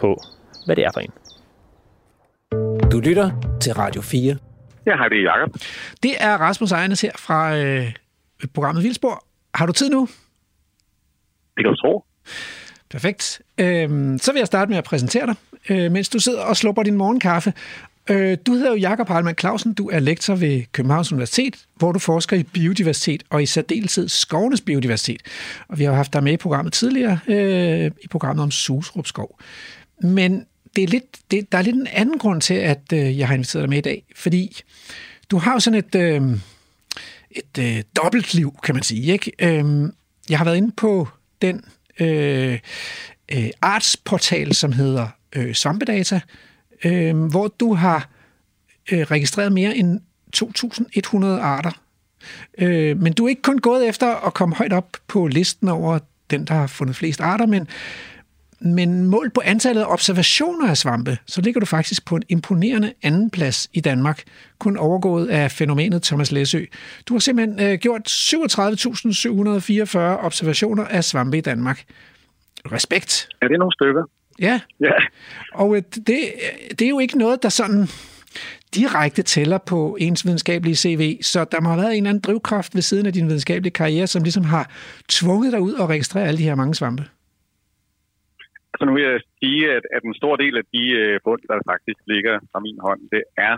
på, 0.00 0.18
hvad 0.66 0.76
det 0.76 0.84
er 0.84 0.90
for 0.92 1.00
en. 1.00 1.12
Du 2.90 3.00
lytter 3.00 3.30
til 3.60 3.72
Radio 3.74 4.02
4. 4.02 4.51
Ja, 4.86 4.96
hej, 4.96 5.08
det 5.08 5.18
er 5.18 5.22
Jacob. 5.22 5.56
Det 6.02 6.14
er 6.20 6.36
Rasmus 6.36 6.72
Ejernes 6.72 7.00
her 7.00 7.12
fra 7.18 7.56
øh, 7.56 7.92
programmet 8.54 8.84
Vildspor. 8.84 9.24
Har 9.54 9.66
du 9.66 9.72
tid 9.72 9.90
nu? 9.90 10.08
Det 11.56 11.64
kan 11.64 11.70
du 11.70 11.76
tro. 11.76 12.04
Perfekt. 12.90 13.42
Øhm, 13.58 14.18
så 14.18 14.32
vil 14.32 14.38
jeg 14.38 14.46
starte 14.46 14.70
med 14.70 14.78
at 14.78 14.84
præsentere 14.84 15.26
dig, 15.26 15.34
øh, 15.70 15.92
mens 15.92 16.08
du 16.08 16.18
sidder 16.18 16.42
og 16.42 16.56
slupper 16.56 16.82
din 16.82 16.96
morgenkaffe. 16.96 17.52
Øh, 18.10 18.38
du 18.46 18.52
hedder 18.52 18.70
jo 18.70 18.76
Jakob 18.76 19.08
Hartmann 19.08 19.38
Clausen, 19.38 19.74
du 19.74 19.88
er 19.88 19.98
lektor 19.98 20.34
ved 20.34 20.62
Københavns 20.72 21.12
Universitet, 21.12 21.66
hvor 21.76 21.92
du 21.92 21.98
forsker 21.98 22.36
i 22.36 22.42
biodiversitet 22.42 23.22
og 23.30 23.42
i 23.42 23.46
særdeleshed 23.46 24.08
skovenes 24.08 24.60
biodiversitet. 24.60 25.22
Og 25.68 25.78
vi 25.78 25.84
har 25.84 25.92
haft 25.92 26.12
dig 26.12 26.24
med 26.24 26.32
i 26.32 26.36
programmet 26.36 26.72
tidligere, 26.72 27.18
øh, 27.28 27.90
i 28.02 28.08
programmet 28.08 28.42
om 28.42 28.50
Susrup 28.50 29.06
Skov. 29.06 29.40
Men 30.02 30.46
det 30.76 30.84
er 30.84 30.88
lidt, 30.88 31.18
det, 31.30 31.52
der 31.52 31.58
er 31.58 31.62
lidt 31.62 31.76
en 31.76 31.86
anden 31.86 32.18
grund 32.18 32.40
til, 32.40 32.54
at 32.54 32.92
øh, 32.92 33.18
jeg 33.18 33.28
har 33.28 33.34
inviteret 33.34 33.62
dig 33.62 33.70
med 33.70 33.78
i 33.78 33.80
dag, 33.80 34.04
fordi 34.16 34.62
du 35.30 35.38
har 35.38 35.52
jo 35.52 35.60
sådan 35.60 35.78
et, 35.78 35.94
øh, 35.94 36.22
et 37.30 37.58
øh, 37.58 37.82
dobbeltliv, 37.96 38.56
kan 38.62 38.74
man 38.74 38.82
sige. 38.82 39.12
Ikke? 39.12 39.32
Øh, 39.38 39.92
jeg 40.30 40.38
har 40.38 40.44
været 40.44 40.56
inde 40.56 40.72
på 40.76 41.08
den 41.42 41.64
øh, 42.00 42.58
øh, 43.32 43.50
artsportal, 43.60 44.54
som 44.54 44.72
hedder 44.72 45.08
øh, 45.36 45.54
Svampedata, 45.54 46.20
øh, 46.84 47.24
hvor 47.24 47.48
du 47.48 47.74
har 47.74 48.08
øh, 48.92 49.00
registreret 49.00 49.52
mere 49.52 49.76
end 49.76 50.00
2.100 50.36 51.26
arter. 51.26 51.82
Øh, 52.58 53.00
men 53.00 53.12
du 53.12 53.24
er 53.24 53.28
ikke 53.28 53.42
kun 53.42 53.58
gået 53.58 53.88
efter 53.88 54.26
at 54.26 54.34
komme 54.34 54.54
højt 54.54 54.72
op 54.72 54.96
på 55.06 55.26
listen 55.26 55.68
over 55.68 55.98
den, 56.30 56.44
der 56.44 56.54
har 56.54 56.66
fundet 56.66 56.96
flest 56.96 57.20
arter, 57.20 57.46
men 57.46 57.68
men 58.64 59.04
målt 59.04 59.32
på 59.32 59.42
antallet 59.44 59.82
af 59.82 59.86
observationer 59.92 60.70
af 60.70 60.76
svampe, 60.76 61.18
så 61.26 61.40
ligger 61.40 61.60
du 61.60 61.66
faktisk 61.66 62.04
på 62.04 62.16
en 62.16 62.22
imponerende 62.28 62.92
anden 63.02 63.30
plads 63.30 63.68
i 63.72 63.80
Danmark, 63.80 64.22
kun 64.58 64.76
overgået 64.76 65.26
af 65.28 65.50
fænomenet 65.50 66.02
Thomas 66.02 66.32
Læsø. 66.32 66.64
Du 67.08 67.14
har 67.14 67.18
simpelthen 67.18 67.60
øh, 67.60 67.78
gjort 67.78 68.08
37.744 68.08 69.98
observationer 69.98 70.84
af 70.84 71.04
svampe 71.04 71.38
i 71.38 71.40
Danmark. 71.40 71.84
Respekt. 72.72 73.28
Ja, 73.42 73.48
det 73.48 73.54
er 73.54 73.58
nogle 73.58 73.72
stykker. 73.72 74.02
Ja. 74.40 74.60
ja. 74.80 74.92
Og 75.54 75.76
øh, 75.76 75.82
det, 76.06 76.18
det 76.78 76.82
er 76.82 76.88
jo 76.88 76.98
ikke 76.98 77.18
noget, 77.18 77.42
der 77.42 77.48
sådan 77.48 77.88
direkte 78.74 79.22
tæller 79.22 79.58
på 79.58 79.96
ens 80.00 80.26
videnskabelige 80.26 80.76
CV, 80.76 81.18
så 81.22 81.44
der 81.44 81.60
må 81.60 81.68
have 81.68 81.82
været 81.82 81.92
en 81.92 81.96
eller 81.96 82.10
anden 82.10 82.22
drivkraft 82.22 82.74
ved 82.74 82.82
siden 82.82 83.06
af 83.06 83.12
din 83.12 83.26
videnskabelige 83.28 83.72
karriere, 83.72 84.06
som 84.06 84.22
ligesom 84.22 84.44
har 84.44 84.70
tvunget 85.08 85.52
dig 85.52 85.60
ud 85.60 85.72
og 85.72 85.88
registrere 85.88 86.24
alle 86.24 86.38
de 86.38 86.42
her 86.42 86.54
mange 86.54 86.74
svampe. 86.74 87.04
Altså 88.72 88.84
nu 88.86 88.92
vil 88.94 89.04
jeg 89.10 89.20
sige, 89.40 89.62
at, 89.76 89.84
at 89.96 90.02
en 90.02 90.14
stor 90.20 90.34
del 90.36 90.54
af 90.60 90.64
de 90.74 90.84
øh, 91.00 91.20
fund, 91.26 91.42
der 91.50 91.68
faktisk 91.72 92.00
ligger 92.12 92.34
fra 92.52 92.60
min 92.66 92.78
hånd, 92.86 93.00
det 93.14 93.22
er 93.48 93.56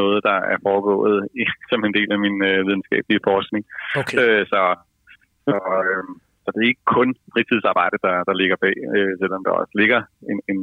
noget, 0.00 0.18
der 0.28 0.38
er 0.52 0.58
foregået 0.68 1.28
i, 1.40 1.42
som 1.70 1.80
en 1.84 1.94
del 1.98 2.10
af 2.12 2.18
min 2.26 2.38
øh, 2.50 2.66
videnskabelige 2.66 3.26
forskning. 3.30 3.62
Okay. 4.00 4.16
Øh, 4.20 4.42
så, 4.52 4.60
så, 5.46 5.56
øh, 5.86 6.04
så 6.42 6.48
det 6.54 6.60
er 6.62 6.72
ikke 6.72 6.90
kun 6.98 7.08
fritidsarbejde, 7.32 7.98
der, 8.06 8.14
der 8.28 8.34
ligger 8.40 8.56
bag, 8.64 8.76
øh, 8.96 9.12
selvom 9.20 9.42
der 9.44 9.52
også 9.60 9.74
ligger 9.80 10.00
en, 10.30 10.38
en 10.50 10.58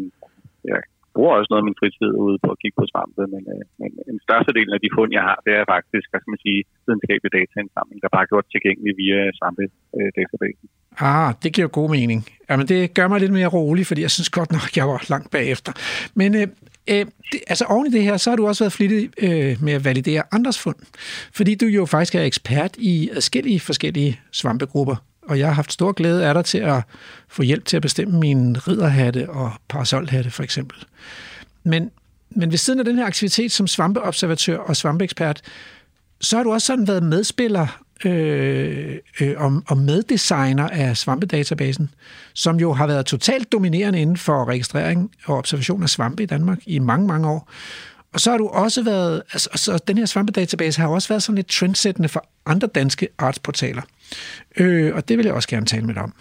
jeg 0.69 0.79
bruger 1.15 1.33
også 1.37 1.49
noget 1.51 1.63
af 1.63 1.67
min 1.69 1.79
fritid 1.81 2.11
ude 2.25 2.37
på 2.43 2.49
at 2.53 2.59
kigge 2.61 2.77
på 2.81 2.85
svampe, 2.91 3.23
men, 3.33 3.43
øh, 3.53 3.63
men 3.81 3.91
øh, 4.01 4.13
en 4.13 4.19
største 4.27 4.51
del 4.57 4.69
af 4.75 4.79
de 4.83 4.89
fund, 4.97 5.09
jeg 5.17 5.23
har, 5.29 5.37
det 5.45 5.53
er 5.59 5.65
faktisk, 5.75 6.05
hvad 6.09 6.19
skal 6.21 6.33
man 6.35 6.43
sige, 6.45 6.61
videnskabelig 6.85 7.31
dataindsamling, 7.37 7.97
der 8.03 8.09
bare 8.15 8.23
er 8.25 8.31
gjort 8.31 8.47
tilgængelig 8.53 8.93
via 9.01 9.19
svampe-databasen. 9.39 10.67
Øh, 10.69 11.09
ah, 11.09 11.29
det 11.43 11.49
giver 11.55 11.69
god 11.79 11.89
mening. 11.97 12.19
Jamen, 12.49 12.65
det 12.71 12.79
gør 12.97 13.07
mig 13.11 13.19
lidt 13.19 13.35
mere 13.39 13.49
rolig, 13.57 13.83
fordi 13.89 14.01
jeg 14.07 14.13
synes 14.15 14.29
godt 14.39 14.51
nok, 14.57 14.69
jeg 14.79 14.85
var 14.91 14.99
langt 15.13 15.29
bagefter. 15.37 15.71
Men 16.19 16.29
øh, 16.39 16.47
øh, 16.91 17.05
det, 17.31 17.39
altså 17.51 17.65
oven 17.73 17.85
i 17.87 17.93
det 17.97 18.03
her, 18.07 18.17
så 18.17 18.27
har 18.29 18.37
du 18.37 18.45
også 18.47 18.63
været 18.63 18.77
flittig 18.79 19.01
øh, 19.25 19.53
med 19.65 19.73
at 19.77 19.85
validere 19.89 20.23
andres 20.31 20.59
fund. 20.63 20.79
Fordi 21.37 21.55
du 21.55 21.65
jo 21.65 21.83
faktisk 21.85 22.15
er 22.15 22.23
ekspert 22.31 22.73
i 22.77 23.09
adskillige 23.17 23.59
forskellige 23.59 24.19
svampegrupper. 24.39 24.95
Og 25.27 25.39
jeg 25.39 25.47
har 25.47 25.53
haft 25.53 25.73
stor 25.73 25.91
glæde 25.91 26.25
af 26.25 26.33
dig 26.33 26.45
til 26.45 26.57
at 26.57 26.83
få 27.27 27.43
hjælp 27.43 27.65
til 27.65 27.75
at 27.75 27.81
bestemme 27.81 28.19
mine 28.19 28.59
ridderhatte 28.59 29.29
og 29.29 29.51
parasolhatte, 29.69 30.31
for 30.31 30.43
eksempel. 30.43 30.77
Men, 31.63 31.91
men 32.29 32.51
ved 32.51 32.57
siden 32.57 32.79
af 32.79 32.85
den 32.85 32.97
her 32.97 33.05
aktivitet 33.05 33.51
som 33.51 33.67
svampeobservatør 33.67 34.57
og 34.57 34.75
svampeekspert, 34.75 35.41
så 36.21 36.37
har 36.37 36.43
du 36.43 36.53
også 36.53 36.67
sådan 36.67 36.87
været 36.87 37.03
medspiller 37.03 37.81
øh, 38.05 38.97
øh, 39.21 39.33
og, 39.37 39.63
og 39.67 39.77
meddesigner 39.77 40.69
af 40.69 40.97
svampedatabasen, 40.97 41.89
som 42.33 42.59
jo 42.59 42.73
har 42.73 42.87
været 42.87 43.05
totalt 43.05 43.51
dominerende 43.51 44.01
inden 44.01 44.17
for 44.17 44.45
registrering 44.45 45.11
og 45.25 45.37
observation 45.37 45.83
af 45.83 45.89
svampe 45.89 46.23
i 46.23 46.25
Danmark 46.25 46.59
i 46.65 46.79
mange, 46.79 47.07
mange 47.07 47.29
år. 47.29 47.49
Og 48.13 48.19
så 48.19 48.31
har 48.31 48.37
du 48.37 48.47
også 48.47 48.83
været, 48.83 49.23
altså, 49.33 49.49
så 49.55 49.77
den 49.87 49.97
her 49.97 50.05
svampedatabase 50.05 50.81
har 50.81 50.87
også 50.87 51.07
været 51.07 51.23
sådan 51.23 51.35
lidt 51.35 51.47
trendsættende 51.47 52.09
for 52.09 52.29
andre 52.45 52.67
danske 52.67 53.07
artsportaler. 53.17 53.81
Øh, 54.57 54.95
og 54.95 55.07
det 55.07 55.17
vil 55.17 55.25
jeg 55.25 55.33
også 55.35 55.49
gerne 55.49 55.65
tale 55.65 55.85
med 55.85 55.93
dig 55.93 56.03
om. 56.03 56.13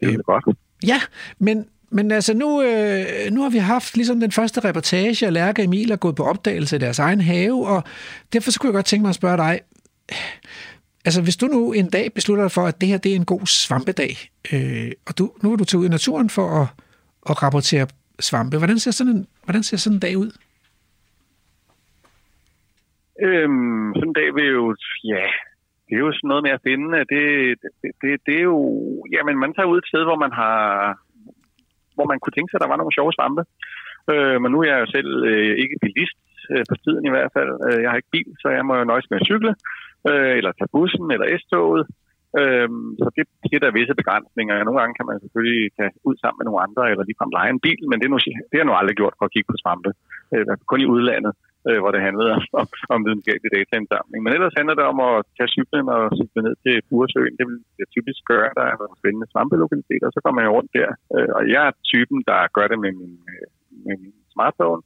Det 0.00 0.14
er 0.14 0.22
godt. 0.22 0.58
Ja, 0.86 1.00
men, 1.38 1.66
men 1.90 2.10
altså 2.10 2.34
nu, 2.34 2.62
øh, 2.62 3.32
nu 3.32 3.42
har 3.42 3.48
vi 3.48 3.58
haft 3.58 3.96
ligesom 3.96 4.20
den 4.20 4.32
første 4.32 4.60
reportage, 4.60 5.26
og 5.26 5.32
Lærke 5.32 5.62
Emil 5.62 5.90
er 5.90 5.96
gået 5.96 6.14
på 6.16 6.24
opdagelse 6.24 6.76
i 6.76 6.78
deres 6.78 6.98
egen 6.98 7.20
have, 7.20 7.68
og 7.68 7.84
derfor 8.32 8.50
så 8.50 8.60
kunne 8.60 8.68
jeg 8.68 8.74
godt 8.74 8.86
tænke 8.86 9.02
mig 9.02 9.08
at 9.08 9.14
spørge 9.14 9.36
dig, 9.36 9.60
altså 11.04 11.20
hvis 11.20 11.36
du 11.36 11.46
nu 11.46 11.72
en 11.72 11.90
dag 11.90 12.12
beslutter 12.14 12.44
dig 12.44 12.52
for, 12.52 12.66
at 12.66 12.80
det 12.80 12.88
her 12.88 12.98
det 12.98 13.12
er 13.12 13.16
en 13.16 13.24
god 13.24 13.46
svampedag, 13.46 14.30
øh, 14.52 14.92
og 15.06 15.18
du, 15.18 15.32
nu 15.42 15.50
vil 15.50 15.58
du 15.58 15.64
tage 15.64 15.80
ud 15.80 15.86
i 15.86 15.88
naturen 15.88 16.30
for 16.30 16.62
at, 16.62 16.68
at 17.30 17.42
rapportere 17.42 17.86
svampe, 18.20 18.58
hvordan 18.58 18.78
ser 18.78 18.90
sådan 18.90 19.12
en, 19.12 19.26
hvordan 19.44 19.62
ser 19.62 19.76
sådan 19.76 19.96
en 19.96 20.00
dag 20.00 20.18
ud? 20.18 20.30
Øhm, 23.26 23.94
sådan 23.94 24.08
en 24.08 24.18
dag 24.20 24.34
vil 24.34 24.48
jo, 24.58 24.76
ja, 25.04 25.26
det 25.86 25.94
er 25.94 26.04
jo 26.06 26.12
sådan 26.12 26.28
noget 26.28 26.42
med 26.46 26.52
at 26.56 26.64
finde, 26.68 26.98
det, 27.12 27.24
det, 27.62 27.90
det, 28.02 28.10
det 28.26 28.34
er 28.38 28.46
jo, 28.52 28.58
jamen 29.14 29.36
man 29.38 29.54
tager 29.54 29.72
ud 29.72 29.78
et 29.78 29.90
sted, 29.90 30.02
hvor 30.04 30.18
man 30.24 30.32
har, 30.32 30.58
hvor 31.94 32.06
man 32.10 32.18
kunne 32.20 32.36
tænke 32.36 32.50
sig, 32.50 32.58
at 32.58 32.64
der 32.64 32.72
var 32.72 32.80
nogle 32.80 32.96
sjove 32.96 33.12
svampe. 33.12 33.42
Øh, 34.12 34.36
men 34.42 34.48
nu 34.52 34.58
er 34.60 34.68
jeg 34.70 34.80
jo 34.80 34.88
selv 34.96 35.10
øh, 35.30 35.54
ikke 35.62 35.76
bilist, 35.84 36.18
øh, 36.52 36.64
på 36.70 36.74
tiden 36.84 37.04
i 37.06 37.14
hvert 37.14 37.30
fald. 37.36 37.52
Øh, 37.66 37.78
jeg 37.82 37.90
har 37.90 37.96
ikke 37.98 38.14
bil, 38.16 38.30
så 38.42 38.48
jeg 38.56 38.64
må 38.66 38.72
jo 38.76 38.84
nøjes 38.84 39.10
med 39.10 39.20
at 39.20 39.26
cykle, 39.30 39.52
øh, 40.10 40.34
eller 40.38 40.52
tage 40.52 40.72
bussen, 40.74 41.06
eller 41.14 41.26
S-toget. 41.40 41.84
Øh, 42.40 42.68
så 43.02 43.08
det, 43.16 43.24
det 43.50 43.56
er 43.56 43.62
der 43.64 43.78
visse 43.78 43.94
begrænsninger. 44.00 44.54
Nogle 44.54 44.80
gange 44.80 44.96
kan 44.98 45.08
man 45.10 45.22
selvfølgelig 45.24 45.62
tage 45.78 45.92
ud 46.08 46.16
sammen 46.22 46.38
med 46.38 46.46
nogle 46.48 46.64
andre, 46.66 46.82
eller 46.90 47.04
ligefrem 47.04 47.36
lege 47.36 47.50
en 47.56 47.64
bil, 47.66 47.82
men 47.90 47.96
det 47.98 48.06
er, 48.06 48.12
nu, 48.12 48.20
det 48.48 48.54
har 48.54 48.62
jeg 48.62 48.70
nu 48.70 48.80
aldrig 48.80 48.96
gjort 49.00 49.16
for 49.18 49.24
at 49.26 49.32
kigge 49.34 49.50
på 49.50 49.60
svampe. 49.62 49.90
Øh, 50.34 50.44
kun 50.70 50.80
i 50.84 50.90
udlandet 50.94 51.32
øh, 51.68 51.78
hvor 51.82 51.90
det 51.94 52.06
handlede 52.08 52.30
om, 52.60 52.66
om 52.94 53.00
videnskabelig 53.06 53.50
dataindsamling. 53.56 54.20
Men 54.22 54.32
ellers 54.36 54.58
handler 54.58 54.74
det 54.78 54.86
om 54.92 54.98
at 55.08 55.16
tage 55.36 55.52
cyklen 55.56 55.86
og 55.96 56.02
cykle 56.18 56.40
ned 56.46 56.54
til 56.64 56.74
Furesøen. 56.88 57.36
Det 57.38 57.44
vil 57.48 57.58
jeg 57.80 57.88
typisk 57.96 58.20
gøre, 58.32 58.56
der 58.58 58.64
er 58.70 58.76
nogle 58.80 59.00
spændende 59.00 59.30
svampelokalitet, 59.32 60.02
og 60.06 60.12
så 60.14 60.20
kommer 60.24 60.40
jeg 60.42 60.54
rundt 60.56 60.70
der. 60.78 60.90
Øh, 61.14 61.30
og 61.36 61.42
jeg 61.54 61.62
er 61.68 61.78
typen, 61.92 62.18
der 62.30 62.52
gør 62.56 62.66
det 62.72 62.78
med 62.84 62.92
min, 63.00 63.14
med 63.86 63.96
min 64.02 64.16
smartphone, 64.34 64.82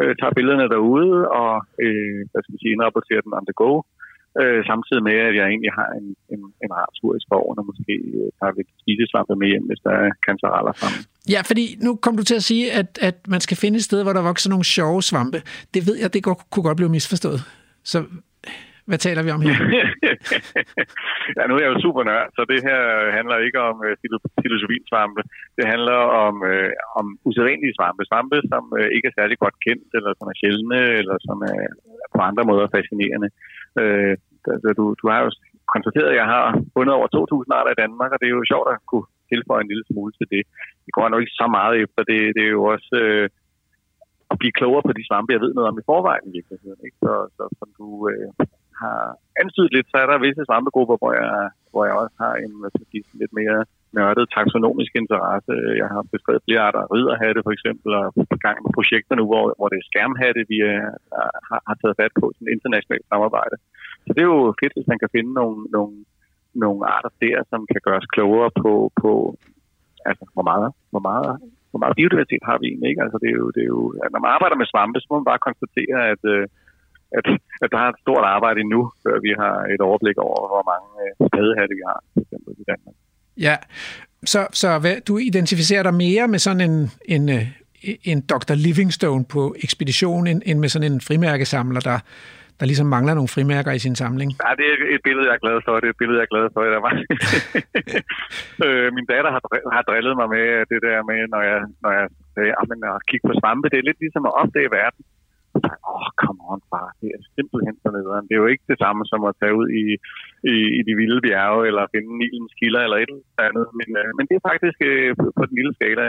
øh, 0.00 0.12
tager 0.20 0.36
billederne 0.36 0.72
derude 0.74 1.16
og 1.40 1.54
øh, 1.84 2.20
hvad 2.30 2.40
skal 2.40 2.54
jeg 2.54 2.62
sige, 2.62 2.74
indrapporterer 2.76 3.22
den 3.24 3.38
on 3.38 3.48
the 3.50 3.56
go. 3.64 3.72
Øh, 4.40 4.60
samtidig 4.70 5.02
med, 5.08 5.16
at 5.28 5.34
jeg 5.38 5.46
egentlig 5.52 5.72
har 5.80 5.90
en, 6.00 6.06
en, 6.34 6.42
en 6.64 6.70
rar 6.78 6.90
tur 6.98 7.12
i 7.18 7.20
skoven, 7.26 7.58
og 7.60 7.64
måske 7.70 7.94
øh, 8.18 8.28
tager 8.38 8.52
lidt 8.58 8.70
spisesvampe 8.82 9.34
med 9.40 9.48
hjem, 9.52 9.66
hvis 9.70 9.82
der 9.86 9.94
er 10.04 10.10
kancereller 10.26 10.72
fremme. 10.80 11.00
Ja, 11.34 11.40
fordi 11.50 11.64
nu 11.86 11.90
kom 12.04 12.14
du 12.16 12.24
til 12.30 12.36
at 12.40 12.48
sige, 12.50 12.64
at, 12.80 12.90
at 13.08 13.16
man 13.34 13.40
skal 13.46 13.56
finde 13.62 13.76
et 13.76 13.88
sted, 13.88 14.00
hvor 14.02 14.12
der 14.12 14.28
vokser 14.30 14.50
nogle 14.50 14.64
sjove 14.64 15.02
svampe. 15.10 15.38
Det 15.74 15.82
ved 15.88 15.96
jeg, 16.02 16.08
det 16.14 16.22
godt, 16.28 16.40
kunne 16.52 16.66
godt 16.68 16.78
blive 16.80 16.94
misforstået. 16.96 17.40
Så 17.92 17.98
hvad 18.88 19.00
taler 19.06 19.22
vi 19.26 19.30
om 19.36 19.42
her? 19.46 19.56
ja, 21.36 21.42
nu 21.46 21.52
er 21.54 21.62
jeg 21.64 21.72
jo 21.74 21.78
super 21.86 22.02
nørd, 22.10 22.26
så 22.36 22.42
det 22.52 22.60
her 22.68 22.80
handler 23.18 23.36
ikke 23.46 23.60
om 23.70 23.76
uh, 23.86 23.92
filosofinsvampe. 24.44 25.22
Det 25.58 25.64
handler 25.72 26.00
om, 26.26 26.34
uh, 26.52 26.70
om 26.98 27.06
usædvanlige 27.28 27.76
svampe. 27.78 28.02
Svampe, 28.10 28.38
som 28.52 28.64
uh, 28.78 28.88
ikke 28.96 29.06
er 29.10 29.18
særlig 29.18 29.36
godt 29.44 29.56
kendt, 29.66 29.88
eller 29.98 30.12
som 30.18 30.26
er 30.32 30.36
sjældne, 30.40 30.80
eller 31.00 31.16
som 31.28 31.38
er 31.52 31.62
på 32.16 32.20
andre 32.30 32.44
måder 32.50 32.72
fascinerende. 32.74 33.28
Øh, 33.80 34.14
altså, 34.54 34.68
du, 34.78 34.84
du 35.00 35.04
har 35.12 35.18
jo 35.24 35.28
konstateret, 35.74 36.10
at 36.12 36.20
jeg 36.22 36.28
har 36.34 36.46
fundet 36.76 36.92
over 36.98 37.08
2.000 37.16 37.56
arter 37.58 37.72
i 37.74 37.80
Danmark, 37.84 38.10
og 38.12 38.18
det 38.18 38.26
er 38.26 38.36
jo 38.38 38.50
sjovt 38.52 38.68
at 38.74 38.78
kunne 38.90 39.08
tilføje 39.32 39.62
en 39.62 39.70
lille 39.72 39.86
smule 39.90 40.12
til 40.18 40.26
det. 40.34 40.42
Det 40.84 40.92
går 40.96 41.06
nok 41.08 41.22
ikke 41.22 41.40
så 41.42 41.46
meget 41.58 41.74
efter. 41.84 42.00
Det, 42.10 42.18
det 42.36 42.42
er 42.44 42.54
jo 42.58 42.64
også 42.74 42.94
øh, 43.04 43.26
at 44.32 44.36
blive 44.40 44.58
klogere 44.58 44.86
på 44.86 44.92
de 44.98 45.06
svampe, 45.08 45.34
jeg 45.34 45.44
ved 45.44 45.52
noget 45.54 45.70
om 45.70 45.80
i 45.80 45.88
forvejen 45.90 46.26
i 46.28 46.34
virkeligheden. 46.38 46.80
Ikke? 46.86 46.98
Så, 47.06 47.12
så 47.36 47.44
som 47.58 47.68
du 47.80 47.86
øh, 48.10 48.28
har 48.82 49.00
antydet 49.42 49.70
lidt, 49.76 49.88
så 49.90 49.96
er 50.02 50.06
der 50.08 50.24
visse 50.26 50.42
svampegrupper, 50.48 50.96
hvor 51.02 51.12
jeg, 51.20 51.34
hvor 51.72 51.82
jeg 51.88 51.94
også 52.02 52.16
har 52.24 52.34
en 52.44 52.52
hvad 52.60 52.70
skal 52.70 52.84
jeg 52.84 52.90
sige, 52.92 53.20
lidt 53.22 53.34
mere 53.40 53.58
nørdet 53.98 54.32
taksonomisk 54.36 54.92
interesse. 55.02 55.52
Jeg 55.82 55.88
har 55.94 56.02
beskrevet 56.14 56.44
flere 56.46 56.64
arter 56.66 56.90
ridderhatte 56.94 57.40
for 57.46 57.52
eksempel, 57.56 57.90
og 58.00 58.06
på 58.32 58.36
gang 58.46 58.56
med 58.64 58.72
projekter 58.78 59.14
nu, 59.16 59.24
hvor, 59.30 59.44
hvor 59.58 59.68
det 59.72 59.78
er 59.78 59.88
skærmhatte, 59.90 60.42
vi 60.52 60.58
er, 60.74 60.82
har, 61.48 61.60
har 61.68 61.76
taget 61.78 61.98
fat 62.00 62.12
på, 62.20 62.26
sådan 62.34 62.54
internationalt 62.56 63.06
samarbejde. 63.12 63.56
Så 64.04 64.10
det 64.14 64.22
er 64.22 64.30
jo 64.36 64.42
fedt, 64.60 64.74
hvis 64.76 64.90
man 64.92 65.00
kan 65.02 65.12
finde 65.16 65.32
nogle, 65.40 65.58
nogle, 65.76 65.94
nogle 66.64 66.80
arter 66.94 67.12
der, 67.24 67.36
som 67.50 67.60
kan 67.72 67.80
gøre 67.86 68.00
os 68.02 68.12
klogere 68.14 68.50
på, 68.62 68.72
på 69.02 69.10
altså, 70.08 70.24
hvor 70.34 70.46
meget, 70.50 70.68
hvor 70.92 71.02
meget, 71.10 71.32
hvor 71.70 71.80
meget 71.82 71.98
biodiversitet 71.98 72.44
har 72.48 72.56
vi 72.58 72.66
egentlig, 72.66 72.88
ikke? 72.90 73.02
Altså, 73.04 73.18
det 73.22 73.28
er 73.32 73.38
jo, 73.42 73.46
det 73.54 73.62
er 73.62 73.70
jo, 73.76 73.82
når 74.14 74.20
man 74.24 74.34
arbejder 74.36 74.56
med 74.58 74.70
svampe, 74.72 74.98
så 75.00 75.06
må 75.08 75.14
man 75.18 75.30
bare 75.32 75.46
konstatere, 75.48 75.98
at, 76.12 76.22
øh, 76.34 76.44
at, 77.18 77.24
at 77.62 77.68
der 77.72 77.80
er 77.82 77.88
et 77.90 78.02
stort 78.04 78.24
arbejde 78.36 78.58
endnu, 78.64 78.82
før 79.04 79.16
vi 79.26 79.32
har 79.42 79.56
et 79.74 79.82
overblik 79.88 80.18
over, 80.26 80.40
hvor 80.52 80.64
mange 80.72 80.88
øh, 81.04 81.12
spadehatte 81.28 81.74
vi 81.80 81.84
har, 81.90 81.98
for 82.12 82.20
eksempel 82.24 82.52
i 82.62 82.68
Danmark. 82.72 82.96
Ja, 83.36 83.56
så, 84.24 84.46
så 84.52 84.78
hvad, 84.78 84.96
du 85.08 85.18
identificerer 85.18 85.82
dig 85.82 85.94
mere 85.94 86.28
med 86.28 86.38
sådan 86.38 86.60
en, 86.70 86.90
en, 87.04 87.28
øh, 87.28 87.46
en 88.04 88.20
Dr. 88.20 88.54
Livingstone 88.54 89.24
på 89.34 89.54
ekspedition, 89.64 90.26
end, 90.26 90.42
end 90.46 90.58
med 90.58 90.68
sådan 90.68 90.92
en 90.92 91.00
frimærkesamler, 91.00 91.80
der, 91.80 91.98
der 92.60 92.66
ligesom 92.66 92.86
mangler 92.96 93.14
nogle 93.14 93.34
frimærker 93.36 93.72
i 93.72 93.84
sin 93.86 93.96
samling? 94.02 94.30
Ja, 94.44 94.50
det 94.58 94.66
er 94.72 94.76
et 94.96 95.02
billede, 95.08 95.26
jeg 95.28 95.34
er 95.38 95.44
glad 95.46 95.58
for. 95.66 95.72
Det 95.80 95.86
er 95.88 95.94
et 95.96 96.02
billede, 96.02 96.18
jeg 96.20 96.26
er 96.28 96.34
glad 96.34 96.46
for. 96.54 96.60
Der 96.76 96.82
var. 96.86 96.94
øh, 98.66 98.88
min 98.96 99.06
datter 99.12 99.30
har, 99.34 99.42
har 99.76 99.82
drillet 99.88 100.14
mig 100.20 100.28
med 100.36 100.46
det 100.72 100.80
der 100.86 100.98
med, 101.10 101.20
når 101.34 101.42
jeg, 101.50 101.60
når 101.84 101.92
jeg 101.98 102.06
sagde, 102.34 102.52
at 102.96 103.06
kigge 103.08 103.24
på 103.28 103.34
svampe, 103.40 103.66
det 103.72 103.78
er 103.78 103.88
lidt 103.88 104.00
ligesom 104.04 104.24
at 104.30 104.36
opdage 104.42 104.70
verden. 104.80 105.02
Åh, 105.64 105.94
oh, 105.94 106.06
come 106.22 106.40
on, 106.50 106.60
far. 106.70 106.88
Det 107.00 107.08
er 107.16 107.20
simpelthen 107.36 107.76
så 107.82 107.88
nederen. 107.96 108.24
Det 108.28 108.34
er 108.34 108.42
jo 108.44 108.52
ikke 108.54 108.66
det 108.72 108.78
samme 108.84 109.02
som 109.10 109.20
at 109.28 109.36
tage 109.40 109.54
ud 109.60 109.68
i, 109.82 109.86
i, 110.52 110.56
i 110.78 110.80
de 110.88 110.94
vilde 111.00 111.20
bjerge, 111.26 111.62
eller 111.68 111.92
finde 111.94 112.10
Nilens 112.20 112.54
kilder, 112.60 112.80
eller 112.86 112.98
et 112.98 113.10
eller 113.10 113.48
andet. 113.48 113.66
Men, 113.78 113.88
øh, 114.00 114.10
men 114.16 114.24
det 114.28 114.34
er 114.36 114.48
faktisk 114.50 114.78
øh, 114.90 115.10
på, 115.38 115.42
den 115.48 115.54
lille 115.58 115.72
skala 115.78 116.04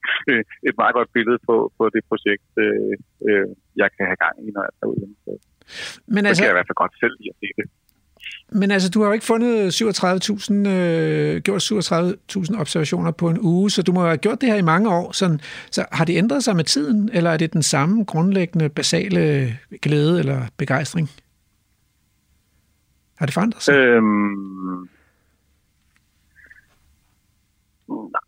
et 0.68 0.76
meget 0.82 0.94
godt 0.98 1.10
billede 1.16 1.38
på, 1.48 1.56
på 1.78 1.84
det 1.94 2.02
projekt, 2.10 2.50
øh, 2.64 2.94
øh, 3.28 3.48
jeg 3.82 3.88
kan 3.94 4.04
have 4.10 4.22
gang 4.24 4.36
i, 4.46 4.48
når 4.56 4.62
jeg 4.66 4.74
tager 4.78 4.90
ud. 4.92 4.98
Så, 5.24 5.32
men 6.14 6.22
altså, 6.22 6.34
så 6.34 6.40
kan 6.40 6.48
jeg 6.48 6.54
i 6.54 6.58
hvert 6.58 6.70
fald 6.70 6.82
godt 6.84 6.94
selv 7.02 7.14
lide 7.18 7.32
at 7.34 7.40
se 7.42 7.48
det. 7.58 7.66
Men 8.54 8.70
altså, 8.70 8.90
du 8.90 9.00
har 9.00 9.06
jo 9.06 9.12
ikke 9.12 9.24
fundet 9.24 9.82
37.000, 9.82 10.68
øh, 10.68 11.40
gjort 11.40 11.72
37.000 11.72 12.60
observationer 12.60 13.10
på 13.10 13.30
en 13.30 13.38
uge, 13.40 13.70
så 13.70 13.82
du 13.82 13.92
må 13.92 14.04
have 14.04 14.16
gjort 14.16 14.40
det 14.40 14.48
her 14.48 14.56
i 14.56 14.62
mange 14.62 14.90
år. 14.90 15.12
Sådan, 15.12 15.40
så 15.70 15.84
har 15.92 16.04
det 16.04 16.16
ændret 16.16 16.44
sig 16.44 16.56
med 16.56 16.64
tiden, 16.64 17.10
eller 17.12 17.30
er 17.30 17.36
det 17.36 17.52
den 17.52 17.62
samme 17.62 18.04
grundlæggende, 18.04 18.68
basale 18.68 19.56
glæde 19.82 20.18
eller 20.18 20.42
begejstring? 20.56 21.10
Har 23.16 23.26
det 23.26 23.34
forandret 23.34 23.62
sig? 23.62 23.74
Øhm, 23.74 24.88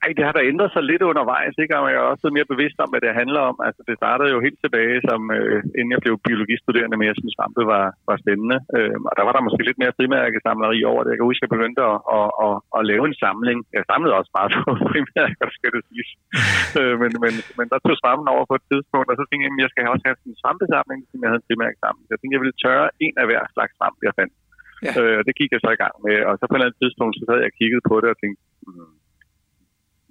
Ej, 0.04 0.10
det 0.18 0.24
har 0.26 0.34
da 0.36 0.50
ændret 0.52 0.70
sig 0.72 0.84
lidt 0.90 1.04
undervejs, 1.10 1.54
ikke? 1.62 1.74
Og 1.80 1.86
jeg 1.92 2.00
er 2.02 2.12
også 2.12 2.26
mere 2.36 2.52
bevidst 2.52 2.78
om, 2.84 2.90
hvad 2.90 3.02
det 3.04 3.18
handler 3.20 3.42
om. 3.50 3.56
Altså, 3.66 3.80
det 3.88 3.94
startede 4.00 4.32
jo 4.34 4.38
helt 4.46 4.60
tilbage, 4.64 4.98
som 5.08 5.20
øh, 5.38 5.58
inden 5.78 5.94
jeg 5.94 6.02
blev 6.04 6.14
biologistuderende, 6.28 6.96
men 6.98 7.08
jeg 7.10 7.16
synes, 7.18 7.34
svampe 7.36 7.62
var, 7.74 7.86
var 8.08 8.16
spændende. 8.22 8.58
Øh, 8.76 8.96
og 9.08 9.12
der 9.18 9.24
var 9.26 9.32
der 9.34 9.46
måske 9.46 9.62
lidt 9.68 9.80
mere 9.82 9.96
frimærkesamleri 9.98 10.80
over 10.92 11.00
det. 11.02 11.10
Jeg 11.10 11.18
kan 11.18 11.30
huske, 11.30 11.42
at 11.42 11.46
jeg 11.46 11.54
begyndte 11.56 11.82
at, 11.92 11.98
at, 12.18 12.28
at, 12.46 12.54
at 12.76 12.82
lave 12.90 13.04
en 13.10 13.16
samling. 13.22 13.58
Jeg 13.76 13.84
samlede 13.90 14.18
også 14.20 14.32
meget 14.38 14.52
på 14.68 14.72
frimærker, 14.92 15.46
skal 15.58 15.72
det 15.76 15.82
sige. 15.90 16.06
øh, 16.78 16.94
men, 17.02 17.10
men, 17.24 17.34
men 17.58 17.66
der 17.72 17.78
tog 17.80 17.96
svampen 18.02 18.26
over 18.34 18.44
på 18.50 18.54
et 18.60 18.64
tidspunkt, 18.70 19.08
og 19.10 19.16
så 19.18 19.24
tænkte 19.26 19.44
jeg, 19.44 19.52
at 19.54 19.62
jeg 19.64 19.70
skal 19.72 19.92
også 19.94 20.04
have 20.08 20.18
en 20.30 20.40
svampesamling, 20.42 21.00
som 21.10 21.18
jeg 21.22 21.28
havde 21.30 21.42
en 21.42 21.48
frimærkesamling. 21.48 22.04
Jeg 22.12 22.18
tænkte, 22.18 22.34
jeg 22.36 22.42
ville 22.44 22.60
tørre 22.64 22.86
en 23.06 23.14
af 23.22 23.26
hver 23.28 23.42
slags 23.54 23.72
svamp, 23.78 23.98
jeg 24.08 24.14
fandt. 24.20 24.34
Ja. 24.86 24.92
Øh, 24.98 25.14
og 25.20 25.22
det 25.26 25.34
gik 25.40 25.50
jeg 25.52 25.60
så 25.62 25.70
i 25.74 25.80
gang 25.82 25.94
med. 26.06 26.16
Og 26.28 26.32
så 26.36 26.44
på 26.44 26.52
et 26.54 26.58
eller 26.58 26.68
andet 26.68 26.80
tidspunkt, 26.82 27.12
så 27.14 27.22
sad 27.24 27.38
jeg 27.40 27.50
og 27.52 27.58
kiggede 27.60 27.84
på 27.90 27.94
det 28.02 28.08
og 28.14 28.18
tænkte, 28.22 28.40
hmm, 28.66 28.94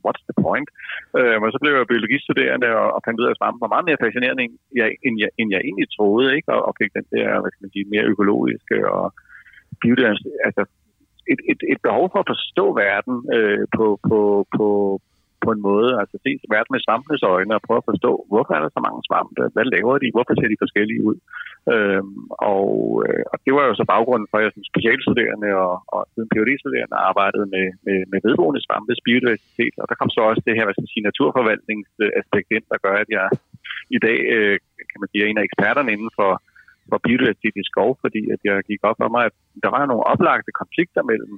what's 0.06 0.24
the 0.30 0.36
point? 0.46 0.70
Øh, 1.18 1.38
og 1.44 1.52
så 1.54 1.60
blev 1.62 1.74
jeg 1.74 1.92
biologistuderende 1.94 2.70
og, 2.82 2.88
og 2.96 3.00
fandt 3.06 3.20
ud 3.20 3.28
af, 3.28 3.32
at 3.34 3.40
svampen 3.40 3.64
var 3.64 3.74
meget 3.76 3.88
mere 3.88 4.04
fascinerende, 4.04 4.44
end 4.46 4.54
jeg, 4.82 4.90
end 5.06 5.16
jeg, 5.24 5.30
end 5.40 5.48
jeg 5.54 5.62
egentlig 5.68 5.88
troede, 5.98 6.28
ikke? 6.38 6.50
Og, 6.56 6.60
og 6.68 6.74
fik 6.80 6.92
den 6.98 7.08
der, 7.16 7.28
hvad 7.42 7.52
skal 7.52 7.66
man 7.66 7.76
sige, 7.76 7.92
mere 7.94 8.10
økologiske 8.14 8.78
og 8.98 9.06
biodiversitet, 9.82 10.38
altså 10.48 10.64
et, 11.32 11.40
et, 11.52 11.62
et 11.74 11.80
behov 11.88 12.06
for 12.12 12.20
at 12.22 12.32
forstå 12.34 12.66
verden 12.86 13.16
øh, 13.36 13.64
på, 13.78 13.86
på, 14.10 14.20
på, 14.58 14.68
på 15.46 15.52
en 15.56 15.66
måde, 15.70 15.90
altså 16.02 16.16
se 16.24 16.32
verden 16.56 16.72
med 16.74 16.84
svampenes 16.86 17.24
øjne 17.36 17.56
og 17.58 17.64
prøve 17.68 17.82
at 17.82 17.90
forstå, 17.92 18.12
hvorfor 18.32 18.54
er 18.54 18.62
der 18.64 18.72
så 18.74 18.82
mange 18.88 19.02
svampe, 19.08 19.42
hvad 19.54 19.66
laver 19.76 19.96
de, 20.04 20.14
hvorfor 20.16 20.34
ser 20.36 20.50
de 20.52 20.64
forskellige 20.64 21.02
ud. 21.10 21.18
Øhm, 21.74 22.22
og, 22.56 22.70
øh, 23.06 23.24
og 23.32 23.38
det 23.46 23.52
var 23.58 23.64
jo 23.70 23.74
så 23.78 23.86
baggrunden 23.94 24.30
for, 24.30 24.38
at 24.38 24.44
jeg 24.44 24.54
som 24.54 24.70
specialstuderende 24.72 25.50
og, 25.66 25.76
og 25.96 26.02
siden 26.14 26.32
PhD-studerende 26.32 26.98
arbejdede 27.10 27.48
med, 27.56 27.66
med, 27.86 28.00
med 28.12 28.20
vedboende 28.26 28.62
svampes 28.66 29.00
biodiversitet, 29.08 29.76
og 29.82 29.86
der 29.90 30.00
kom 30.00 30.10
så 30.14 30.22
også 30.30 30.42
det 30.48 30.56
her, 30.58 30.66
hvad 30.66 30.76
skal 30.76 30.86
man 30.86 30.94
sige, 30.94 31.08
naturforvaltningsaspekt 31.10 32.50
ind, 32.58 32.66
der 32.72 32.84
gør, 32.86 32.96
at 33.04 33.10
jeg 33.18 33.28
i 33.98 34.00
dag, 34.08 34.20
øh, 34.36 34.56
kan 34.92 35.00
man 35.02 35.10
sige, 35.10 35.22
er 35.22 35.30
en 35.30 35.42
af 35.42 35.48
eksperterne 35.50 35.94
inden 35.96 36.12
for, 36.20 36.32
for 36.90 36.98
biodiversitet 37.06 37.56
i 37.62 37.70
skov, 37.72 37.90
fordi 38.04 38.22
at 38.34 38.42
jeg 38.50 38.56
gik 38.70 38.82
op 38.90 38.98
for 39.02 39.10
mig, 39.16 39.24
at 39.30 39.36
der 39.64 39.70
var 39.76 39.84
nogle 39.86 40.10
oplagte 40.14 40.52
konflikter 40.62 41.04
mellem 41.12 41.34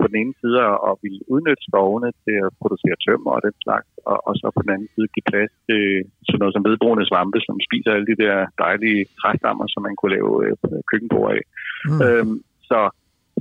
på 0.00 0.06
den 0.10 0.16
ene 0.22 0.34
side 0.40 0.58
at 0.88 0.94
ville 1.04 1.22
udnytte 1.32 1.64
skovene 1.68 2.10
til 2.24 2.36
at 2.46 2.50
producere 2.60 2.96
tømmer 3.04 3.30
og 3.36 3.42
den 3.46 3.56
slags, 3.64 3.88
og, 4.10 4.18
og 4.28 4.32
så 4.40 4.46
på 4.56 4.60
den 4.64 4.72
anden 4.74 4.90
side 4.94 5.12
give 5.14 5.28
plads 5.32 5.52
til 5.68 5.82
sådan 6.26 6.40
noget 6.42 6.54
som 6.54 6.66
vedbrugende 6.68 7.08
svampe, 7.10 7.38
som 7.46 7.56
spiser 7.66 7.90
alle 7.92 8.10
de 8.12 8.20
der 8.24 8.36
dejlige 8.64 9.00
træstammer, 9.20 9.64
som 9.68 9.80
man 9.86 9.96
kunne 9.96 10.14
lave 10.16 10.32
øh, 10.46 10.56
køkkenbord 10.90 11.30
af. 11.36 11.42
Mm. 11.88 12.00
Øhm, 12.06 12.36
så, 12.70 12.80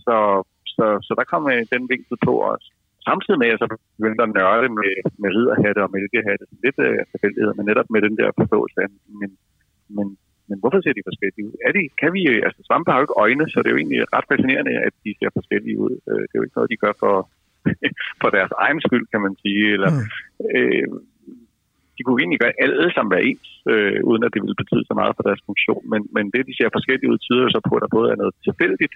så, 0.06 0.18
så, 0.76 0.86
så 1.08 1.12
der 1.20 1.26
kom 1.32 1.44
øh, 1.54 1.62
den 1.74 1.84
vinkel 1.92 2.18
på 2.28 2.34
os. 2.52 2.66
Samtidig 3.10 3.38
med, 3.40 3.48
at 3.48 3.54
jeg 3.54 3.62
så 3.62 3.68
begyndte 3.98 4.24
at 4.26 4.34
nørde 4.38 4.68
med, 4.80 4.92
med 5.22 5.30
ridderhatte 5.36 5.80
og 5.86 5.92
mælkehatte, 5.96 6.46
lidt 6.64 6.80
øh, 6.88 7.00
tilfældighed, 7.12 7.52
men 7.58 7.66
netop 7.70 7.90
med 7.94 8.02
den 8.08 8.16
der 8.20 8.30
forståelse 8.40 8.78
af, 8.84 8.90
men, 9.20 9.32
men 9.96 10.08
men 10.50 10.58
hvorfor 10.62 10.80
ser 10.82 10.93
de 10.97 11.08
forskellige 11.10 11.45
ud? 11.50 11.56
Er 11.68 11.72
de, 11.78 11.84
kan 12.02 12.12
vi, 12.16 12.22
altså 12.47 12.62
svampe 12.68 12.89
har 12.91 12.97
jo 13.00 13.06
ikke 13.06 13.20
øjne, 13.26 13.45
så 13.50 13.58
det 13.60 13.68
er 13.68 13.76
jo 13.76 13.82
egentlig 13.82 14.00
ret 14.16 14.30
fascinerende, 14.32 14.74
at 14.88 14.93
de 15.06 15.12
ser 15.20 15.30
forskellige 15.39 15.78
ud. 15.86 15.93
Øh, 16.10 16.24
det 16.28 16.34
er 16.34 16.39
jo 16.39 16.45
ikke 16.45 16.58
noget, 16.58 16.74
de 16.74 16.84
gør 16.86 16.93
for, 17.04 17.16
for 18.22 18.30
deres 18.38 18.54
egen 18.64 18.80
skyld, 18.86 19.06
kan 19.14 19.22
man 19.26 19.34
sige. 19.43 19.66
Eller, 19.76 19.91
mm. 19.93 20.06
øh, 20.56 20.88
de 21.95 22.02
kunne 22.04 22.22
egentlig 22.22 22.41
gøre 22.43 22.60
alle 22.64 22.89
sammen 22.93 23.14
være 23.16 23.28
ens, 23.30 23.50
øh, 23.72 24.00
uden 24.10 24.24
at 24.26 24.34
det 24.34 24.41
ville 24.43 24.62
betyde 24.62 24.86
så 24.89 24.93
meget 25.00 25.14
for 25.16 25.26
deres 25.28 25.41
funktion. 25.50 25.84
Men, 25.91 26.02
men 26.16 26.26
det, 26.34 26.47
de 26.50 26.58
ser 26.58 26.76
forskellige 26.78 27.12
ud, 27.12 27.18
tyder 27.18 27.47
så 27.50 27.60
på, 27.68 27.74
at 27.76 27.84
der 27.84 27.95
både 27.97 28.08
er 28.14 28.20
noget 28.22 28.36
tilfældigt 28.47 28.95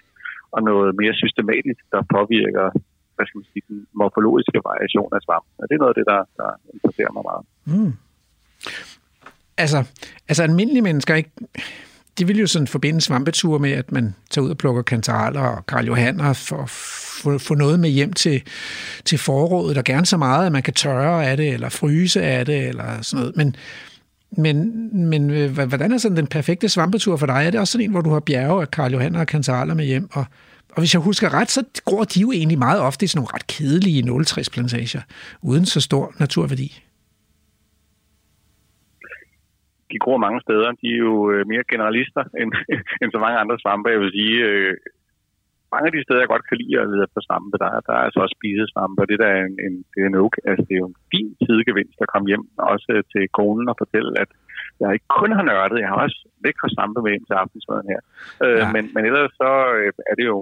og 0.54 0.60
noget 0.70 0.90
mere 1.00 1.14
systematisk, 1.22 1.80
der 1.94 2.10
påvirker 2.16 2.66
hvad 3.16 3.26
skal 3.26 3.38
man 3.38 3.50
sige, 3.52 3.68
den 3.68 3.80
morfologiske 4.00 4.60
variation 4.70 5.10
af 5.16 5.20
svampen. 5.26 5.52
Og 5.60 5.64
det 5.66 5.74
er 5.74 5.82
noget 5.82 5.94
af 5.94 5.98
det, 6.00 6.06
der, 6.12 6.20
der 6.40 6.50
interesserer 6.74 7.12
mig 7.16 7.24
meget. 7.30 7.44
Mm 7.72 7.92
altså, 9.56 9.84
altså 10.28 10.42
almindelige 10.42 10.82
mennesker, 10.82 11.14
ikke? 11.14 11.30
de 12.18 12.26
vil 12.26 12.38
jo 12.38 12.46
sådan 12.46 12.66
forbinde 12.66 13.00
svampeture 13.00 13.58
med, 13.58 13.72
at 13.72 13.92
man 13.92 14.14
tager 14.30 14.44
ud 14.44 14.50
og 14.50 14.58
plukker 14.58 14.82
kantareller 14.82 15.40
og 15.40 15.66
Karl 15.66 15.86
Johanner 15.86 16.32
for 16.32 16.62
at 16.62 16.70
få, 16.70 17.38
få 17.38 17.54
noget 17.54 17.80
med 17.80 17.90
hjem 17.90 18.12
til, 18.12 18.42
til 19.04 19.18
forrådet, 19.18 19.78
og 19.78 19.84
gerne 19.84 20.06
så 20.06 20.16
meget, 20.16 20.46
at 20.46 20.52
man 20.52 20.62
kan 20.62 20.74
tørre 20.74 21.26
af 21.26 21.36
det, 21.36 21.48
eller 21.48 21.68
fryse 21.68 22.22
af 22.22 22.46
det, 22.46 22.68
eller 22.68 23.02
sådan 23.02 23.20
noget. 23.20 23.36
Men, 23.36 23.56
men, 24.36 24.88
men 25.10 25.30
øh, 25.30 25.58
hvordan 25.68 25.92
er 25.92 25.98
sådan 25.98 26.16
den 26.16 26.26
perfekte 26.26 26.68
svampetur 26.68 27.16
for 27.16 27.26
dig? 27.26 27.42
Er 27.46 27.50
det 27.50 27.60
også 27.60 27.72
sådan 27.72 27.84
en, 27.84 27.90
hvor 27.90 28.00
du 28.00 28.10
har 28.10 28.20
bjerge 28.20 28.62
af 28.62 28.70
Karl 28.70 28.92
Johanner 28.92 29.20
og 29.20 29.26
kantareller 29.26 29.74
med 29.74 29.84
hjem? 29.84 30.08
Og, 30.12 30.24
og 30.72 30.78
hvis 30.80 30.94
jeg 30.94 31.00
husker 31.00 31.34
ret, 31.34 31.50
så 31.50 31.62
gror 31.84 32.04
de 32.04 32.20
jo 32.20 32.32
egentlig 32.32 32.58
meget 32.58 32.80
ofte 32.80 33.04
i 33.04 33.06
sådan 33.06 33.18
nogle 33.18 33.34
ret 33.34 33.46
kedelige 33.46 34.02
0 34.02 34.24
plantager 34.52 35.00
uden 35.42 35.66
så 35.66 35.80
stor 35.80 36.14
naturværdi 36.18 36.82
de 39.94 40.02
gror 40.04 40.18
mange 40.26 40.40
steder. 40.46 40.68
De 40.82 40.88
er 40.96 41.00
jo 41.08 41.14
øh, 41.32 41.42
mere 41.52 41.64
generalister 41.72 42.24
end, 42.40 42.50
end 43.00 43.10
så 43.14 43.18
mange 43.24 43.40
andre 43.42 43.56
svampe. 43.62 43.94
Jeg 43.94 44.00
vil 44.02 44.16
sige, 44.18 44.38
øh, 44.48 44.74
mange 45.74 45.86
af 45.88 45.94
de 45.94 46.04
steder, 46.04 46.22
jeg 46.22 46.32
godt 46.34 46.48
kan 46.48 46.58
lide 46.62 46.80
at 46.80 46.88
lede 46.90 47.04
efter 47.06 47.20
svampe, 47.26 47.56
der, 47.62 47.70
der 47.86 47.94
er 47.98 48.04
altså 48.06 48.18
også 48.24 48.36
spisesvampe, 48.38 49.00
og 49.02 49.08
det 49.10 49.18
der 49.22 49.28
er 49.36 49.42
en, 49.48 49.56
en, 49.66 49.74
det 49.92 49.98
er 50.00 50.08
en 50.08 50.22
okay. 50.26 50.42
altså, 50.50 50.62
det 50.68 50.74
er 50.74 50.82
jo 50.84 50.90
en 50.92 51.00
fin 51.12 51.28
sidegevinst 51.44 51.98
at 52.04 52.10
komme 52.12 52.28
hjem, 52.30 52.44
også 52.74 52.90
til 53.12 53.24
konen 53.38 53.66
og 53.72 53.76
fortælle, 53.82 54.12
at 54.22 54.30
jeg 54.80 54.88
ikke 54.96 55.10
kun 55.20 55.32
har 55.38 55.44
nørdet, 55.50 55.82
jeg 55.82 55.90
har 55.92 56.00
også 56.06 56.20
lækre 56.44 56.74
svampe 56.74 57.00
med 57.02 57.12
ind 57.12 57.24
til 57.26 57.40
aftensmaden 57.42 57.88
her. 57.92 58.00
Øh, 58.44 58.62
ja. 58.62 58.72
men, 58.74 58.84
men 58.94 59.02
ellers 59.08 59.32
så 59.42 59.50
øh, 59.78 59.90
er 60.10 60.14
det 60.18 60.26
jo 60.32 60.38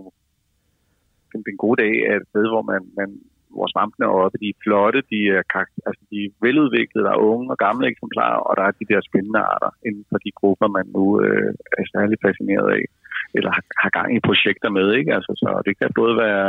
en, 1.35 1.43
en 1.53 1.59
god 1.65 1.75
dag, 1.83 1.95
at 2.15 2.23
ved, 2.37 2.47
hvor 2.53 2.65
man, 2.73 2.83
man 3.01 3.09
hvor 3.55 3.67
svampene 3.73 4.05
er 4.07 4.15
oppe, 4.23 4.37
de 4.43 4.49
er 4.53 4.61
flotte, 4.65 5.01
de 5.13 5.21
er, 5.39 5.43
altså, 5.89 6.03
de 6.11 6.19
er 6.25 6.35
veludviklede, 6.45 7.07
der 7.07 7.15
er 7.15 7.27
unge 7.31 7.47
og 7.53 7.59
gamle 7.67 7.87
eksemplarer, 7.93 8.41
og 8.49 8.53
der 8.59 8.65
er 8.67 8.79
de 8.81 8.91
der 8.93 9.01
spændende 9.09 9.43
arter 9.53 9.73
inden 9.89 10.05
for 10.11 10.19
de 10.25 10.31
grupper, 10.41 10.69
man 10.77 10.87
nu 10.97 11.05
øh, 11.25 11.51
er 11.81 11.87
særlig 11.95 12.17
fascineret 12.27 12.69
af, 12.79 12.85
eller 13.37 13.51
har, 13.57 13.65
har 13.83 13.91
gang 13.99 14.09
i 14.17 14.27
projekter 14.29 14.71
med. 14.79 14.87
Ikke? 14.99 15.15
Altså, 15.17 15.33
så 15.43 15.49
det 15.67 15.75
kan 15.79 15.91
både 16.01 16.15
være 16.27 16.49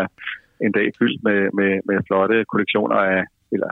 en 0.65 0.73
dag 0.77 0.87
fyldt 0.99 1.21
med, 1.27 1.39
med, 1.59 1.71
med 1.89 1.97
flotte 2.07 2.37
kollektioner 2.51 2.99
af, 3.13 3.21
eller 3.53 3.69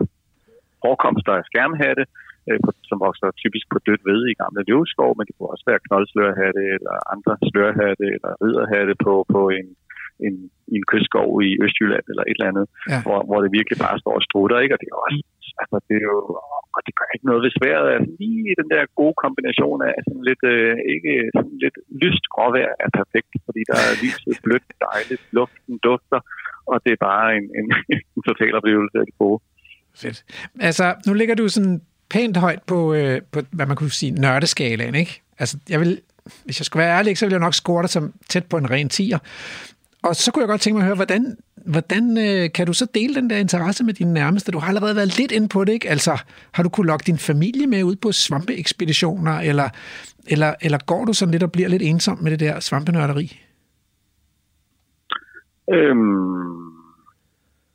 forekomster 0.83 1.33
af 1.39 1.43
skærmhatte, 1.49 2.03
øh, 2.49 2.59
som 2.89 2.97
vokser 3.05 3.27
typisk 3.43 3.65
på 3.73 3.77
dødt 3.87 4.03
ved 4.09 4.19
i 4.27 4.39
gamle 4.41 4.63
løveskov, 4.69 5.09
men 5.17 5.25
det 5.27 5.33
kunne 5.35 5.53
også 5.53 5.65
være 5.71 5.85
knoldslørhatte 5.87 6.63
eller 6.75 6.95
andre 7.13 7.33
slørhatte 7.49 8.05
eller 8.15 8.31
ridderhatte 8.43 8.95
på, 9.05 9.13
på 9.35 9.41
en 9.57 9.67
en, 10.27 10.35
i 10.73 10.75
en 10.79 10.87
kystskov 10.91 11.29
i 11.49 11.51
Østjylland 11.65 12.05
eller 12.11 12.23
et 12.25 12.37
eller 12.37 12.51
andet, 12.51 12.65
ja. 12.91 12.99
hvor, 13.05 13.19
hvor 13.27 13.39
det 13.43 13.51
virkelig 13.57 13.77
bare 13.85 13.97
står 14.03 14.15
og 14.19 14.25
strutter, 14.27 14.57
ikke? 14.63 14.75
Og 14.75 14.79
det 14.81 14.89
er 14.91 14.97
også, 15.05 15.19
altså 15.61 15.77
det 15.87 15.95
er 16.01 16.07
jo, 16.11 16.17
og 16.75 16.81
det 16.85 16.93
gør 16.97 17.09
ikke 17.15 17.29
noget 17.29 17.41
ved 17.45 17.51
sværet, 17.57 17.87
altså 17.95 18.11
lige 18.21 18.59
den 18.61 18.67
der 18.73 18.81
gode 19.01 19.15
kombination 19.23 19.79
af 19.89 19.95
sådan 20.07 20.25
lidt, 20.29 20.43
øh, 20.53 20.73
ikke 20.93 21.13
sådan 21.35 21.57
lidt 21.63 21.77
lyst 22.03 22.25
gråvejr 22.33 22.71
er 22.85 22.89
perfekt, 22.99 23.31
fordi 23.47 23.61
der 23.69 23.77
er 23.87 23.91
lyset 24.03 24.35
blødt, 24.45 24.67
dejligt, 24.87 25.23
luften 25.37 25.75
dufter, 25.87 26.19
og 26.71 26.75
det 26.83 26.91
er 26.93 27.01
bare 27.11 27.27
en, 27.37 27.45
en, 27.59 27.67
en 28.15 28.21
total 28.29 28.53
oplevelse 28.59 28.95
af 29.01 29.05
det 29.09 29.15
gode. 29.23 29.39
Fedt. 30.01 30.19
Altså, 30.67 30.85
nu 31.07 31.13
ligger 31.13 31.35
du 31.35 31.45
sådan 31.47 31.77
pænt 32.13 32.37
højt 32.37 32.63
på, 32.71 32.93
øh, 32.93 33.21
på 33.31 33.39
hvad 33.51 33.65
man 33.65 33.77
kunne 33.77 33.99
sige, 34.01 34.11
nørdeskalaen, 34.11 34.95
ikke? 34.95 35.21
Altså, 35.39 35.57
jeg 35.69 35.79
vil, 35.79 36.01
hvis 36.45 36.59
jeg 36.59 36.65
skulle 36.65 36.81
være 36.83 36.97
ærlig, 36.97 37.17
så 37.17 37.25
ville 37.25 37.33
jeg 37.33 37.45
nok 37.47 37.53
score 37.53 37.81
dig 37.81 37.89
som 37.89 38.13
tæt 38.29 38.45
på 38.45 38.57
en 38.57 38.71
ren 38.71 38.89
tiger. 38.89 39.19
Og 40.03 40.15
så 40.15 40.31
kunne 40.31 40.41
jeg 40.41 40.47
godt 40.47 40.61
tænke 40.61 40.75
mig 40.77 40.83
at 40.83 40.89
høre, 40.89 41.01
hvordan, 41.03 41.23
hvordan 41.73 42.03
øh, 42.27 42.51
kan 42.55 42.67
du 42.67 42.73
så 42.73 42.85
dele 42.95 43.15
den 43.15 43.29
der 43.29 43.37
interesse 43.37 43.83
med 43.83 43.93
dine 43.93 44.13
nærmeste? 44.13 44.51
Du 44.51 44.59
har 44.59 44.67
allerede 44.67 44.95
været 44.95 45.17
lidt 45.19 45.31
inde 45.31 45.49
på 45.55 45.63
det, 45.63 45.73
ikke? 45.73 45.89
Altså, 45.89 46.13
har 46.55 46.63
du 46.63 46.69
kunne 46.69 46.87
lokke 46.87 47.03
din 47.03 47.17
familie 47.17 47.67
med 47.67 47.83
ud 47.83 47.95
på 47.95 48.11
svampeekspeditioner, 48.11 49.35
eller, 49.49 49.69
eller, 50.33 50.53
eller 50.61 50.79
går 50.91 51.05
du 51.05 51.13
sådan 51.13 51.31
lidt 51.31 51.43
og 51.43 51.51
bliver 51.51 51.69
lidt 51.69 51.81
ensom 51.81 52.17
med 52.23 52.31
det 52.31 52.39
der 52.39 52.59
svampenørderi? 52.59 53.27
Øhm, 55.75 56.71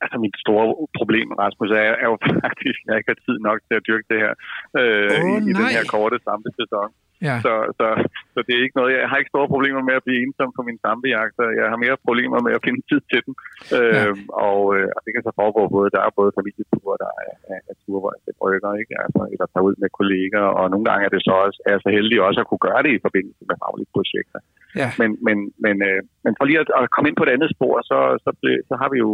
altså 0.02 0.16
mit 0.24 0.36
store 0.44 0.66
problem, 0.98 1.28
Rasmus, 1.42 1.70
er, 1.70 1.92
er 2.02 2.06
jo 2.12 2.16
faktisk, 2.44 2.78
at 2.82 2.86
jeg 2.88 2.96
ikke 2.98 3.12
har 3.14 3.20
tid 3.26 3.38
nok 3.48 3.58
til 3.68 3.74
at 3.78 3.86
dyrke 3.88 4.06
det 4.12 4.18
her 4.24 4.32
øh, 4.80 5.10
oh, 5.24 5.42
i, 5.42 5.50
i 5.50 5.52
den 5.60 5.68
her 5.76 5.84
korte 5.94 6.16
svampesæson. 6.24 6.90
Ja. 7.28 7.36
Så, 7.46 7.52
så, 7.78 7.86
så 8.34 8.38
det 8.46 8.52
er 8.54 8.62
ikke 8.64 8.78
noget, 8.80 8.92
jeg 8.92 9.08
har 9.10 9.18
ikke 9.18 9.34
store 9.34 9.52
problemer 9.54 9.82
med 9.88 9.94
at 9.98 10.04
blive 10.06 10.20
ensom 10.24 10.50
på 10.56 10.62
min 10.68 10.78
svampejagter. 10.82 11.56
Jeg 11.60 11.66
har 11.72 11.78
mere 11.84 11.96
problemer 12.06 12.38
med 12.46 12.52
at 12.58 12.64
finde 12.66 12.82
tid 12.90 13.00
til 13.12 13.20
den. 13.26 13.34
Ja. 13.38 13.76
Øhm, 13.76 14.24
og, 14.48 14.60
øh, 14.76 14.88
og 14.96 15.00
det 15.04 15.10
kan 15.12 15.22
så 15.28 15.32
foregå 15.40 15.62
både, 15.76 15.88
der 15.96 16.00
er 16.06 16.18
både 16.20 16.36
familieture, 16.38 16.96
der 17.04 17.10
er, 17.24 17.32
er, 17.52 17.60
er 17.70 17.74
ture, 17.82 18.00
hvor 18.02 18.12
jeg 18.14 18.34
brygger, 18.42 18.70
ikke? 18.82 18.94
Altså, 19.04 19.22
eller 19.32 19.46
tager 19.48 19.66
ud 19.68 19.74
med 19.82 19.90
kolleger, 19.98 20.44
og 20.58 20.64
nogle 20.72 20.86
gange 20.88 21.02
er 21.06 21.12
det 21.14 21.22
så 21.28 21.34
også, 21.46 21.58
er 21.70 21.76
så 21.84 21.90
heldig 21.96 22.18
også 22.28 22.40
at 22.42 22.48
kunne 22.48 22.64
gøre 22.68 22.82
det 22.86 22.92
i 22.94 23.04
forbindelse 23.06 23.42
med 23.48 23.56
faglige 23.62 23.90
projekter. 23.96 24.40
Ja. 24.80 24.88
Men, 25.00 25.10
men, 25.26 25.36
men, 25.64 25.76
øh, 25.88 26.00
men 26.24 26.32
for 26.38 26.44
lige 26.48 26.60
at, 26.64 26.68
at 26.78 26.84
komme 26.94 27.08
ind 27.08 27.16
på 27.18 27.24
et 27.26 27.34
andet 27.36 27.48
spor, 27.54 27.74
så, 27.90 27.98
så, 28.24 28.30
ble, 28.40 28.52
så 28.68 28.74
har 28.80 28.88
vi 28.92 28.98
jo 29.04 29.10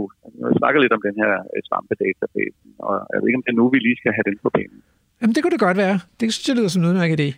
snakket 0.61 0.81
lidt 0.83 0.97
om 0.97 1.03
den 1.09 1.17
her 1.23 1.33
øh, 1.53 1.61
svampedatabase, 1.69 2.61
og 2.87 2.95
jeg 3.13 3.19
ved 3.19 3.29
ikke, 3.29 3.41
om 3.41 3.45
det 3.47 3.53
er 3.53 3.61
nu, 3.61 3.67
vi 3.75 3.79
lige 3.87 3.99
skal 4.01 4.13
have 4.17 4.27
den 4.29 4.39
på 4.45 4.51
banen. 4.59 4.81
Jamen, 5.21 5.35
det 5.35 5.41
kunne 5.43 5.55
det 5.57 5.67
godt 5.69 5.81
være. 5.85 5.97
Det 6.19 6.27
synes 6.33 6.49
jeg 6.49 6.57
lyder 6.57 6.73
som 6.73 6.83
en 6.83 6.89
udmærket 6.91 7.17
idé 7.21 7.29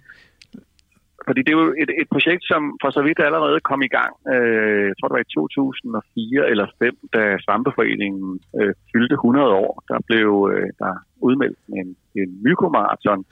fordi 1.26 1.40
det 1.42 1.52
er 1.52 1.60
jo 1.62 1.68
et, 1.82 1.90
et 2.02 2.08
projekt, 2.14 2.44
som 2.52 2.62
for 2.82 2.90
så 2.96 3.02
vidt 3.06 3.20
allerede 3.20 3.60
kom 3.68 3.82
i 3.82 3.94
gang, 3.98 4.12
øh, 4.34 4.84
jeg 4.88 4.96
tror 4.96 5.08
det 5.08 5.16
var 5.16 5.26
i 5.26 5.34
2004 5.34 6.50
eller 6.52 6.66
5, 6.78 6.96
da 7.14 7.22
Svampeforeningen 7.44 8.40
øh, 8.58 8.72
fyldte 8.90 9.14
100 9.14 9.52
år. 9.64 9.72
Der 9.90 9.98
blev 10.08 10.28
øh, 10.52 10.68
der 10.82 10.94
udmeldt 11.26 11.58
en, 11.80 11.88
en 12.20 12.30
mykomarathon. 12.46 13.24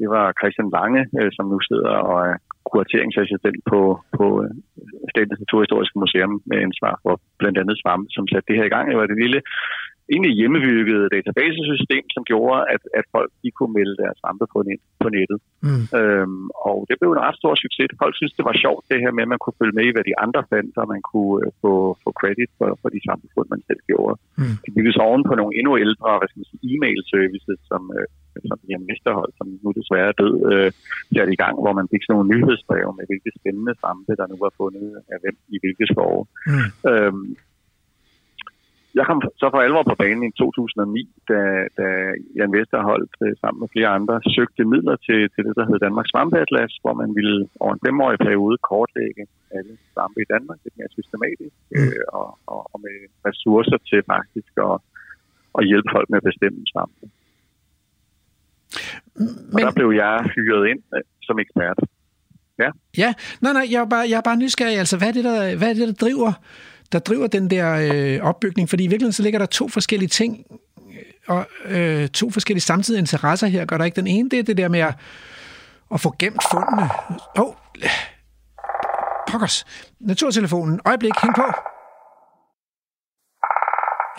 Det 0.00 0.08
var 0.14 0.26
Christian 0.40 0.70
Lange, 0.76 1.02
øh, 1.18 1.30
som 1.36 1.44
nu 1.52 1.58
sidder 1.68 1.94
og 2.10 2.18
er 2.30 2.36
kurateringsassistent 2.70 3.60
på, 3.70 3.80
på 4.18 4.26
øh, 4.44 4.54
Statens 5.12 5.40
Naturhistoriske 5.42 5.98
Museum 6.02 6.34
med 6.48 6.58
ansvar 6.66 6.94
for 7.04 7.14
blandt 7.40 7.58
andet 7.62 7.76
svampe, 7.82 8.08
som 8.16 8.28
satte 8.28 8.48
det 8.48 8.58
her 8.58 8.66
i 8.68 8.74
gang. 8.74 8.84
Det 8.90 8.96
var 8.98 9.06
det 9.06 9.22
lille 9.24 9.40
egentlig 10.12 10.32
hjemmebygget 10.40 11.00
databasesystem, 11.14 12.04
som 12.14 12.22
gjorde, 12.30 12.58
at, 12.74 12.82
at 12.98 13.04
folk 13.14 13.30
de 13.42 13.50
kunne 13.56 13.72
melde 13.78 13.94
deres 14.02 14.16
svampe 14.20 14.46
på, 14.52 14.58
net, 14.68 14.82
på 15.02 15.08
nettet. 15.16 15.38
Mm. 15.66 15.84
Øhm, 15.98 16.44
og 16.68 16.76
det 16.88 16.96
blev 16.98 17.10
en 17.12 17.24
ret 17.26 17.38
stor 17.40 17.54
succes. 17.64 18.00
Folk 18.02 18.14
synes, 18.16 18.34
det 18.38 18.44
var 18.48 18.56
sjovt 18.64 18.84
det 18.90 18.98
her 19.02 19.12
med, 19.16 19.24
at 19.26 19.32
man 19.32 19.42
kunne 19.42 19.60
følge 19.60 19.76
med 19.78 19.84
i, 19.86 19.94
hvad 19.94 20.06
de 20.10 20.18
andre 20.24 20.42
fandt, 20.52 20.74
og 20.82 20.86
man 20.94 21.02
kunne 21.12 21.36
uh, 21.46 21.52
få, 21.62 21.72
få 22.04 22.10
credit 22.20 22.50
for, 22.58 22.68
for 22.80 22.88
de 22.94 23.00
samfund, 23.08 23.46
man 23.54 23.62
selv 23.68 23.82
gjorde. 23.90 24.14
Mm. 24.40 24.56
Det 24.64 24.70
bygges 24.76 24.96
oven 25.06 25.22
på 25.28 25.34
nogle 25.40 25.52
endnu 25.58 25.72
ældre 25.84 26.08
hvad 26.18 26.28
skal 26.28 26.40
man 26.40 26.50
sige, 26.50 26.64
e-mail 26.72 27.00
services, 27.14 27.58
som, 27.70 27.82
uh, 27.98 28.06
som 28.48 28.58
Jan 28.70 28.86
Mesterhold, 28.88 29.32
som 29.38 29.46
nu 29.64 29.70
desværre 29.78 30.10
er 30.12 30.18
død, 30.22 30.36
uh, 30.52 30.70
satte 31.14 31.32
i 31.36 31.40
gang, 31.42 31.54
hvor 31.62 31.74
man 31.78 31.90
fik 31.92 32.02
sådan 32.02 32.14
nogle 32.14 32.30
nyhedsbreve 32.34 32.92
med, 32.96 33.04
hvilke 33.08 33.30
spændende 33.38 33.74
svampe, 33.80 34.12
der 34.20 34.26
nu 34.30 34.36
var 34.44 34.52
fundet 34.60 34.88
af 35.12 35.18
hvem 35.22 35.36
i 35.54 35.56
hvilke 35.62 35.86
skove. 35.92 36.22
Mm. 36.50 36.68
Øhm, 36.90 37.28
jeg 38.98 39.04
kom 39.08 39.20
så 39.42 39.46
for 39.52 39.60
alvor 39.66 39.84
på 39.90 39.96
banen 40.02 40.24
i 40.28 40.32
2009, 40.38 41.08
da, 41.30 41.40
da 41.78 41.86
Jan 42.38 42.54
Vesterholdt 42.56 43.14
øh, 43.24 43.32
sammen 43.40 43.60
med 43.62 43.68
flere 43.74 43.90
andre 43.98 44.16
søgte 44.36 44.64
midler 44.72 44.96
til, 45.06 45.20
til 45.32 45.42
det, 45.46 45.54
der 45.58 45.64
hed 45.68 45.78
Danmarks 45.86 46.10
Svampeatlas, 46.12 46.72
hvor 46.82 46.94
man 47.02 47.10
ville 47.18 47.38
over 47.62 47.72
en 47.74 47.84
femårig 47.86 48.18
periode 48.26 48.56
kortlægge 48.70 49.24
alle 49.56 49.74
svampe 49.92 50.18
i 50.22 50.30
Danmark 50.34 50.58
lidt 50.64 50.76
mere 50.78 50.92
systematisk 50.98 51.56
mm. 51.72 51.78
øh, 51.78 52.04
og, 52.20 52.28
og, 52.52 52.60
og 52.72 52.78
med 52.84 52.96
ressourcer 53.28 53.78
til 53.90 54.00
faktisk 54.14 54.52
at, 54.68 54.76
at 55.58 55.62
hjælpe 55.70 55.88
folk 55.94 56.06
med 56.10 56.18
at 56.22 56.28
bestemme 56.30 56.60
svampe. 56.72 57.04
Men... 59.52 59.54
Og 59.54 59.60
der 59.66 59.72
blev 59.78 59.90
jeg 60.02 60.14
hyret 60.34 60.64
ind 60.72 60.82
øh, 60.96 61.02
som 61.26 61.38
ekspert. 61.44 61.78
Ja, 62.62 62.70
ja. 63.02 63.10
nej, 63.42 63.52
nej, 63.58 63.66
jeg 63.72 63.80
er 63.84 63.90
bare, 63.96 64.06
jeg 64.10 64.18
er 64.18 64.26
bare 64.30 64.42
nysgerrig. 64.44 64.78
Altså, 64.78 64.96
hvad 64.98 65.08
er 65.08 65.16
det, 65.18 65.24
der, 65.30 65.38
hvad 65.58 65.68
er 65.70 65.74
det, 65.74 65.88
der 65.88 65.98
driver 66.04 66.32
der 66.92 66.98
driver 66.98 67.26
den 67.26 67.50
der 67.50 67.90
øh, 67.92 68.28
opbygning, 68.28 68.68
fordi 68.68 68.84
i 68.84 68.86
virkeligheden 68.86 69.12
så 69.12 69.22
ligger 69.22 69.38
der 69.38 69.46
to 69.46 69.68
forskellige 69.68 70.08
ting, 70.08 70.44
og 71.28 71.46
øh, 71.64 72.08
to 72.08 72.30
forskellige 72.30 72.62
samtidige 72.62 72.98
interesser 72.98 73.46
her, 73.46 73.64
gør 73.64 73.78
der 73.78 73.84
ikke 73.84 73.96
den 73.96 74.06
ene, 74.06 74.30
det 74.30 74.38
er 74.38 74.42
det 74.42 74.56
der 74.56 74.68
med 74.68 74.80
at, 74.80 74.94
at 75.94 76.00
få 76.00 76.14
gemt 76.18 76.42
fundene. 76.52 76.90
Åh, 77.38 77.44
oh, 77.44 77.54
pokkers, 79.28 79.64
naturtelefonen, 80.00 80.80
øjeblik, 80.86 81.12
hæng 81.22 81.34
på. 81.34 81.46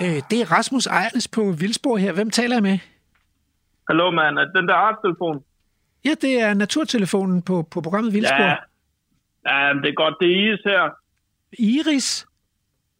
Øh, 0.02 0.22
det 0.30 0.42
er 0.42 0.52
Rasmus 0.52 0.88
Ejles 0.88 1.28
på 1.28 1.52
Vildsborg 1.52 2.00
her. 2.00 2.12
Hvem 2.14 2.30
taler 2.30 2.56
jeg 2.56 2.64
med? 2.64 2.80
Hallo, 3.90 4.12
mand. 4.12 4.40
Er 4.40 4.46
den 4.46 4.68
der 4.68 4.74
artstelefon? 4.74 5.44
Ja, 6.06 6.14
det 6.22 6.42
er 6.42 6.54
naturtelefonen 6.54 7.42
på, 7.42 7.68
på 7.72 7.82
programmet 7.82 8.14
Vildsborg. 8.14 8.58
Ja. 9.46 9.68
ja, 9.68 9.74
det 9.74 9.90
er 9.90 9.96
godt. 9.96 10.16
Det 10.20 10.28
er 10.28 10.36
Iris 10.36 10.64
her. 10.66 10.90
Iris? 11.60 12.27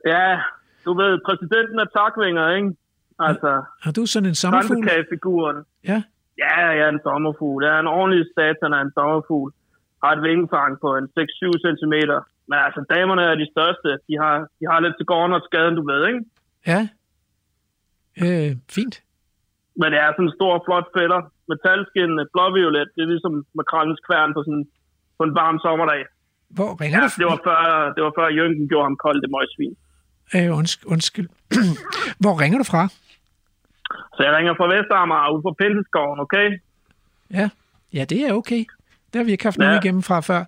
Ja, 0.06 0.40
du 0.86 0.92
ved, 1.02 1.20
præsidenten 1.26 1.80
af 1.80 1.88
takvinger, 1.98 2.50
ikke? 2.58 2.70
Altså, 3.20 3.52
har 3.84 3.92
du 3.92 4.06
sådan 4.06 4.30
en 4.30 4.36
sommerfugl? 4.36 4.90
figuren. 5.10 5.58
Ja. 5.84 6.00
Ja, 6.44 6.60
jeg 6.78 6.86
er 6.88 6.90
en 6.90 7.04
sommerfugl. 7.04 7.64
Jeg 7.66 7.76
er 7.76 7.80
en 7.80 7.94
ordentlig 8.00 8.26
satan 8.36 8.74
af 8.74 8.82
en 8.82 8.92
sommerfugl. 8.98 9.52
Har 10.04 10.12
et 10.16 10.24
vingefang 10.28 10.72
på 10.84 10.90
en 10.98 11.08
6-7 11.20 11.52
cm. 11.66 11.96
Men 12.50 12.58
altså, 12.66 12.82
damerne 12.96 13.24
er 13.32 13.36
de 13.36 13.48
største. 13.54 13.90
De 14.08 14.14
har, 14.22 14.36
de 14.60 14.64
har 14.72 14.80
lidt 14.80 14.96
til 14.98 15.06
gården 15.12 15.34
og 15.38 15.42
skaden, 15.48 15.76
du 15.80 15.84
ved, 15.92 16.02
ikke? 16.10 16.22
Ja. 16.72 16.82
Øh, 18.24 18.52
fint. 18.78 18.96
Men 19.80 19.88
det 19.92 20.00
er 20.06 20.10
sådan 20.12 20.26
en 20.26 20.38
stor, 20.40 20.54
flot 20.66 20.88
fætter. 20.98 21.22
Metalskin, 21.50 22.12
blåviolet. 22.34 22.90
Det 22.96 23.02
er 23.04 23.12
ligesom 23.14 23.34
makrallens 23.60 24.02
kværn 24.08 24.34
på, 24.36 24.42
sådan, 24.48 24.66
på 25.18 25.24
en 25.28 25.36
varm 25.42 25.58
sommerdag. 25.66 26.02
Hvor 26.58 26.72
ringer 26.82 27.00
ja, 27.00 27.06
du? 27.06 27.10
Det 27.22 27.28
var 27.34 27.40
før, 27.48 27.60
det 27.96 28.02
var 28.06 28.14
før 28.20 28.28
Jørgen 28.38 28.68
gjorde 28.72 28.88
ham 28.90 28.98
kold, 29.06 29.18
det 29.24 29.30
møgsvin. 29.36 29.76
Øh, 30.36 30.58
undskyld. 30.58 30.92
undskyld. 30.92 31.30
Hvor 32.24 32.42
ringer 32.42 32.58
du 32.58 32.64
fra? 32.64 32.88
Så 34.16 34.24
jeg 34.24 34.34
ringer 34.38 34.54
fra 34.60 34.68
Vestamager, 34.74 35.34
ude 35.34 35.42
fra 35.46 35.54
Pinseskoven, 35.60 36.20
okay? 36.20 36.48
Ja, 37.32 37.50
ja 37.94 38.04
det 38.12 38.20
er 38.28 38.34
okay. 38.34 38.66
Det 39.10 39.16
har 39.20 39.24
vi 39.24 39.32
ikke 39.32 39.44
haft 39.44 39.60
ja. 39.60 39.64
noget 39.64 39.84
igennem 39.84 40.04
fra 40.10 40.20
før. 40.30 40.42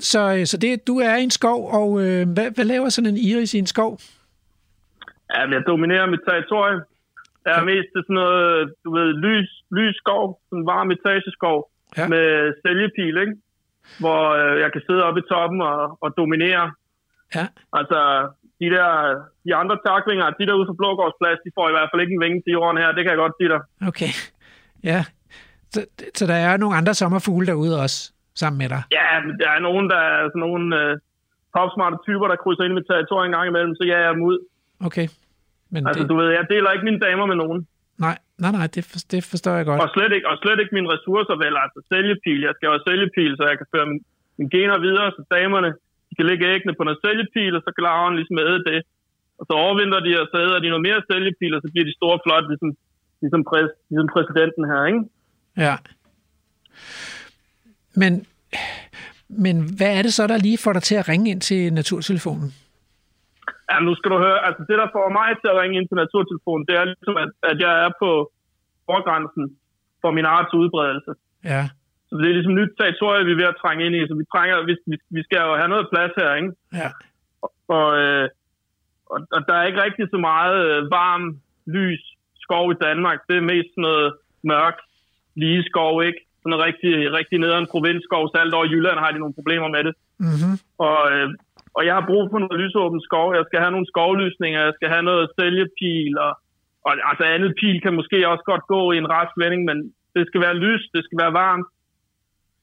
Så, 0.00 0.20
øh, 0.36 0.46
så 0.46 0.56
det, 0.56 0.86
du 0.86 0.94
er 0.98 1.16
i 1.16 1.22
en 1.22 1.30
skov, 1.30 1.60
og 1.78 1.88
øh, 2.04 2.22
hvad, 2.34 2.48
hvad 2.54 2.64
laver 2.64 2.88
sådan 2.88 3.10
en 3.10 3.16
iris 3.16 3.54
i 3.54 3.58
en 3.58 3.66
skov? 3.66 3.98
Ja, 5.34 5.40
jeg 5.56 5.62
dominerer 5.66 6.06
mit 6.06 6.20
territorium. 6.28 6.80
Der 7.44 7.50
er 7.50 7.58
ja. 7.58 7.64
mest 7.72 7.88
sådan 7.94 8.14
noget, 8.22 8.74
du 8.84 8.88
ved, 8.96 9.08
lys, 9.26 9.50
lys 9.70 9.96
skov, 9.96 10.40
sådan 10.48 10.66
varm 10.66 10.90
etageskov 10.90 11.70
ja. 11.96 12.08
med 12.08 12.26
sælgepil, 12.62 13.16
ikke? 13.24 13.34
Hvor 14.00 14.22
øh, 14.40 14.60
jeg 14.60 14.72
kan 14.72 14.82
sidde 14.86 15.02
oppe 15.04 15.20
i 15.20 15.28
toppen 15.32 15.60
og, 15.60 15.98
og 16.04 16.08
dominere. 16.16 16.72
Ja. 17.34 17.46
Altså, 17.72 18.00
de 18.60 18.68
der 18.74 18.88
de 19.46 19.52
andre 19.60 19.76
taklinger, 19.88 20.26
de 20.40 20.46
der 20.46 20.54
ude 20.58 20.68
for 20.70 20.78
Blågårdsplads, 20.80 21.40
de 21.44 21.50
får 21.56 21.66
i 21.68 21.74
hvert 21.76 21.88
fald 21.90 22.02
ikke 22.02 22.14
en 22.16 22.24
vinge 22.24 22.40
til 22.42 22.52
jorden 22.58 22.80
her. 22.82 22.88
Det 22.96 23.02
kan 23.04 23.12
jeg 23.14 23.22
godt 23.24 23.38
sige 23.40 23.50
dig. 23.54 23.60
Okay. 23.90 24.12
Ja. 24.90 25.00
Så, 25.74 25.80
så 26.18 26.24
der 26.32 26.38
er 26.46 26.56
nogle 26.56 26.76
andre 26.80 26.94
sommerfugle 26.94 27.46
derude 27.46 27.74
også, 27.84 27.98
sammen 28.40 28.58
med 28.62 28.68
dig? 28.74 28.82
Ja, 28.98 29.08
men 29.24 29.32
der 29.42 29.50
er 29.56 29.60
nogen, 29.68 29.84
der 29.92 30.00
er 30.12 30.20
sådan 30.32 30.44
nogle 30.46 30.64
uh, 30.80 30.92
topsmarte 31.54 31.96
typer, 32.06 32.26
der 32.28 32.36
krydser 32.42 32.64
ind 32.64 32.74
med 32.78 32.84
territoriet 32.90 33.26
en 33.26 33.36
gang 33.36 33.46
imellem, 33.48 33.74
så 33.78 33.84
jeg 33.92 34.00
er 34.08 34.12
ud. 34.30 34.38
Okay. 34.88 35.06
Men 35.72 35.80
altså, 35.86 36.02
det... 36.02 36.10
du 36.10 36.14
ved, 36.20 36.28
jeg 36.38 36.44
deler 36.52 36.70
ikke 36.74 36.88
mine 36.90 37.00
damer 37.06 37.26
med 37.32 37.38
nogen. 37.42 37.60
Nej, 38.06 38.16
nej, 38.42 38.52
nej, 38.58 38.66
det, 38.74 38.82
for, 38.90 38.98
det 39.12 39.20
forstår 39.32 39.54
jeg 39.58 39.64
godt. 39.68 39.80
Og 39.84 39.90
slet 39.96 40.12
ikke, 40.16 40.26
og 40.30 40.36
slet 40.42 40.58
ikke 40.62 40.74
mine 40.78 40.90
ressourcer, 40.94 41.36
vel, 41.44 41.54
altså 41.64 41.78
sælgepil. 41.92 42.40
Jeg 42.48 42.54
skal 42.56 42.66
jo 42.66 42.78
sælgepil, 42.88 43.32
så 43.38 43.44
jeg 43.50 43.56
kan 43.60 43.68
føre 43.74 43.86
min, 43.90 44.00
mine 44.38 44.50
gener 44.56 44.78
videre, 44.86 45.08
så 45.16 45.22
damerne, 45.36 45.70
kan 46.18 46.26
lægge 46.30 46.44
æggene 46.54 46.74
på 46.78 46.84
noget 46.84 47.02
sælgepil, 47.04 47.52
og 47.58 47.62
så 47.64 47.70
kan 47.74 47.84
larven 47.88 48.14
ligesom 48.18 48.38
æde 48.46 48.60
det. 48.70 48.80
Og 49.38 49.44
så 49.48 49.52
overvinder 49.64 50.00
de, 50.06 50.12
og 50.22 50.26
så 50.30 50.36
æder 50.46 50.58
de 50.60 50.72
noget 50.72 50.86
mere 50.88 51.00
sælgepil, 51.10 51.52
og 51.56 51.60
så 51.62 51.68
bliver 51.72 51.86
de 51.88 51.98
store 52.00 52.18
flot, 52.24 52.46
ligesom, 52.52 52.70
ligesom, 53.22 53.42
præs, 53.50 53.70
ligesom 53.90 54.08
præsidenten 54.14 54.64
her, 54.70 54.80
ikke? 54.90 55.02
Ja. 55.64 55.74
Men, 58.00 58.12
men 59.44 59.54
hvad 59.78 59.92
er 59.98 60.02
det 60.02 60.12
så, 60.14 60.26
der 60.26 60.38
lige 60.46 60.58
får 60.64 60.72
dig 60.72 60.82
til 60.82 60.96
at 61.00 61.08
ringe 61.08 61.30
ind 61.30 61.40
til 61.40 61.72
naturtelefonen? 61.72 62.48
Ja, 63.70 63.76
nu 63.86 63.94
skal 63.94 64.10
du 64.10 64.18
høre, 64.26 64.38
altså 64.46 64.62
det, 64.68 64.76
der 64.82 64.88
får 64.96 65.06
mig 65.18 65.30
til 65.40 65.48
at 65.52 65.58
ringe 65.60 65.76
ind 65.78 65.88
til 65.88 65.96
naturtelefonen, 66.04 66.66
det 66.68 66.74
er 66.80 66.84
ligesom, 66.84 67.16
at, 67.24 67.30
at 67.50 67.56
jeg 67.64 67.72
er 67.84 67.90
på 68.02 68.10
forgrænsen 68.88 69.44
for 70.02 70.10
min 70.10 70.24
arts 70.24 70.54
udbredelse. 70.54 71.12
Ja. 71.44 71.64
Så 72.08 72.12
det 72.18 72.26
er 72.28 72.36
ligesom 72.38 72.54
nyt 72.54 72.72
territorie, 72.78 73.24
vi 73.24 73.32
er 73.32 73.40
ved 73.40 73.52
at 73.52 73.60
trænge 73.62 73.86
ind 73.86 73.94
i. 73.96 74.08
Så 74.08 74.14
vi, 74.20 74.24
trænger, 74.34 74.56
vi, 74.70 74.74
vi, 75.16 75.20
skal 75.22 75.40
jo 75.48 75.54
have 75.60 75.72
noget 75.74 75.90
plads 75.92 76.12
her, 76.20 76.30
ikke? 76.40 76.52
Ja. 76.80 76.88
Og, 77.42 77.50
og, 77.76 77.88
øh, 78.02 78.28
og, 79.12 79.18
og 79.34 79.40
der 79.48 79.54
er 79.56 79.64
ikke 79.66 79.84
rigtig 79.86 80.06
så 80.10 80.18
meget 80.30 80.58
øh, 80.70 80.90
varm, 80.98 81.24
lys 81.76 82.02
skov 82.44 82.66
i 82.72 82.80
Danmark. 82.86 83.18
Det 83.28 83.36
er 83.36 83.50
mest 83.54 83.72
noget 83.76 84.08
mørk, 84.52 84.76
lige 85.42 85.62
skov, 85.70 85.94
ikke? 86.08 86.20
Sådan 86.38 86.50
noget 86.50 86.66
rigtig, 86.68 86.92
rigtig 87.18 87.36
nederen 87.38 87.66
provinsskov. 87.72 88.22
Selv 88.34 88.54
over 88.54 88.64
i 88.66 88.72
Jylland 88.72 88.98
har 89.04 89.10
de 89.12 89.22
nogle 89.22 89.38
problemer 89.38 89.68
med 89.76 89.82
det. 89.86 89.94
Mm-hmm. 90.26 90.54
Og, 90.86 91.00
øh, 91.12 91.28
og 91.76 91.82
jeg 91.86 91.94
har 91.98 92.10
brug 92.10 92.24
for 92.30 92.38
noget 92.38 92.60
lysåben 92.60 93.00
skov. 93.08 93.26
Jeg 93.38 93.44
skal 93.48 93.60
have 93.64 93.74
nogle 93.74 93.90
skovlysninger. 93.92 94.60
Jeg 94.68 94.74
skal 94.76 94.88
have 94.94 95.04
noget 95.10 95.24
sælgepil. 95.38 96.12
Og, 96.26 96.32
og 96.86 96.92
altså 97.10 97.24
andet 97.34 97.52
pil 97.60 97.76
kan 97.84 97.94
måske 98.00 98.28
også 98.32 98.44
godt 98.52 98.64
gå 98.74 98.80
i 98.92 98.98
en 99.02 99.10
rask 99.14 99.34
vending, 99.42 99.62
men 99.70 99.78
det 100.14 100.24
skal 100.26 100.40
være 100.46 100.60
lys, 100.64 100.82
det 100.94 101.02
skal 101.04 101.18
være 101.22 101.38
varmt. 101.42 101.68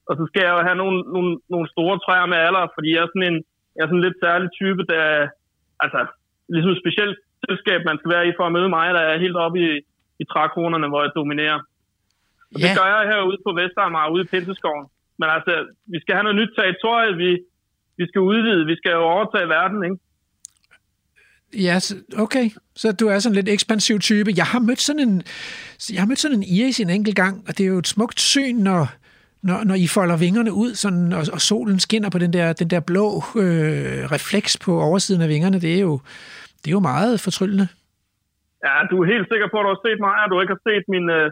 Og 0.07 0.13
så 0.17 0.23
skal 0.29 0.41
jeg 0.45 0.53
jo 0.57 0.61
have 0.67 0.79
nogle, 0.83 0.97
nogle, 1.15 1.31
nogle 1.53 1.67
store 1.73 1.95
træer 2.05 2.27
med 2.31 2.39
alder, 2.47 2.65
fordi 2.75 2.89
jeg 2.95 3.01
er 3.03 3.11
sådan 3.11 3.27
en, 3.31 3.37
jeg 3.75 3.81
er 3.81 3.87
sådan 3.87 4.01
en 4.01 4.07
lidt 4.07 4.19
særlig 4.25 4.49
type, 4.61 4.81
der 4.91 5.03
altså, 5.83 6.01
ligesom 6.53 6.71
et 6.73 6.81
specielt 6.83 7.17
selskab, 7.45 7.79
man 7.89 7.97
skal 7.97 8.13
være 8.15 8.27
i 8.27 8.37
for 8.37 8.45
at 8.45 8.55
møde 8.57 8.69
mig, 8.77 8.87
der 8.97 9.03
er 9.09 9.23
helt 9.25 9.37
oppe 9.45 9.57
i, 9.67 9.69
i 10.21 10.23
trækronerne, 10.31 10.87
hvor 10.91 11.01
jeg 11.03 11.11
dominerer. 11.19 11.59
Og 12.53 12.57
yeah. 12.59 12.63
det 12.63 12.77
gør 12.77 12.87
jeg 12.93 13.09
herude 13.11 13.39
på 13.45 13.51
Vestermar, 13.59 14.11
ude 14.13 14.23
i 14.25 14.31
Pinseskoven. 14.31 14.85
Men 15.19 15.27
altså, 15.35 15.53
vi 15.93 15.97
skal 16.01 16.13
have 16.15 16.23
noget 16.27 16.39
nyt 16.41 16.53
territorie, 16.59 17.11
vi, 17.23 17.29
vi 17.99 18.05
skal 18.09 18.21
udvide, 18.31 18.65
vi 18.71 18.75
skal 18.79 18.91
jo 18.91 19.03
overtage 19.15 19.49
verden, 19.57 19.79
ikke? 19.87 19.97
Ja, 21.67 21.77
okay. 22.17 22.45
Så 22.75 22.91
du 22.91 23.07
er 23.07 23.19
sådan 23.19 23.35
lidt 23.35 23.49
ekspansiv 23.49 23.99
type. 23.99 24.31
Jeg 24.35 24.45
har 24.45 24.59
mødt 24.59 24.81
sådan 24.81 24.99
en, 25.07 25.23
jeg 25.93 26.01
har 26.01 26.07
mødt 26.07 26.19
sådan 26.19 26.37
en 26.37 26.43
iris 26.43 26.79
en 26.79 26.89
enkelt 26.89 27.15
gang, 27.15 27.43
og 27.47 27.57
det 27.57 27.63
er 27.63 27.67
jo 27.67 27.77
et 27.77 27.87
smukt 27.87 28.19
syn, 28.19 28.55
når, 28.55 28.87
når, 29.47 29.63
når 29.69 29.75
I 29.85 29.87
folder 29.97 30.17
vingerne 30.25 30.51
ud, 30.63 30.71
sådan, 30.83 31.13
og, 31.13 31.23
og 31.35 31.41
solen 31.41 31.79
skinner 31.85 32.09
på 32.09 32.19
den 32.23 32.33
der, 32.33 32.53
den 32.53 32.69
der 32.73 32.79
blå 32.91 33.07
øh, 33.43 34.01
refleks 34.15 34.51
på 34.65 34.71
oversiden 34.87 35.21
af 35.21 35.29
vingerne, 35.29 35.59
det 35.65 35.75
er 35.75 35.79
jo, 35.89 35.93
det 36.61 36.67
er 36.67 36.75
jo 36.79 36.79
meget 36.93 37.19
fortryllende. 37.19 37.67
Ja, 38.65 38.75
du 38.91 38.95
er 39.01 39.07
helt 39.13 39.27
sikker 39.31 39.47
på, 39.51 39.57
at 39.59 39.63
du 39.65 39.69
har 39.75 39.81
set 39.87 39.99
mig, 40.07 40.15
og 40.23 40.27
du 40.31 40.35
ikke 40.41 40.53
har 40.57 40.63
set 40.69 40.83
min, 40.95 41.05
øh, 41.17 41.31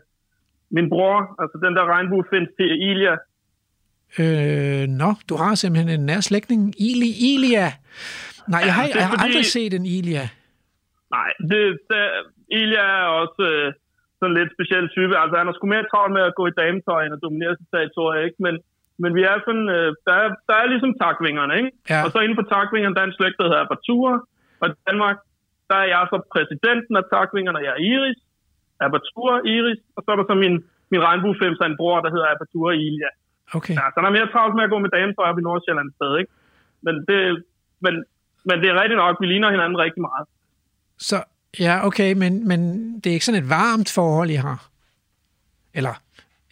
min 0.78 0.88
bror, 0.93 1.18
altså 1.41 1.57
den 1.66 1.74
der 1.78 1.84
regnbuefind 1.95 2.47
til 2.57 2.70
Ilja. 2.91 3.16
Øh, 4.24 4.88
nå, 5.01 5.09
du 5.30 5.36
har 5.36 5.55
simpelthen 5.55 5.99
en 5.99 6.05
nær 6.05 6.20
slægtning. 6.20 6.61
Ili, 6.89 7.09
Ilia. 7.34 7.68
Nej, 8.47 8.61
jeg 8.66 8.74
har, 8.74 8.84
jeg 8.95 9.07
har 9.07 9.11
fordi- 9.18 9.24
aldrig 9.26 9.45
set 9.45 9.74
en 9.74 9.86
Ilia. 9.86 10.26
Nej, 11.18 11.30
det, 11.49 11.61
det, 11.89 12.01
Ilja 12.61 12.84
er 13.01 13.05
også 13.22 13.41
øh, 13.53 13.74
sådan 14.24 14.39
lidt 14.39 14.55
speciel 14.55 14.86
type. 14.95 15.13
Altså, 15.21 15.36
han 15.39 15.47
har 15.47 15.55
sgu 15.55 15.65
mere 15.76 15.89
travlt 15.91 16.13
med 16.17 16.24
at 16.30 16.38
gå 16.39 16.43
i 16.47 16.57
dametøj 16.61 17.01
end 17.03 17.15
at 17.17 17.24
dominere 17.26 17.57
sit 17.59 17.69
territorie, 17.74 18.19
ikke? 18.28 18.39
Men, 18.45 18.55
men 19.01 19.11
vi 19.17 19.21
er 19.32 19.38
sådan, 19.47 19.67
øh, 19.78 19.89
der, 20.07 20.15
er, 20.24 20.30
der 20.49 20.55
er 20.61 20.67
ligesom 20.74 20.91
takvingerne, 21.03 21.53
ikke? 21.59 21.71
Ja. 21.91 21.99
Og 22.03 22.09
så 22.11 22.17
inden 22.19 22.39
for 22.39 22.47
takvingerne, 22.55 22.95
der 22.95 23.01
er 23.01 23.09
en 23.09 23.17
slægt, 23.19 23.38
der 23.39 23.47
hedder 23.49 23.65
Apertura. 23.65 24.13
Og 24.61 24.65
i 24.69 24.74
Danmark, 24.88 25.17
der 25.69 25.78
er 25.84 25.88
jeg 25.93 26.03
så 26.13 26.17
præsidenten 26.34 26.93
af 26.99 27.05
takvingerne, 27.15 27.59
jeg 27.65 27.74
er 27.78 27.82
Iris. 27.93 28.19
Apertura, 28.88 29.36
Iris. 29.55 29.82
Og 29.95 29.99
så 30.03 30.07
er 30.11 30.17
der 30.19 30.28
så 30.32 30.36
min, 30.45 30.55
min 30.91 31.01
regnbuefems 31.07 31.59
en 31.59 31.80
bror, 31.82 31.97
der 32.05 32.11
hedder 32.15 32.28
Apertura 32.36 32.71
Ilja. 32.88 33.11
Okay. 33.57 33.76
Ja, 33.80 33.86
så 33.91 33.97
han 33.99 34.09
er 34.09 34.17
mere 34.17 34.32
travlt 34.34 34.55
med 34.55 34.63
at 34.67 34.74
gå 34.74 34.78
med 34.86 34.91
dametøj 34.95 35.26
op 35.32 35.39
i 35.39 35.47
Nordsjælland 35.49 35.89
sted, 35.97 36.11
ikke? 36.21 36.32
Men 36.86 36.95
det, 37.09 37.19
men, 37.86 37.93
men 38.47 38.55
det 38.61 38.67
er 38.69 38.82
rigtigt 38.82 39.01
nok, 39.03 39.15
vi 39.21 39.28
ligner 39.32 39.49
hinanden 39.55 39.78
rigtig 39.86 40.01
meget. 40.09 40.26
Så, 41.09 41.17
ja, 41.59 41.85
okay, 41.87 42.13
men, 42.13 42.47
men 42.47 42.59
det 42.99 43.07
er 43.09 43.13
ikke 43.13 43.25
sådan 43.25 43.43
et 43.43 43.49
varmt 43.49 43.89
forhold, 43.95 44.29
I 44.29 44.39
har? 44.47 44.59
Eller, 45.73 45.95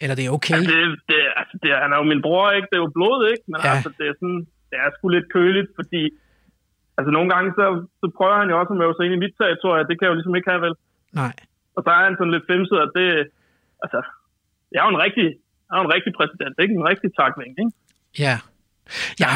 eller 0.00 0.14
det 0.18 0.24
er 0.26 0.30
okay? 0.38 0.54
Ja, 0.54 0.60
det, 0.72 0.98
det, 1.10 1.18
altså, 1.40 1.54
det, 1.62 1.68
han 1.84 1.92
er 1.92 1.96
jo 1.96 2.06
min 2.12 2.22
bror, 2.26 2.50
ikke? 2.50 2.68
Det 2.70 2.76
er 2.78 2.84
jo 2.86 2.90
blod, 2.98 3.20
ikke? 3.32 3.44
Men 3.52 3.60
Ja. 3.64 3.70
altså, 3.74 3.90
det 3.98 4.04
er, 4.10 4.14
sådan, 4.20 4.42
det 4.70 4.76
er 4.82 4.88
sgu 4.94 5.04
lidt 5.08 5.28
køligt, 5.36 5.68
fordi 5.78 6.02
altså, 6.98 7.10
nogle 7.16 7.28
gange, 7.34 7.48
så, 7.58 7.64
så 8.00 8.06
prøver 8.16 8.36
han 8.42 8.50
jo 8.52 8.56
også 8.60 8.72
at 8.74 8.80
møde 8.82 8.94
sig 8.96 9.04
ind 9.06 9.14
i 9.18 9.24
mit 9.24 9.34
territorie. 9.40 9.86
Det 9.88 9.94
kan 9.94 10.04
jeg 10.04 10.12
jo 10.12 10.18
ligesom 10.18 10.36
ikke 10.38 10.50
have, 10.52 10.62
vel? 10.66 10.74
Nej. 11.22 11.34
Og 11.76 11.80
så 11.84 11.90
er 11.96 12.02
han 12.06 12.16
sådan 12.18 12.34
lidt 12.36 12.46
femset, 12.52 12.78
og 12.84 12.88
det... 12.98 13.06
Altså, 13.84 14.00
jeg 14.72 14.78
er 14.80 14.86
jo 14.88 14.94
en 14.96 15.02
rigtig, 15.06 15.26
jeg 15.68 15.74
er 15.78 15.84
en 15.86 15.94
rigtig 15.96 16.12
præsident, 16.18 16.54
ikke? 16.62 16.74
En 16.80 16.88
rigtig 16.92 17.10
takving, 17.18 17.52
ikke? 17.62 17.72
Ja. 18.24 18.36
Jeg 19.22 19.28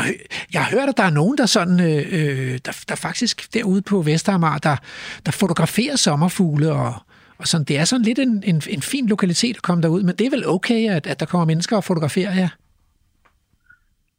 jeg 0.54 0.60
har 0.64 0.70
hørt, 0.76 0.88
at 0.92 0.96
der 1.00 1.06
er 1.10 1.14
nogen, 1.20 1.36
der 1.40 1.46
sådan, 1.46 1.78
øh, 1.90 2.02
øh, 2.18 2.52
der, 2.66 2.74
der 2.90 2.96
faktisk 3.08 3.36
derude 3.54 3.82
på 3.90 3.96
Vestermar, 4.08 4.58
der, 4.68 4.76
der 5.26 5.32
fotograferer 5.42 5.96
sommerfugle, 5.96 6.68
og, 6.72 6.92
og 7.40 7.44
sådan, 7.50 7.66
det 7.70 7.76
er 7.80 7.84
sådan 7.84 8.06
lidt 8.10 8.18
en, 8.26 8.32
en, 8.50 8.58
en 8.76 8.82
fin 8.92 9.06
lokalitet 9.14 9.56
at 9.56 9.62
komme 9.68 9.82
derud, 9.82 10.02
men 10.08 10.14
det 10.18 10.24
er 10.26 10.32
vel 10.36 10.44
okay, 10.56 10.80
at, 10.96 11.04
at 11.12 11.20
der 11.20 11.26
kommer 11.30 11.46
mennesker 11.52 11.76
og 11.76 11.84
fotograferer 11.90 12.34
jer? 12.42 12.50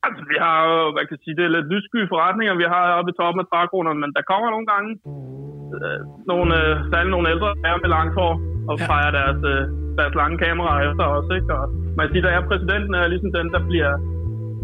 Altså, 0.05 0.21
vi 0.31 0.37
har 0.45 0.57
jo, 0.69 0.77
hvad 0.93 1.03
kan 1.05 1.15
jeg 1.17 1.23
sige, 1.25 1.35
det 1.39 1.45
er 1.45 1.53
lidt 1.57 1.67
lyssky 1.73 1.99
forretninger, 2.13 2.53
vi 2.63 2.67
har 2.73 2.83
oppe 2.97 3.11
i 3.13 3.17
toppen 3.19 3.39
af 3.43 3.47
trækronerne, 3.51 3.99
men 4.03 4.11
der 4.17 4.23
kommer 4.31 4.47
nogle 4.55 4.67
gange 4.73 4.89
øh, 5.77 5.99
nogle, 6.31 6.49
øh, 6.59 6.71
særligt 6.91 7.13
nogle 7.15 7.27
ældre 7.33 7.49
herrer 7.63 7.81
med 7.83 7.91
langt 7.97 8.13
hår 8.19 8.33
og 8.69 8.75
Ja. 8.77 8.83
ja. 8.83 8.89
fejrer 8.91 9.13
deres, 9.19 9.39
øh, 9.53 9.61
deres 9.99 10.13
lange 10.21 10.37
kameraer 10.45 10.81
efter 10.89 11.05
os, 11.17 11.27
ikke? 11.37 11.49
Og 11.57 11.63
man 11.97 12.03
kan 12.03 12.13
sige, 12.13 12.25
der 12.27 12.31
er 12.37 12.49
præsidenten 12.51 12.93
er 13.01 13.07
ligesom 13.13 13.31
den, 13.37 13.47
der 13.55 13.61
bliver, 13.69 13.91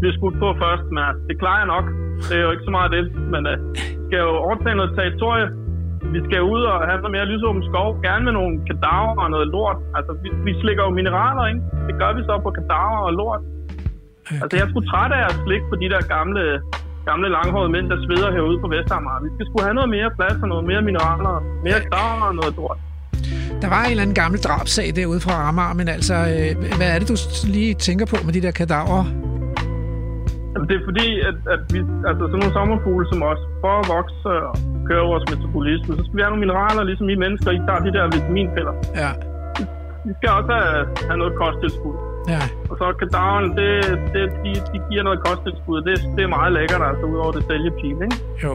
bliver 0.00 0.14
skudt 0.18 0.36
på 0.42 0.48
først, 0.62 0.86
men 0.94 1.02
altså, 1.08 1.22
det 1.28 1.36
klarer 1.42 1.60
jeg 1.62 1.70
nok. 1.74 1.86
Det 2.28 2.34
er 2.38 2.44
jo 2.46 2.52
ikke 2.54 2.66
så 2.68 2.72
meget 2.76 2.90
det, 2.96 3.04
men 3.32 3.42
øh, 3.52 3.56
skal 4.06 4.18
jo 4.26 4.32
overtage 4.46 4.76
noget 4.80 4.92
territorie. 4.98 5.46
Vi 6.14 6.20
skal 6.26 6.40
ud 6.54 6.62
og 6.72 6.78
have 6.88 6.98
noget 7.02 7.14
mere 7.16 7.26
lysåben 7.30 7.62
skov, 7.70 7.88
gerne 8.06 8.22
med 8.28 8.34
nogle 8.38 8.52
kadaver 8.68 9.14
og 9.24 9.30
noget 9.34 9.48
lort. 9.56 9.78
Altså, 9.96 10.12
vi, 10.22 10.28
vi 10.46 10.52
slikker 10.60 10.82
jo 10.86 10.92
mineraler, 10.98 11.44
ikke? 11.50 11.62
Det 11.88 11.94
gør 12.00 12.10
vi 12.16 12.22
så 12.28 12.34
på 12.44 12.50
kadaver 12.58 13.00
og 13.08 13.12
lort. 13.20 13.42
Altså, 14.42 14.54
jeg 14.60 14.66
sgu 14.70 14.80
træt 14.90 15.12
af 15.18 15.22
at 15.30 15.34
slikke 15.44 15.66
på 15.72 15.76
de 15.82 15.88
der 15.94 16.02
gamle, 16.14 16.42
gamle 17.10 17.28
langhårede 17.36 17.70
mænd, 17.74 17.86
der 17.92 17.98
sveder 18.04 18.28
herude 18.36 18.58
på 18.64 18.68
Vestamager. 18.74 19.20
Vi 19.26 19.30
skal 19.34 19.44
sgu 19.48 19.56
have 19.66 19.76
noget 19.78 19.90
mere 19.96 20.08
plads 20.18 20.38
og 20.44 20.48
noget 20.52 20.64
mere 20.70 20.82
mineraler, 20.88 21.34
mere 21.66 21.80
kadaver 21.86 22.24
og 22.30 22.34
noget 22.40 22.54
lort. 22.60 22.78
Der 23.62 23.68
var 23.74 23.82
en 23.84 23.90
eller 23.90 24.02
anden 24.06 24.18
gammel 24.22 24.38
drabsag 24.46 24.86
derude 24.96 25.20
fra 25.26 25.34
Amager, 25.48 25.74
men 25.80 25.88
altså, 25.96 26.14
øh, 26.14 26.50
hvad 26.78 26.88
er 26.94 26.98
det, 27.00 27.08
du 27.12 27.16
lige 27.56 27.74
tænker 27.74 28.06
på 28.12 28.16
med 28.26 28.32
de 28.36 28.40
der 28.46 28.50
kadaver? 28.62 29.02
Altså, 30.54 30.66
det 30.70 30.74
er 30.80 30.84
fordi, 30.90 31.08
at, 31.28 31.36
at 31.54 31.60
vi, 31.74 31.78
altså 32.08 32.22
sådan 32.30 32.40
nogle 32.42 32.54
sommerfugle 32.58 33.04
som 33.12 33.20
os, 33.32 33.40
for 33.62 33.72
at 33.82 33.86
vokse 33.96 34.28
og 34.50 34.54
køre 34.88 35.04
vores 35.12 35.24
metabolisme, 35.32 35.90
så 35.98 36.02
skal 36.06 36.16
vi 36.18 36.22
have 36.24 36.32
nogle 36.34 36.44
mineraler, 36.46 36.82
ligesom 36.90 37.06
I 37.14 37.16
mennesker, 37.24 37.48
I 37.58 37.60
tager 37.68 37.82
de 37.86 37.90
der 37.96 38.04
vitaminpiller. 38.16 38.74
Ja, 39.02 39.10
Vi 40.08 40.12
skal 40.18 40.28
også 40.38 40.52
have, 40.60 40.82
have 41.08 41.18
noget 41.22 41.34
kosttilskud. 41.42 41.96
ja. 42.34 42.42
Og 42.70 42.74
så 42.80 42.86
kadaverne, 43.02 43.48
det, 43.60 43.70
det, 44.14 44.24
de, 44.44 44.50
de 44.72 44.78
giver 44.90 45.02
noget 45.08 45.20
kosttilskud. 45.28 45.78
Det, 45.88 45.94
det 46.16 46.22
er 46.28 46.30
meget 46.38 46.52
lækkert, 46.58 46.82
altså, 46.90 47.04
udover 47.12 47.32
det 47.36 47.44
sælgepil, 47.50 47.96
ikke? 48.06 48.16
Jo. 48.44 48.54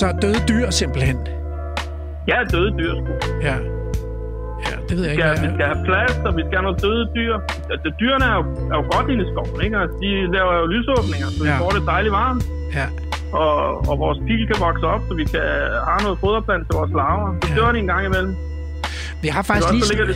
Så 0.00 0.06
døde 0.22 0.40
dyr 0.50 0.66
simpelthen. 0.80 1.18
Ja, 2.28 2.38
døde 2.52 2.70
dyr, 2.78 2.92
sgu. 3.00 3.12
Ja. 3.48 3.56
Ja, 4.66 4.72
det 4.88 4.94
ved 4.98 5.04
jeg 5.08 5.12
Vi 5.16 5.22
ikke. 5.22 5.22
skal, 5.22 5.42
vi 5.42 5.46
hvad- 5.46 5.54
skal 5.56 5.66
have 5.72 5.82
plads, 5.88 6.14
og 6.28 6.32
vi 6.38 6.42
skal 6.46 6.54
have 6.58 6.66
nogle 6.68 6.80
døde 6.86 7.04
dyr. 7.18 7.34
Altså, 7.72 7.86
dyrene 8.00 8.24
er 8.32 8.36
jo, 8.40 8.42
er 8.72 8.76
jo 8.80 8.84
godt 8.94 9.06
inde 9.12 9.22
i 9.26 9.28
skoven, 9.32 9.58
ikke? 9.66 9.76
Altså, 9.82 9.96
de 10.02 10.08
laver 10.36 10.52
jo 10.60 10.64
lysåbninger, 10.74 11.28
så 11.34 11.38
vi 11.44 11.48
Ja. 11.52 11.58
får 11.62 11.70
det 11.76 11.82
dejligt 11.94 12.14
varmt. 12.22 12.42
Ja, 12.78 12.86
Og, 13.32 13.56
og 13.90 13.94
vores 14.04 14.18
pil 14.26 14.42
kan 14.50 14.56
vokse 14.68 14.84
op, 14.94 15.00
så 15.08 15.12
vi 15.20 15.24
kan 15.24 15.40
have 15.90 16.00
noget 16.06 16.18
foderplant 16.24 16.62
til 16.68 16.74
vores 16.78 16.92
larver. 17.00 17.30
Så 17.42 17.48
Ja. 17.48 17.54
dør 17.60 17.72
de 17.72 17.78
en 17.84 17.86
gang 17.92 18.02
imellem. 18.10 18.34
vi 19.22 19.28
har 19.28 19.42
faktisk 19.42 19.68
også 19.68 19.94
lige, 19.94 20.14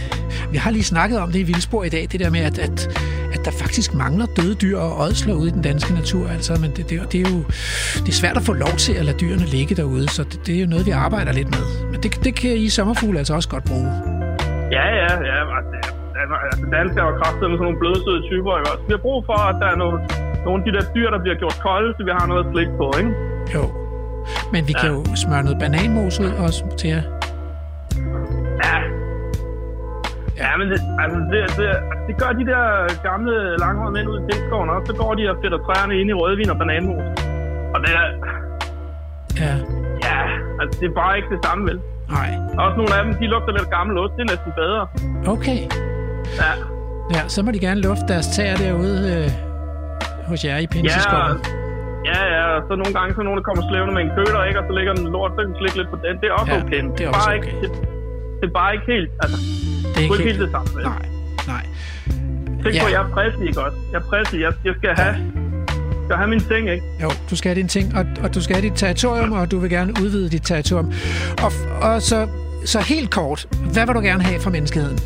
vi 0.52 0.58
har 0.58 0.70
lige 0.70 0.84
snakket 0.84 1.18
om 1.20 1.28
det 1.32 1.38
i 1.38 1.42
Vildspor 1.42 1.84
i 1.84 1.88
dag, 1.88 2.08
det 2.12 2.20
der 2.20 2.30
med, 2.30 2.40
at, 2.40 2.58
at, 2.58 2.76
at 3.34 3.40
der 3.44 3.50
faktisk 3.50 3.94
mangler 3.94 4.26
døde 4.36 4.54
dyr 4.54 4.78
og 4.78 5.00
ådsler 5.06 5.34
ude 5.34 5.48
i 5.48 5.50
den 5.50 5.62
danske 5.62 5.94
natur. 5.94 6.28
Altså, 6.28 6.52
men 6.60 6.70
det, 6.70 6.90
det, 6.90 6.92
er 6.92 6.96
jo- 7.02 7.08
det, 7.12 7.20
er 7.26 7.30
jo 7.30 7.38
det 8.04 8.08
er 8.08 8.12
svært 8.22 8.36
at 8.36 8.42
få 8.42 8.52
lov 8.52 8.72
til 8.78 8.92
at 8.92 9.04
lade 9.04 9.18
dyrene 9.18 9.44
ligge 9.44 9.74
derude, 9.74 10.08
så 10.08 10.22
det, 10.24 10.46
det 10.46 10.56
er 10.56 10.60
jo 10.60 10.66
noget, 10.66 10.86
vi 10.86 10.90
arbejder 10.90 11.32
lidt 11.32 11.50
med. 11.50 11.90
Men 11.92 12.02
det, 12.02 12.24
det 12.24 12.34
kan 12.34 12.50
I 12.56 12.68
sommerfugle 12.68 13.18
altså 13.18 13.34
også 13.34 13.48
godt 13.48 13.64
bruge. 13.64 14.19
Ja, 14.76 14.84
ja, 15.02 15.10
ja. 15.30 15.38
Altså, 16.20 16.36
altså 16.50 16.66
danskere 16.78 17.06
er 17.06 17.48
med 17.48 17.58
sådan 17.58 17.66
nogle 17.68 17.78
blødsøde 17.82 18.20
typer. 18.30 18.52
Ikke? 18.58 18.70
også? 18.72 18.84
Vi 18.88 18.92
har 18.96 19.02
brug 19.06 19.18
for, 19.30 19.38
at 19.50 19.56
der 19.62 19.68
er 19.74 19.76
nogle, 19.82 19.96
nogle 20.46 20.58
af 20.60 20.64
de 20.66 20.72
der 20.76 20.84
dyr, 20.94 21.08
der 21.14 21.20
bliver 21.24 21.36
gjort 21.42 21.56
kolde, 21.66 21.88
så 21.96 22.00
vi 22.08 22.12
har 22.18 22.26
noget 22.26 22.42
at 22.46 22.50
slikke 22.52 22.72
på, 22.82 22.86
ikke? 23.00 23.12
Jo. 23.56 23.64
Men 24.52 24.60
vi 24.68 24.72
kan 24.80 24.88
jo 24.96 25.00
smøre 25.24 25.42
noget 25.46 25.58
bananmos 25.64 26.20
ud 26.24 26.32
også 26.46 26.60
til 26.80 26.88
jer. 26.94 27.02
Ja. 28.64 28.76
Ja, 30.42 30.50
men 30.58 30.66
det, 30.72 30.78
altså, 31.02 31.18
det, 31.32 31.40
det, 31.58 31.68
det 32.08 32.14
gør 32.22 32.30
de 32.40 32.44
der 32.52 32.64
gamle 33.08 33.34
langhårede 33.64 33.92
mænd 33.96 34.06
ud 34.12 34.18
i 34.20 34.32
Tilskoven 34.32 34.68
også. 34.74 34.86
Så 34.90 34.94
går 35.02 35.14
de 35.14 35.22
og 35.30 35.36
fedter 35.42 35.58
træerne 35.66 35.94
ind 36.00 36.08
i 36.10 36.12
rødvin 36.12 36.50
og 36.50 36.58
bananmos. 36.58 37.04
Og 37.74 37.78
det 37.84 37.90
er, 38.00 38.06
Ja. 39.42 39.52
ja, 40.08 40.18
altså, 40.60 40.80
det 40.80 40.86
er 40.90 40.94
bare 41.02 41.16
ikke 41.18 41.30
det 41.34 41.40
samme, 41.44 41.62
vel? 41.70 41.80
Nej. 42.16 42.30
Også 42.64 42.76
nogle 42.80 42.92
af 42.96 43.00
dem, 43.04 43.12
de 43.20 43.26
lugter 43.34 43.52
lidt 43.58 43.70
gammel 43.76 43.94
ost. 44.02 44.12
Det 44.16 44.22
er 44.26 44.30
næsten 44.34 44.52
bedre. 44.62 44.82
Okay. 45.34 45.58
Ja, 46.40 46.50
Ja, 47.14 47.22
så 47.34 47.38
må 47.44 47.50
de 47.56 47.60
gerne 47.68 47.80
lufte 47.88 48.04
deres 48.12 48.26
tæer 48.36 48.56
derude 48.56 48.98
øh, 49.16 49.28
hos 50.28 50.44
jer 50.44 50.58
i 50.64 50.66
Pinseskoven. 50.66 51.36
ja, 52.10 52.20
ja. 52.34 52.42
Og 52.56 52.62
så 52.68 52.72
nogle 52.82 52.92
gange, 52.98 53.10
så 53.16 53.22
nogen, 53.26 53.36
der 53.40 53.44
kommer 53.48 53.62
slævende 53.70 53.92
med 53.96 54.02
en 54.06 54.10
køder, 54.18 54.40
ikke? 54.48 54.58
Og 54.60 54.64
så 54.68 54.72
ligger 54.78 54.92
den 54.98 55.06
lort, 55.14 55.30
så 55.36 55.40
kan 55.46 55.54
slikke 55.60 55.76
lidt 55.80 55.90
på 55.94 55.98
den. 56.04 56.14
Det 56.20 56.26
er 56.30 56.34
også 56.40 56.52
Ja, 56.52 56.62
okay. 56.64 56.80
det 56.98 57.02
er 57.06 57.10
bare 57.12 57.20
også 57.20 57.30
Ikke, 57.38 57.48
okay. 57.48 57.60
det, 57.62 57.70
det, 58.40 58.46
er 58.50 58.54
bare 58.60 58.70
ikke 58.76 58.86
helt, 58.94 59.10
altså, 59.22 59.36
det 59.92 59.98
er 60.00 60.04
ikke 60.08 60.24
helt 60.30 60.40
det 60.44 60.50
samme? 60.56 60.68
Nej, 60.92 61.04
nej. 61.52 61.64
Tænk 62.62 62.74
Ja. 62.76 62.80
på, 62.84 62.88
jeg 62.96 63.00
er 63.06 63.10
præstig, 63.16 63.44
ikke 63.50 63.60
også? 63.66 63.78
Jeg 63.92 63.98
er 64.02 64.06
præstig. 64.10 64.38
Jeg, 64.46 64.52
jeg 64.68 64.74
skal 64.80 64.90
have, 65.02 65.14
skal 66.10 66.18
have 66.22 66.30
min 66.36 66.40
ting, 66.52 66.64
ikke? 66.74 66.84
Jo, 67.04 67.10
du 67.30 67.34
skal 67.38 67.48
have 67.50 67.58
dine 67.60 67.68
ting, 67.76 67.86
og, 67.98 68.04
og 68.24 68.28
du 68.34 68.40
skal 68.44 68.56
have 68.56 68.66
dit 68.68 68.76
territorium, 68.84 69.32
og 69.32 69.50
du 69.50 69.58
vil 69.62 69.70
gerne 69.70 69.92
udvide 70.02 70.28
dit 70.36 70.42
territorium. 70.42 70.88
Og, 71.46 71.50
og 71.88 72.02
så, 72.10 72.18
så 72.72 72.78
helt 72.92 73.10
kort, 73.18 73.40
hvad 73.74 73.84
vil 73.86 73.94
du 73.98 74.00
gerne 74.10 74.22
have 74.30 74.40
fra 74.44 74.50
menneskeheden? 74.56 74.98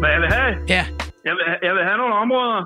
Hvad 0.00 0.10
jeg 0.14 0.20
vil 0.24 0.30
have? 0.38 0.52
Ja, 0.76 0.84
Jeg 1.28 1.32
vil, 1.38 1.44
jeg 1.66 1.72
vil 1.76 1.82
have 1.88 1.98
nogle 2.02 2.14
områder, 2.24 2.60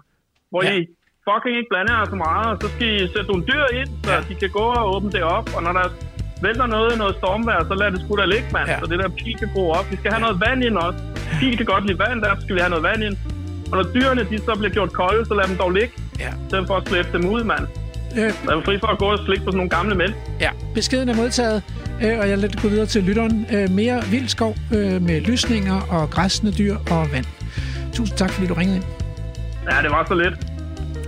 hvor 0.51 0.63
Ja. 0.65 0.73
I 0.79 0.81
fucking 1.29 1.55
ikke 1.59 1.71
blander 1.73 1.95
jer 1.99 2.07
så 2.15 2.19
meget, 2.27 2.47
og 2.53 2.57
så 2.63 2.67
skal 2.75 2.87
I 2.95 2.99
sætte 3.15 3.29
nogle 3.33 3.45
dyr 3.53 3.65
ind, 3.81 3.89
så 4.07 4.13
Ja. 4.13 4.21
de 4.29 4.35
kan 4.43 4.51
gå 4.61 4.67
og 4.81 4.85
åbne 4.95 5.11
det 5.17 5.23
op, 5.37 5.47
og 5.57 5.61
når 5.67 5.73
der 5.81 5.87
vælter 6.47 6.67
noget 6.77 6.89
i 6.95 6.97
noget 7.03 7.15
stormvejr, 7.21 7.61
så 7.71 7.75
lad 7.83 7.89
det 7.95 8.01
sgu 8.05 8.11
da 8.23 8.27
ligge, 8.35 8.49
mand. 8.57 8.67
Ja. 8.69 8.73
Ja. 8.75 8.81
Så 8.81 8.87
det 8.91 8.99
der 9.03 9.09
pil 9.21 9.35
kan 9.43 9.49
gro 9.55 9.65
op. 9.79 9.87
Vi 9.93 9.97
skal 10.01 10.11
have 10.15 10.23
noget 10.27 10.37
vand 10.47 10.61
ind 10.69 10.77
også. 10.87 10.99
Pil 11.41 11.57
kan 11.61 11.67
godt 11.75 11.85
lide 11.89 11.99
vand, 12.05 12.19
der 12.25 12.31
skal 12.45 12.53
vi 12.57 12.61
have 12.65 12.73
noget 12.75 12.85
vand 12.91 13.03
ind. 13.09 13.17
Og 13.73 13.77
når 13.77 13.87
dyrene 13.95 14.23
de 14.31 14.39
så 14.39 14.55
bliver 14.59 14.73
gjort 14.73 14.93
kolde, 14.93 15.27
så 15.27 15.35
lad 15.35 15.49
dem 15.49 15.57
dog 15.57 15.71
ligge, 15.71 15.93
ja. 16.19 16.31
stedet 16.49 16.67
for 16.67 16.77
at 16.77 16.89
slæbe 16.89 17.09
dem 17.13 17.27
ud, 17.27 17.45
mand. 17.45 17.67
Øh, 18.17 18.23
er 18.23 18.57
vi 18.57 18.65
fri 18.65 18.79
for 18.79 18.87
at 18.87 18.99
gå 18.99 19.05
og 19.05 19.19
slikke 19.27 19.45
på 19.45 19.51
sådan 19.51 19.57
nogle 19.57 19.71
gamle 19.71 19.95
mænd. 19.95 20.13
ja. 20.41 20.51
Beskeden 20.75 21.09
er 21.09 21.15
modtaget, 21.17 21.63
øh, 22.03 22.19
og 22.19 22.29
jeg 22.29 22.39
lader 22.39 22.49
det 22.49 22.63
gå 22.63 22.69
videre 22.69 22.87
til 22.87 23.03
lytteren. 23.03 23.47
Øh, 23.53 23.71
mere 23.71 24.03
vild 24.11 24.29
skov 24.29 24.57
øh, 24.75 25.03
med 25.03 25.21
lysninger 25.21 25.81
og 25.81 26.11
græsne 26.11 26.53
dyr 26.53 26.77
og 26.91 27.13
vand. 27.13 27.25
Tusind 27.93 28.19
tak, 28.19 28.31
fordi 28.31 28.47
du 28.47 28.55
ringede 28.55 28.77
ind. 28.77 28.85
Ja, 29.71 29.83
det 29.83 29.91
var 29.91 30.05
så 30.09 30.15
lidt. 30.15 30.35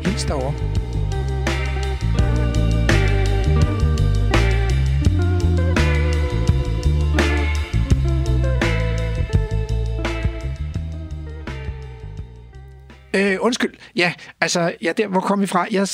Hils 0.07 0.25
derovre. 0.25 0.55
Øh, 13.17 13.37
undskyld. 13.41 13.75
Ja, 13.97 14.13
altså, 14.41 14.75
ja, 14.83 14.93
der, 14.97 15.07
hvor 15.09 15.21
kom 15.21 15.41
vi 15.41 15.47
fra? 15.47 15.67
Jeg, 15.71 15.89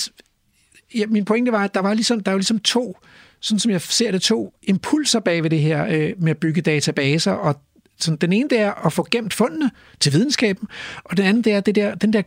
ja, 0.94 1.06
min 1.06 1.24
pointe 1.24 1.52
var, 1.52 1.64
at 1.64 1.74
der 1.74 1.80
var 1.80 1.94
ligesom, 1.94 2.20
der 2.20 2.30
var 2.30 2.38
ligesom 2.38 2.58
to, 2.58 2.98
sådan 3.40 3.58
som 3.58 3.70
jeg 3.70 3.80
ser 3.80 4.10
det, 4.10 4.22
to 4.22 4.54
impulser 4.62 5.20
bag 5.20 5.42
ved 5.42 5.50
det 5.50 5.60
her 5.60 5.86
øh, 5.90 6.12
med 6.18 6.30
at 6.30 6.38
bygge 6.38 6.60
databaser 6.60 7.32
og 7.32 7.60
Så 7.98 8.16
den 8.16 8.32
ene 8.32 8.48
det 8.48 8.60
er 8.60 8.86
at 8.86 8.92
få 8.92 9.06
gemt 9.10 9.34
fundene 9.34 9.70
til 10.00 10.12
videnskaben, 10.12 10.68
og 11.04 11.16
den 11.16 11.26
anden 11.26 11.44
det 11.44 11.52
er 11.52 11.60
det 11.60 11.74
der, 11.74 11.94
den 11.94 12.12
der 12.12 12.22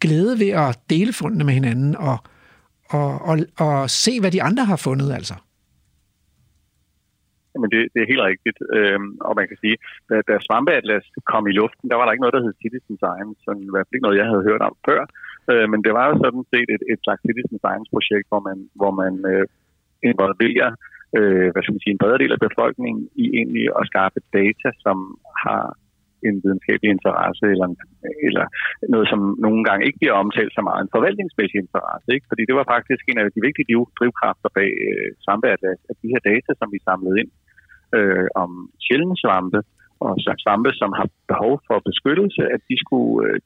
glæde 0.00 0.38
ved 0.38 0.48
at 0.48 0.78
dele 0.90 1.12
fundene 1.12 1.44
med 1.44 1.54
hinanden 1.54 1.96
og, 1.96 2.18
og, 2.88 3.20
og, 3.22 3.38
og 3.56 3.90
se, 3.90 4.20
hvad 4.20 4.30
de 4.30 4.42
andre 4.42 4.64
har 4.64 4.76
fundet, 4.76 5.14
altså. 5.14 5.34
Men 7.62 7.68
det, 7.74 7.80
det 7.92 8.00
er 8.00 8.12
helt 8.12 8.28
rigtigt. 8.30 8.58
Øhm, 8.76 9.10
og 9.26 9.32
man 9.38 9.46
kan 9.50 9.58
sige, 9.62 9.76
da, 10.08 10.14
da 10.28 10.34
Svampeatlas 10.46 11.06
kom 11.32 11.44
i 11.50 11.56
luften, 11.60 11.86
der 11.90 11.96
var 11.96 12.04
der 12.04 12.12
ikke 12.12 12.24
noget, 12.24 12.36
der 12.36 12.44
hed 12.44 12.54
Citizen 12.62 12.96
Science. 13.02 13.38
Sådan, 13.44 13.64
i 13.68 13.72
hvert 13.72 13.86
fald 13.86 13.96
ikke 13.96 14.06
noget, 14.06 14.20
jeg 14.20 14.30
havde 14.30 14.48
hørt 14.50 14.62
om 14.68 14.74
før. 14.88 15.00
Øh, 15.50 15.66
men 15.72 15.80
det 15.84 15.92
var 15.98 16.04
jo 16.10 16.14
sådan 16.24 16.44
set 16.52 16.68
et, 16.76 16.82
et 16.92 17.00
slags 17.04 17.22
Citizen 17.28 17.58
Science-projekt, 17.62 18.26
hvor 18.30 18.42
man, 18.48 18.58
hvor 18.80 18.92
man 19.02 19.14
øh, 19.32 19.46
involverer 20.10 20.70
øh, 21.16 21.48
hvad 21.52 21.62
skal 21.62 21.74
man 21.74 21.84
sige, 21.84 21.94
en 21.94 22.02
bredere 22.02 22.22
del 22.22 22.36
af 22.36 22.44
befolkningen 22.48 23.02
i 23.22 23.24
egentlig 23.38 23.66
at 23.80 23.88
skaffe 23.90 24.20
data, 24.38 24.68
som 24.84 24.96
har 25.44 25.64
en 26.28 26.36
videnskabelig 26.44 26.90
interesse, 26.96 27.44
eller, 27.54 27.68
eller 28.28 28.46
noget, 28.94 29.06
som 29.12 29.20
nogle 29.46 29.62
gange 29.68 29.86
ikke 29.86 30.00
bliver 30.00 30.20
omtalt 30.22 30.52
så 30.54 30.62
meget, 30.68 30.80
en 30.82 30.94
forvaltningsmæssig 30.96 31.58
interesse. 31.64 32.08
Ikke? 32.14 32.26
Fordi 32.30 32.42
det 32.48 32.56
var 32.58 32.66
faktisk 32.74 33.02
en 33.06 33.18
af 33.20 33.24
de 33.36 33.40
vigtige 33.48 33.68
drivkræfter 33.98 34.50
bag 34.58 34.70
øh, 34.88 35.08
svampeatlas, 35.24 35.80
at 35.90 35.96
de 36.02 36.12
her 36.12 36.22
data, 36.30 36.50
som 36.60 36.68
vi 36.74 36.78
samlede 36.88 37.20
ind 37.22 37.30
øh, 37.96 38.28
om 38.42 38.50
sjældne 38.84 39.16
svampe, 39.22 39.60
og 40.04 40.10
svampe, 40.44 40.70
som 40.80 40.90
har 40.98 41.06
behov 41.32 41.54
for 41.66 41.76
beskyttelse, 41.90 42.42
at 42.54 42.60
de 42.70 42.76
skulle 42.84 43.16
øh, 43.26 43.38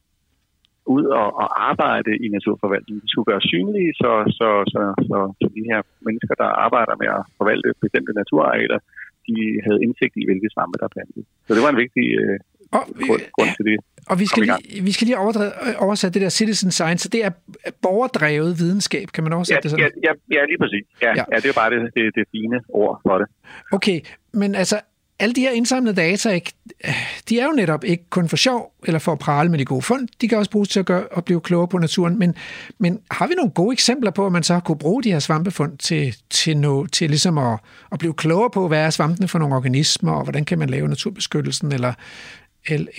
ud 0.96 1.04
og, 1.20 1.28
og 1.42 1.48
arbejde 1.70 2.12
i 2.24 2.26
naturforvaltningen. 2.36 3.04
De 3.04 3.12
skulle 3.12 3.30
gøre 3.32 3.48
synlige, 3.52 3.92
så, 4.02 4.12
så, 4.38 4.48
så, 4.72 4.82
så, 5.08 5.18
så 5.40 5.46
de 5.56 5.62
her 5.70 5.80
mennesker, 6.06 6.34
der 6.42 6.48
arbejder 6.66 6.94
med 7.02 7.08
at 7.18 7.22
forvalte 7.38 7.68
bestemte 7.82 8.12
naturarealer, 8.20 8.78
de 9.28 9.36
havde 9.66 9.82
indsigt 9.84 10.14
i, 10.20 10.24
hvilke 10.28 10.52
svampe 10.54 10.76
der 10.80 10.86
er 10.88 10.96
plantet. 10.96 11.22
Så 11.46 11.50
det 11.54 11.62
var 11.64 11.72
en 11.72 11.82
vigtig 11.84 12.06
øh, 12.22 12.38
og, 12.76 12.82
grund, 13.06 13.24
grund 13.36 13.50
til 13.56 13.64
det. 13.70 13.76
Og 14.06 14.20
vi 14.20 14.26
skal, 14.26 14.42
lige, 14.42 14.82
vi 14.82 14.92
skal 14.92 15.06
lige 15.06 15.18
oversætte 15.78 16.14
det 16.14 16.22
der 16.22 16.28
citizen 16.28 16.70
science, 16.70 17.02
så 17.02 17.08
det 17.08 17.24
er 17.24 17.30
borgerdrevet 17.82 18.58
videnskab, 18.58 19.08
kan 19.14 19.24
man 19.24 19.32
oversætte 19.32 19.56
ja, 19.56 19.62
det 19.62 19.70
sådan? 19.70 19.90
Ja, 20.04 20.08
ja, 20.08 20.36
ja 20.36 20.44
lige 20.44 20.58
præcis. 20.58 20.84
Ja, 21.02 21.08
ja. 21.08 21.24
ja, 21.32 21.36
det 21.36 21.46
er 21.46 21.52
bare 21.52 21.70
det, 21.70 21.80
det, 21.94 22.14
det 22.14 22.24
fine 22.30 22.60
ord 22.68 23.00
for 23.06 23.18
det. 23.18 23.26
Okay, 23.72 24.00
men 24.32 24.54
altså, 24.54 24.80
alle 25.18 25.34
de 25.34 25.40
her 25.40 25.50
indsamlede 25.50 25.96
data, 25.96 26.30
ikke, 26.30 26.52
de 27.28 27.40
er 27.40 27.44
jo 27.44 27.52
netop 27.52 27.84
ikke 27.84 28.04
kun 28.10 28.28
for 28.28 28.36
sjov 28.36 28.72
eller 28.86 28.98
for 28.98 29.12
at 29.12 29.18
prale 29.18 29.50
med 29.50 29.58
de 29.58 29.64
gode 29.64 29.82
fund. 29.82 30.08
De 30.20 30.28
kan 30.28 30.38
også 30.38 30.50
bruges 30.50 30.68
til 30.68 30.80
at, 30.80 30.86
gøre, 30.86 31.04
at 31.16 31.24
blive 31.24 31.40
klogere 31.40 31.68
på 31.68 31.78
naturen. 31.78 32.18
Men, 32.18 32.34
men 32.78 33.00
har 33.10 33.26
vi 33.26 33.34
nogle 33.34 33.50
gode 33.50 33.72
eksempler 33.72 34.10
på, 34.10 34.26
at 34.26 34.32
man 34.32 34.42
så 34.42 34.52
har 34.52 34.60
kunne 34.60 34.78
bruge 34.78 35.02
de 35.02 35.12
her 35.12 35.18
svampefund 35.18 35.78
til, 35.78 36.16
til, 36.30 36.56
no, 36.56 36.86
til 36.86 37.10
ligesom 37.10 37.38
at, 37.38 37.58
at 37.92 37.98
blive 37.98 38.14
klogere 38.14 38.50
på, 38.50 38.68
hvad 38.68 38.84
er 38.86 38.90
svampene 38.90 39.28
for 39.28 39.38
nogle 39.38 39.54
organismer, 39.54 40.12
og 40.12 40.22
hvordan 40.22 40.44
kan 40.44 40.58
man 40.58 40.70
lave 40.70 40.88
naturbeskyttelsen, 40.88 41.72
eller, 41.72 41.92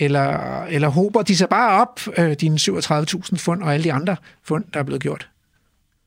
eller, 0.04 0.28
eller 0.76 0.88
håber 0.88 1.22
de 1.22 1.36
sig 1.36 1.48
bare 1.48 1.70
op, 1.82 1.94
øh, 2.18 2.32
dine 2.42 2.56
37.000 2.56 3.44
fund 3.46 3.60
og 3.62 3.68
alle 3.74 3.84
de 3.84 3.92
andre 3.98 4.16
fund, 4.48 4.64
der 4.72 4.78
er 4.80 4.88
blevet 4.88 5.02
gjort? 5.02 5.24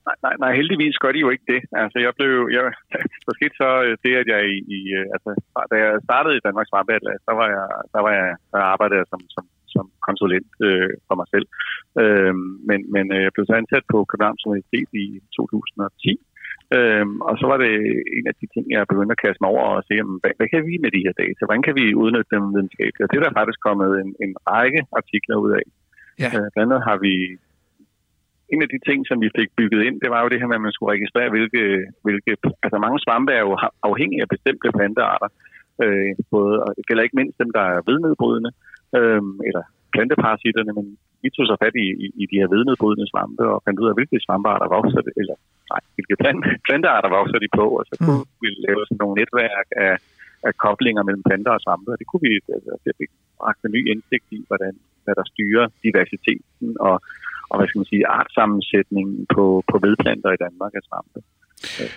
Nej, 0.08 0.18
nej, 0.26 0.36
nej, 0.44 0.52
heldigvis 0.60 0.98
gør 1.04 1.12
de 1.14 1.24
jo 1.26 1.30
ikke 1.34 1.48
det. 1.54 1.62
Altså, 1.84 1.98
jeg 2.06 2.12
blev, 2.18 2.34
jeg, 2.56 2.64
der 3.26 3.34
skete 3.38 3.56
så 3.64 3.70
øh, 3.86 3.94
det, 4.04 4.14
at 4.22 4.28
jeg 4.34 4.42
i, 4.56 4.58
i 4.78 4.80
øh, 5.00 5.06
altså, 5.16 5.30
da 5.72 5.76
jeg 5.84 5.92
startede 6.08 6.38
i 6.38 6.46
Danmarks 6.48 6.74
Varmbeatlas, 6.76 7.22
der 7.30 7.36
var 7.42 7.48
jeg, 7.56 7.66
der 7.96 8.02
var 8.06 8.14
jeg, 8.20 8.30
der 8.54 8.62
arbejdede 8.74 9.06
som, 9.12 9.22
som, 9.36 9.46
som 9.74 9.86
konsulent 10.08 10.54
øh, 10.70 10.92
for 11.08 11.16
mig 11.20 11.28
selv. 11.34 11.48
Øh, 12.02 12.34
men, 12.70 12.80
men 12.96 13.06
øh, 13.16 13.22
jeg 13.26 13.32
blev 13.34 13.46
så 13.46 13.56
ansat 13.62 13.86
på 13.94 13.98
Københavns 14.10 14.48
Universitet 14.50 14.90
i 15.06 15.06
2010, 15.38 16.20
Øhm, 16.76 17.16
og 17.30 17.34
så 17.40 17.46
var 17.52 17.58
det 17.64 17.74
en 18.18 18.26
af 18.32 18.36
de 18.40 18.48
ting, 18.54 18.66
jeg 18.76 18.90
begyndte 18.92 19.16
at 19.16 19.24
kaste 19.26 19.42
mig 19.42 19.50
over 19.56 19.66
og 19.78 19.84
se, 19.88 19.96
hvad, 20.22 20.34
hvad 20.38 20.50
kan 20.54 20.62
vi 20.70 20.74
med 20.84 20.92
de 20.96 21.06
her 21.06 21.16
data? 21.24 21.42
Hvordan 21.46 21.66
kan 21.68 21.76
vi 21.80 21.86
udnytte 22.02 22.32
dem 22.36 22.44
videnskabeligt? 22.54 23.06
Og 23.06 23.10
det 23.10 23.18
er 23.18 23.26
der 23.26 23.40
faktisk 23.40 23.60
kommet 23.68 23.90
en, 24.04 24.10
en 24.26 24.32
række 24.54 24.82
artikler 25.00 25.38
ud 25.46 25.52
af. 25.60 25.66
Ja. 26.24 26.30
Øh, 26.36 26.48
blandt 26.54 26.68
andet 26.68 26.88
har 26.90 26.98
vi 27.06 27.14
en 28.54 28.62
af 28.66 28.70
de 28.74 28.80
ting, 28.88 29.00
som 29.10 29.18
vi 29.24 29.30
fik 29.40 29.50
bygget 29.60 29.82
ind, 29.88 29.96
det 30.04 30.10
var 30.14 30.22
jo 30.22 30.30
det 30.32 30.40
her 30.40 30.50
med, 30.50 30.60
at 30.60 30.66
man 30.68 30.76
skulle 30.76 30.94
registrere, 30.96 31.30
hvilke, 31.36 31.64
hvilke 32.06 32.32
altså 32.66 32.78
mange 32.86 33.00
svampe 33.06 33.32
er 33.40 33.44
jo 33.48 33.54
afhængige 33.90 34.24
af 34.26 34.30
bestemte 34.34 34.68
plantearter. 34.78 35.30
Øh, 35.84 36.12
både, 36.36 36.56
og 36.66 36.70
det 36.78 36.88
gælder 36.88 37.04
ikke 37.04 37.20
mindst 37.20 37.38
dem, 37.44 37.52
der 37.58 37.64
er 37.74 37.86
vednedbrydende, 37.90 38.52
øh, 38.98 39.22
eller 39.48 39.64
planteparasitterne, 39.96 40.72
men 40.78 40.86
vi 41.24 41.30
tog 41.30 41.46
så 41.52 41.56
fat 41.64 41.76
i, 41.86 41.88
i, 42.06 42.08
i 42.22 42.24
de 42.32 42.40
her 42.42 42.50
vednedbrydende 42.54 43.08
svampe 43.12 43.44
og 43.54 43.58
fandt 43.66 43.80
ud 43.82 43.90
af, 43.90 43.96
hvilke 43.98 44.26
svampearter 44.26 44.68
vokser 44.78 45.02
det, 45.08 45.14
eller 45.22 45.36
nej, 45.72 45.82
hvilke 45.96 46.16
plante, 46.22 46.48
plantearter 46.68 47.10
vokser 47.20 47.40
de 47.44 47.50
på, 47.60 47.66
og 47.80 47.84
så 47.90 47.94
kunne 48.04 48.24
mm. 48.26 48.42
vi 48.44 48.50
lave 48.68 48.82
sådan 48.86 49.02
nogle 49.04 49.18
netværk 49.22 49.68
af, 49.86 49.94
af 50.48 50.54
koblinger 50.66 51.04
mellem 51.08 51.24
planter 51.28 51.54
og 51.58 51.64
svampe, 51.66 51.90
og 51.94 52.00
det 52.00 52.08
kunne 52.08 52.24
vi 52.28 52.32
altså, 52.58 52.72
det 52.86 52.94
fik 53.00 53.12
en 53.66 53.72
ny 53.76 53.82
indsigt 53.92 54.28
i, 54.38 54.40
hvordan 54.50 54.74
hvad 55.04 55.16
der 55.20 55.26
styrer 55.32 55.66
diversiteten 55.84 56.70
og 56.90 56.96
og 57.50 57.56
hvad 57.58 57.68
skal 57.68 57.80
man 57.80 57.92
sige, 57.94 58.08
artsammensætningen 58.20 59.18
på, 59.36 59.46
på 59.72 59.76
vedplanter 59.86 60.32
i 60.34 60.42
Danmark 60.46 60.74
af 60.80 60.84
svampe. 60.90 61.20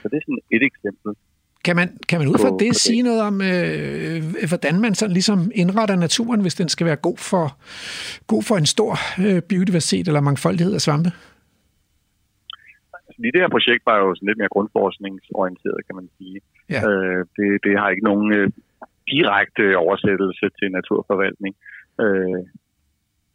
Så 0.00 0.04
det 0.10 0.16
er 0.16 0.24
sådan 0.26 0.46
et 0.56 0.62
eksempel. 0.70 1.10
Kan 1.64 1.76
man, 1.76 1.98
kan 2.08 2.18
man 2.18 2.28
ud 2.28 2.38
fra 2.38 2.56
det 2.64 2.76
sige 2.76 3.02
noget 3.02 3.22
om, 3.22 3.34
øh, 3.52 4.48
hvordan 4.48 4.80
man 4.80 4.94
sådan 4.94 5.12
ligesom 5.12 5.50
indretter 5.54 5.96
naturen, 5.96 6.40
hvis 6.40 6.54
den 6.54 6.68
skal 6.68 6.86
være 6.86 6.96
god 6.96 7.18
for, 7.30 7.46
god 8.26 8.42
for 8.42 8.56
en 8.56 8.66
stor 8.66 8.92
øh, 9.24 9.42
biodiversitet 9.42 10.06
eller 10.08 10.20
mangfoldighed 10.20 10.74
af 10.74 10.80
svampe? 10.80 11.10
Altså, 13.06 13.18
lige 13.22 13.32
det 13.32 13.40
her 13.40 13.48
projekt 13.56 13.82
var 13.86 13.96
jo 13.98 14.14
sådan 14.14 14.28
lidt 14.28 14.38
mere 14.38 14.48
grundforskningsorienteret, 14.54 15.80
kan 15.86 15.96
man 15.96 16.08
sige. 16.18 16.40
Ja. 16.74 16.80
Øh, 16.88 17.26
det, 17.36 17.48
det 17.64 17.72
har 17.78 17.88
ikke 17.90 18.04
nogen 18.10 18.32
øh, 18.38 18.50
direkte 19.12 19.64
oversættelse 19.84 20.46
til 20.58 20.68
naturforvaltning. 20.78 21.54
Øh, 22.00 22.40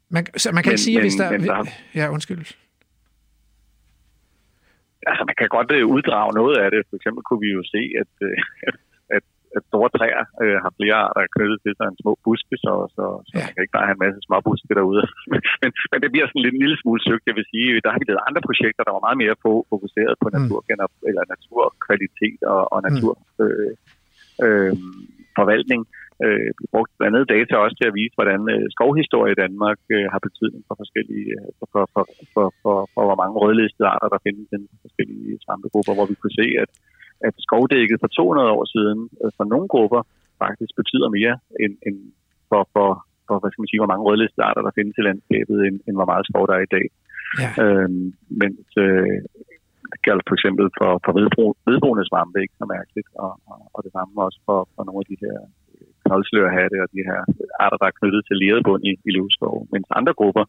man, 0.09 0.23
så 0.37 0.51
man 0.51 0.63
kan 0.63 0.69
men, 0.69 0.73
ikke 0.73 0.87
sige, 0.89 0.97
men, 0.97 1.03
hvis 1.03 1.15
der... 1.15 1.31
Men 1.31 1.43
der 1.43 1.65
ja, 1.95 2.09
undskyld. 2.09 2.45
Altså, 5.09 5.23
man 5.29 5.37
kan 5.39 5.49
godt 5.57 5.71
øh, 5.77 5.85
uddrage 5.95 6.31
noget 6.39 6.55
af 6.63 6.67
det. 6.73 6.81
For 6.89 6.95
eksempel 6.99 7.21
kunne 7.23 7.43
vi 7.45 7.51
jo 7.57 7.63
se, 7.73 7.81
at, 8.01 8.13
øh, 8.27 8.37
at, 9.17 9.25
at 9.57 9.63
store 9.71 9.89
træer 9.97 10.23
øh, 10.43 10.57
har 10.63 10.71
flere 10.79 10.97
arter 11.07 11.33
knyttet 11.35 11.57
til 11.61 11.73
sig 11.77 11.87
en 11.87 12.01
små 12.03 12.11
buske, 12.25 12.55
så, 12.65 12.73
så, 12.95 13.05
så 13.29 13.35
ja. 13.37 13.43
man 13.45 13.53
kan 13.53 13.63
ikke 13.63 13.77
bare 13.77 13.87
have 13.89 13.97
en 13.99 14.05
masse 14.05 14.19
små 14.27 14.37
buske 14.47 14.73
derude. 14.79 15.03
men, 15.31 15.41
men, 15.61 15.69
men 15.91 15.99
det 16.03 16.09
bliver 16.13 16.27
sådan 16.27 16.43
lidt 16.45 16.55
en 16.55 16.63
lille 16.65 16.77
smule 16.81 17.01
søgt, 17.07 17.29
jeg 17.29 17.37
vil 17.39 17.51
sige. 17.53 17.67
Der 17.85 17.91
har 17.91 17.99
vi 17.99 18.07
lavet 18.07 18.27
andre 18.29 18.43
projekter, 18.47 18.81
der 18.83 18.95
var 18.95 19.05
meget 19.07 19.21
mere 19.23 19.35
på, 19.45 19.51
fokuseret 19.73 20.13
på 20.21 20.27
mm. 20.27 20.33
naturgener, 20.35 20.87
eller 21.09 21.23
naturkvalitet 21.33 22.39
og, 22.53 22.61
og 22.73 22.79
natur. 22.87 23.13
Mm. 23.19 23.43
Øh, 23.43 23.71
øh, 24.45 24.73
forvaltning. 25.39 25.81
Øh, 26.23 26.49
vi 26.59 26.65
brugte 26.73 26.93
blandt 26.97 27.15
andet 27.15 27.33
data 27.35 27.53
også 27.63 27.75
til 27.77 27.89
at 27.89 27.97
vise, 27.99 28.15
hvordan 28.17 28.41
øh, 28.53 28.65
skovhistorie 28.75 29.33
i 29.33 29.41
Danmark 29.43 29.79
øh, 29.95 30.05
har 30.13 30.21
betydning 30.27 30.61
for 30.67 30.75
forskellige, 30.81 31.29
øh, 31.37 31.49
for, 31.59 31.67
for, 31.73 31.83
for, 31.93 32.03
for, 32.33 32.47
for, 32.61 32.77
for, 32.93 33.03
hvor 33.07 33.19
mange 33.21 33.35
rødlistede 33.43 33.91
arter, 33.93 34.09
der 34.13 34.25
findes 34.25 34.47
i 34.55 34.77
forskellige 34.85 35.39
svampegrupper, 35.43 35.93
hvor 35.95 36.07
vi 36.11 36.15
kunne 36.21 36.39
se, 36.41 36.47
at, 36.63 36.71
at 37.27 37.33
skovdækket 37.45 37.97
for 38.01 38.07
200 38.07 38.55
år 38.57 38.65
siden 38.75 38.99
øh, 39.21 39.31
for 39.37 39.45
nogle 39.53 39.67
grupper 39.73 40.01
faktisk 40.43 40.71
betyder 40.81 41.09
mere 41.17 41.35
end, 41.63 41.73
end 41.87 41.97
for, 42.49 42.61
for, 42.73 42.89
for 43.27 43.35
hvad 43.39 43.49
skal 43.51 43.61
man 43.61 43.71
sige, 43.71 43.81
hvor 43.81 43.91
mange 43.93 44.05
rødlistede 44.07 44.47
arter, 44.49 44.61
der 44.67 44.77
findes 44.77 44.95
i 44.97 45.05
landskabet, 45.07 45.57
end, 45.67 45.77
end 45.87 45.95
hvor 45.97 46.09
meget 46.11 46.27
skov 46.29 46.43
der 46.47 46.55
er 46.59 46.65
i 46.65 46.73
dag. 46.77 46.87
Ja. 47.43 47.49
Øhm, 47.63 48.05
mens 48.41 48.67
øh, 48.87 49.17
det 49.91 49.99
gælder 50.05 50.23
for 50.27 50.35
eksempel 50.37 50.65
for, 50.79 50.91
for 51.05 51.11
vedboende 51.69 52.05
svampe, 52.09 52.37
ikke 52.43 52.59
så 52.61 52.65
mærkeligt, 52.75 53.09
og, 53.23 53.31
og, 53.51 53.59
og 53.75 53.79
det 53.85 53.91
samme 53.97 54.13
også 54.27 54.39
for, 54.47 54.59
for 54.75 54.83
nogle 54.87 55.01
af 55.03 55.07
de 55.11 55.21
her 55.23 55.37
knoldslørhatte 56.05 56.77
og 56.83 56.89
de 56.95 57.01
her 57.09 57.19
arter, 57.63 57.77
der 57.81 57.87
er 57.89 57.97
knyttet 57.99 58.21
til 58.25 58.35
lerebund 58.43 58.81
i, 58.89 58.91
i 59.07 59.11
løvskov. 59.17 59.55
Mens 59.73 59.87
andre 59.99 60.13
grupper, 60.19 60.45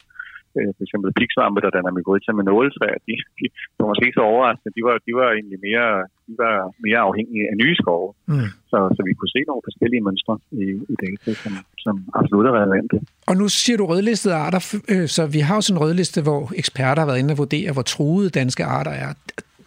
øh, 0.57 0.71
for 0.77 0.83
eksempel 0.87 1.09
piksvampe, 1.19 1.61
der 1.65 1.71
danner 1.77 1.93
mykorrhiza 1.97 2.33
med 2.39 2.45
nåletræer, 2.51 2.99
de, 3.07 3.15
de, 3.39 3.45
de 3.73 3.79
var 3.81 3.89
måske 3.91 4.07
ikke 4.09 4.21
så 4.21 4.27
overraskende. 4.33 4.77
De 4.79 4.83
var, 4.89 4.95
de 5.07 5.13
var 5.21 5.29
egentlig 5.39 5.59
mere, 5.69 5.91
de 6.27 6.33
var 6.45 6.57
mere 6.87 7.01
afhængige 7.09 7.45
af 7.51 7.57
nye 7.63 7.77
skove. 7.83 8.09
Mm. 8.33 8.49
Så, 8.71 8.79
så 8.97 9.01
vi 9.09 9.13
kunne 9.19 9.35
se 9.37 9.41
nogle 9.51 9.67
forskellige 9.69 10.03
mønstre 10.07 10.35
i, 10.63 10.65
i 10.93 10.95
data, 11.05 11.31
som, 11.43 11.53
som 11.85 11.95
absolut 12.21 12.47
er 12.51 12.55
relevante. 12.59 12.97
Og 13.31 13.35
nu 13.41 13.47
siger 13.61 13.77
du 13.79 13.85
rødlistede 13.87 14.35
arter, 14.45 14.61
øh, 14.93 15.07
så 15.17 15.23
vi 15.37 15.41
har 15.47 15.55
jo 15.59 15.63
sådan 15.65 15.77
en 15.77 15.85
rødliste, 15.85 16.21
hvor 16.29 16.41
eksperter 16.63 17.01
har 17.03 17.09
været 17.11 17.23
inde 17.23 17.35
og 17.35 17.41
vurdere, 17.45 17.71
hvor 17.77 17.87
truede 17.95 18.31
danske 18.41 18.65
arter 18.79 18.95
er 19.05 19.11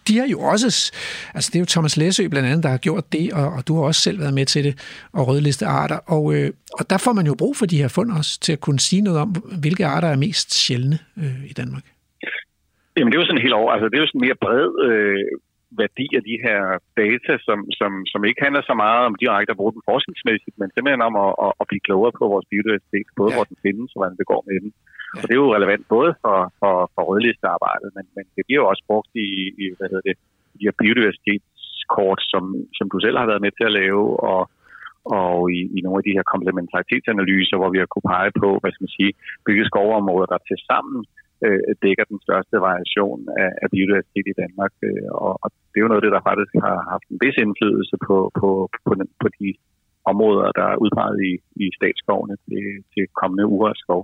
de 0.10 0.18
har 0.18 0.28
jo 0.28 0.40
også, 0.40 0.92
altså 1.36 1.50
det 1.52 1.56
er 1.56 1.64
jo 1.66 1.66
Thomas 1.76 1.98
Læsø 1.98 2.28
blandt 2.28 2.50
andet, 2.50 2.64
der 2.64 2.70
har 2.70 2.78
gjort 2.88 3.06
det, 3.12 3.34
og, 3.34 3.48
og 3.56 3.68
du 3.68 3.76
har 3.76 3.84
også 3.90 4.02
selv 4.02 4.20
været 4.20 4.34
med 4.34 4.46
til 4.46 4.64
det, 4.64 4.74
og 5.14 5.28
rødliste 5.28 5.66
arter, 5.66 6.00
og, 6.16 6.24
øh, 6.36 6.50
og 6.80 6.90
der 6.90 6.98
får 7.06 7.14
man 7.14 7.26
jo 7.26 7.36
brug 7.42 7.56
for 7.60 7.66
de 7.66 7.82
her 7.82 7.88
fund 7.88 8.12
også, 8.12 8.40
til 8.40 8.54
at 8.54 8.62
kunne 8.66 8.80
sige 8.80 9.02
noget 9.02 9.20
om, 9.20 9.30
hvilke 9.62 9.86
arter 9.86 10.08
er 10.08 10.18
mest 10.18 10.50
sjældne 10.66 10.98
øh, 11.18 11.46
i 11.52 11.54
Danmark. 11.54 11.86
Jamen 12.98 13.12
det 13.12 13.18
er 13.18 13.22
jo 13.22 13.30
sådan 13.30 13.46
helt 13.48 13.54
over, 13.54 13.72
altså 13.74 13.86
det 13.90 13.96
er 13.98 14.04
jo 14.04 14.08
sådan 14.08 14.26
mere 14.28 14.42
bred 14.44 14.68
øh, 14.88 15.26
værdi 15.84 16.08
af 16.18 16.24
de 16.30 16.36
her 16.46 16.62
data, 17.02 17.34
som, 17.48 17.60
som, 17.80 17.92
som 18.12 18.22
ikke 18.30 18.44
handler 18.46 18.64
så 18.66 18.76
meget 18.84 19.04
om 19.10 19.16
direkte 19.24 19.52
at 19.52 19.60
bruge 19.60 19.76
den 19.76 19.88
forskningsmæssigt, 19.90 20.56
men 20.60 20.70
simpelthen 20.70 21.08
om 21.10 21.16
at, 21.26 21.32
at, 21.46 21.52
at 21.62 21.66
blive 21.70 21.86
klogere 21.88 22.14
på 22.20 22.26
vores 22.34 22.48
biodiversitet, 22.52 23.08
både 23.20 23.32
ja. 23.32 23.36
hvor 23.36 23.46
den 23.52 23.58
findes 23.66 23.90
og 23.94 24.00
hvordan 24.00 24.20
det 24.20 24.32
går 24.32 24.42
med 24.50 24.58
den. 24.64 24.72
Ja. 24.76 25.20
Og 25.20 25.24
det 25.28 25.34
er 25.34 25.44
jo 25.44 25.56
relevant 25.58 25.86
både 25.96 26.12
for, 26.24 26.38
for, 26.60 26.76
for 26.94 27.02
rødlistearbejdet, 27.10 27.90
men, 27.98 28.06
men 28.16 28.26
det 28.36 28.44
bliver 28.46 28.62
jo 28.62 28.70
også 28.72 28.84
brugt 28.90 29.12
i, 29.28 29.30
i 29.64 29.66
hvad 29.78 29.88
hedder 29.92 30.08
det, 30.10 30.18
de 30.60 30.68
her 30.68 30.76
biodiversitetskort, 30.82 32.20
som, 32.32 32.44
som 32.78 32.86
du 32.94 32.98
selv 33.06 33.18
har 33.22 33.28
været 33.32 33.46
med 33.46 33.54
til 33.56 33.66
at 33.70 33.78
lave, 33.82 34.04
og, 34.32 34.42
og 35.18 35.36
i, 35.58 35.60
i 35.78 35.80
nogle 35.86 36.00
af 36.02 36.06
de 36.08 36.16
her 36.18 36.26
komplementaritetsanalyser, 36.34 37.58
hvor 37.58 37.70
vi 37.74 37.80
har 37.82 37.90
kunne 37.92 38.12
pege 38.16 38.32
på, 38.44 38.50
hvad 38.60 38.72
skal 38.72 38.86
man 38.86 38.98
sige, 39.00 39.12
hvilke 39.44 39.70
skovområder, 39.70 40.28
der 40.32 40.48
til 40.50 40.60
sammen 40.72 40.98
øh, 41.46 41.60
dækker 41.84 42.06
den 42.12 42.20
største 42.26 42.56
variation 42.68 43.20
af, 43.44 43.50
af 43.64 43.68
biodiversitet 43.74 44.28
i 44.34 44.40
Danmark. 44.42 44.74
Øh, 44.88 45.10
og, 45.26 45.34
og 45.44 45.48
det 45.70 45.78
er 45.78 45.86
jo 45.86 45.92
noget 45.92 46.02
af 46.02 46.06
det, 46.06 46.16
der 46.18 46.28
faktisk 46.30 46.54
har 46.68 46.78
haft 46.94 47.06
en 47.12 47.20
vis 47.24 47.38
indflydelse 47.44 47.96
på, 48.08 48.18
på, 48.40 48.50
på, 48.86 48.92
den, 49.00 49.08
på 49.24 49.28
de 49.40 49.50
områder, 50.12 50.46
der 50.60 50.66
er 50.74 50.82
udpeget 50.84 51.18
i, 51.30 51.34
i 51.64 51.66
statsskovene 51.78 52.36
til, 52.48 52.64
til 52.94 53.04
kommende 53.22 53.46
urørt 53.54 53.80
skov. 53.86 54.02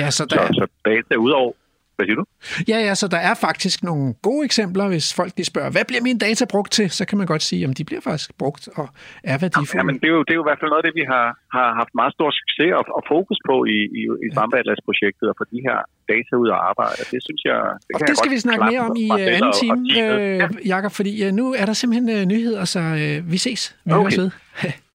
Ja, 0.00 0.08
så 0.16 0.22
der... 0.30 0.40
Så, 0.46 0.52
så 0.60 0.66
data 0.90 1.14
udover, 1.26 1.52
hvad 2.00 2.06
siger 2.08 2.18
du? 2.22 2.24
Ja, 2.72 2.78
ja, 2.88 2.92
så 3.02 3.06
der 3.14 3.20
er 3.30 3.34
faktisk 3.48 3.78
nogle 3.90 4.04
gode 4.28 4.42
eksempler, 4.48 4.84
hvis 4.92 5.06
folk 5.20 5.32
de 5.38 5.44
spørger, 5.52 5.70
hvad 5.76 5.84
bliver 5.90 6.02
mine 6.08 6.18
data 6.26 6.44
brugt 6.54 6.70
til? 6.78 6.86
Så 6.98 7.02
kan 7.08 7.16
man 7.20 7.26
godt 7.32 7.42
sige, 7.50 7.60
at 7.64 7.78
de 7.78 7.84
bliver 7.90 8.02
faktisk 8.08 8.30
brugt 8.42 8.62
og 8.80 8.86
er 9.32 9.36
værdifulde. 9.44 9.78
Ja, 9.80 9.82
men 9.88 9.94
det 10.00 10.06
er, 10.10 10.14
jo, 10.16 10.20
det 10.26 10.32
er 10.34 10.38
jo 10.40 10.44
i 10.46 10.48
hvert 10.50 10.60
fald 10.62 10.70
noget 10.72 10.82
af 10.82 10.86
det, 10.88 10.94
vi 11.00 11.04
har, 11.14 11.26
har 11.56 11.68
haft 11.80 11.92
meget 12.00 12.12
stor 12.18 12.30
succes 12.40 12.70
og, 12.78 12.84
og 12.98 13.02
fokus 13.14 13.38
på 13.48 13.54
i, 13.76 13.78
i, 14.00 14.02
i 14.24 14.26
Svampeatlas-projektet 14.34 15.26
og 15.32 15.34
få 15.40 15.44
de 15.54 15.60
her 15.68 15.78
data 16.12 16.32
ud 16.42 16.48
af 16.54 16.58
arbejde. 16.70 17.00
Det 17.12 17.20
synes 17.26 17.42
jeg... 17.50 17.58
Det, 17.86 17.94
og 17.94 17.98
kan 18.00 18.06
det 18.08 18.16
skal 18.20 18.30
vi 18.34 18.38
snakke 18.46 18.62
mere 18.72 18.82
om 18.88 18.94
i 19.04 19.06
Marcel 19.08 19.28
anden 19.28 19.42
og- 19.42 19.48
og 19.48 19.60
time, 19.64 19.80
øh, 20.02 20.66
Jakob, 20.74 20.92
fordi 21.00 21.12
øh, 21.26 21.30
nu 21.40 21.44
er 21.60 21.64
der 21.70 21.72
simpelthen 21.80 22.08
øh, 22.16 22.22
nyheder, 22.32 22.62
så 22.74 22.80
øh, 23.02 23.16
vi 23.32 23.38
ses. 23.46 23.62
Vi 23.84 23.92
Okay. 23.92 24.02
høres 24.02 24.18
ved. 24.22 24.30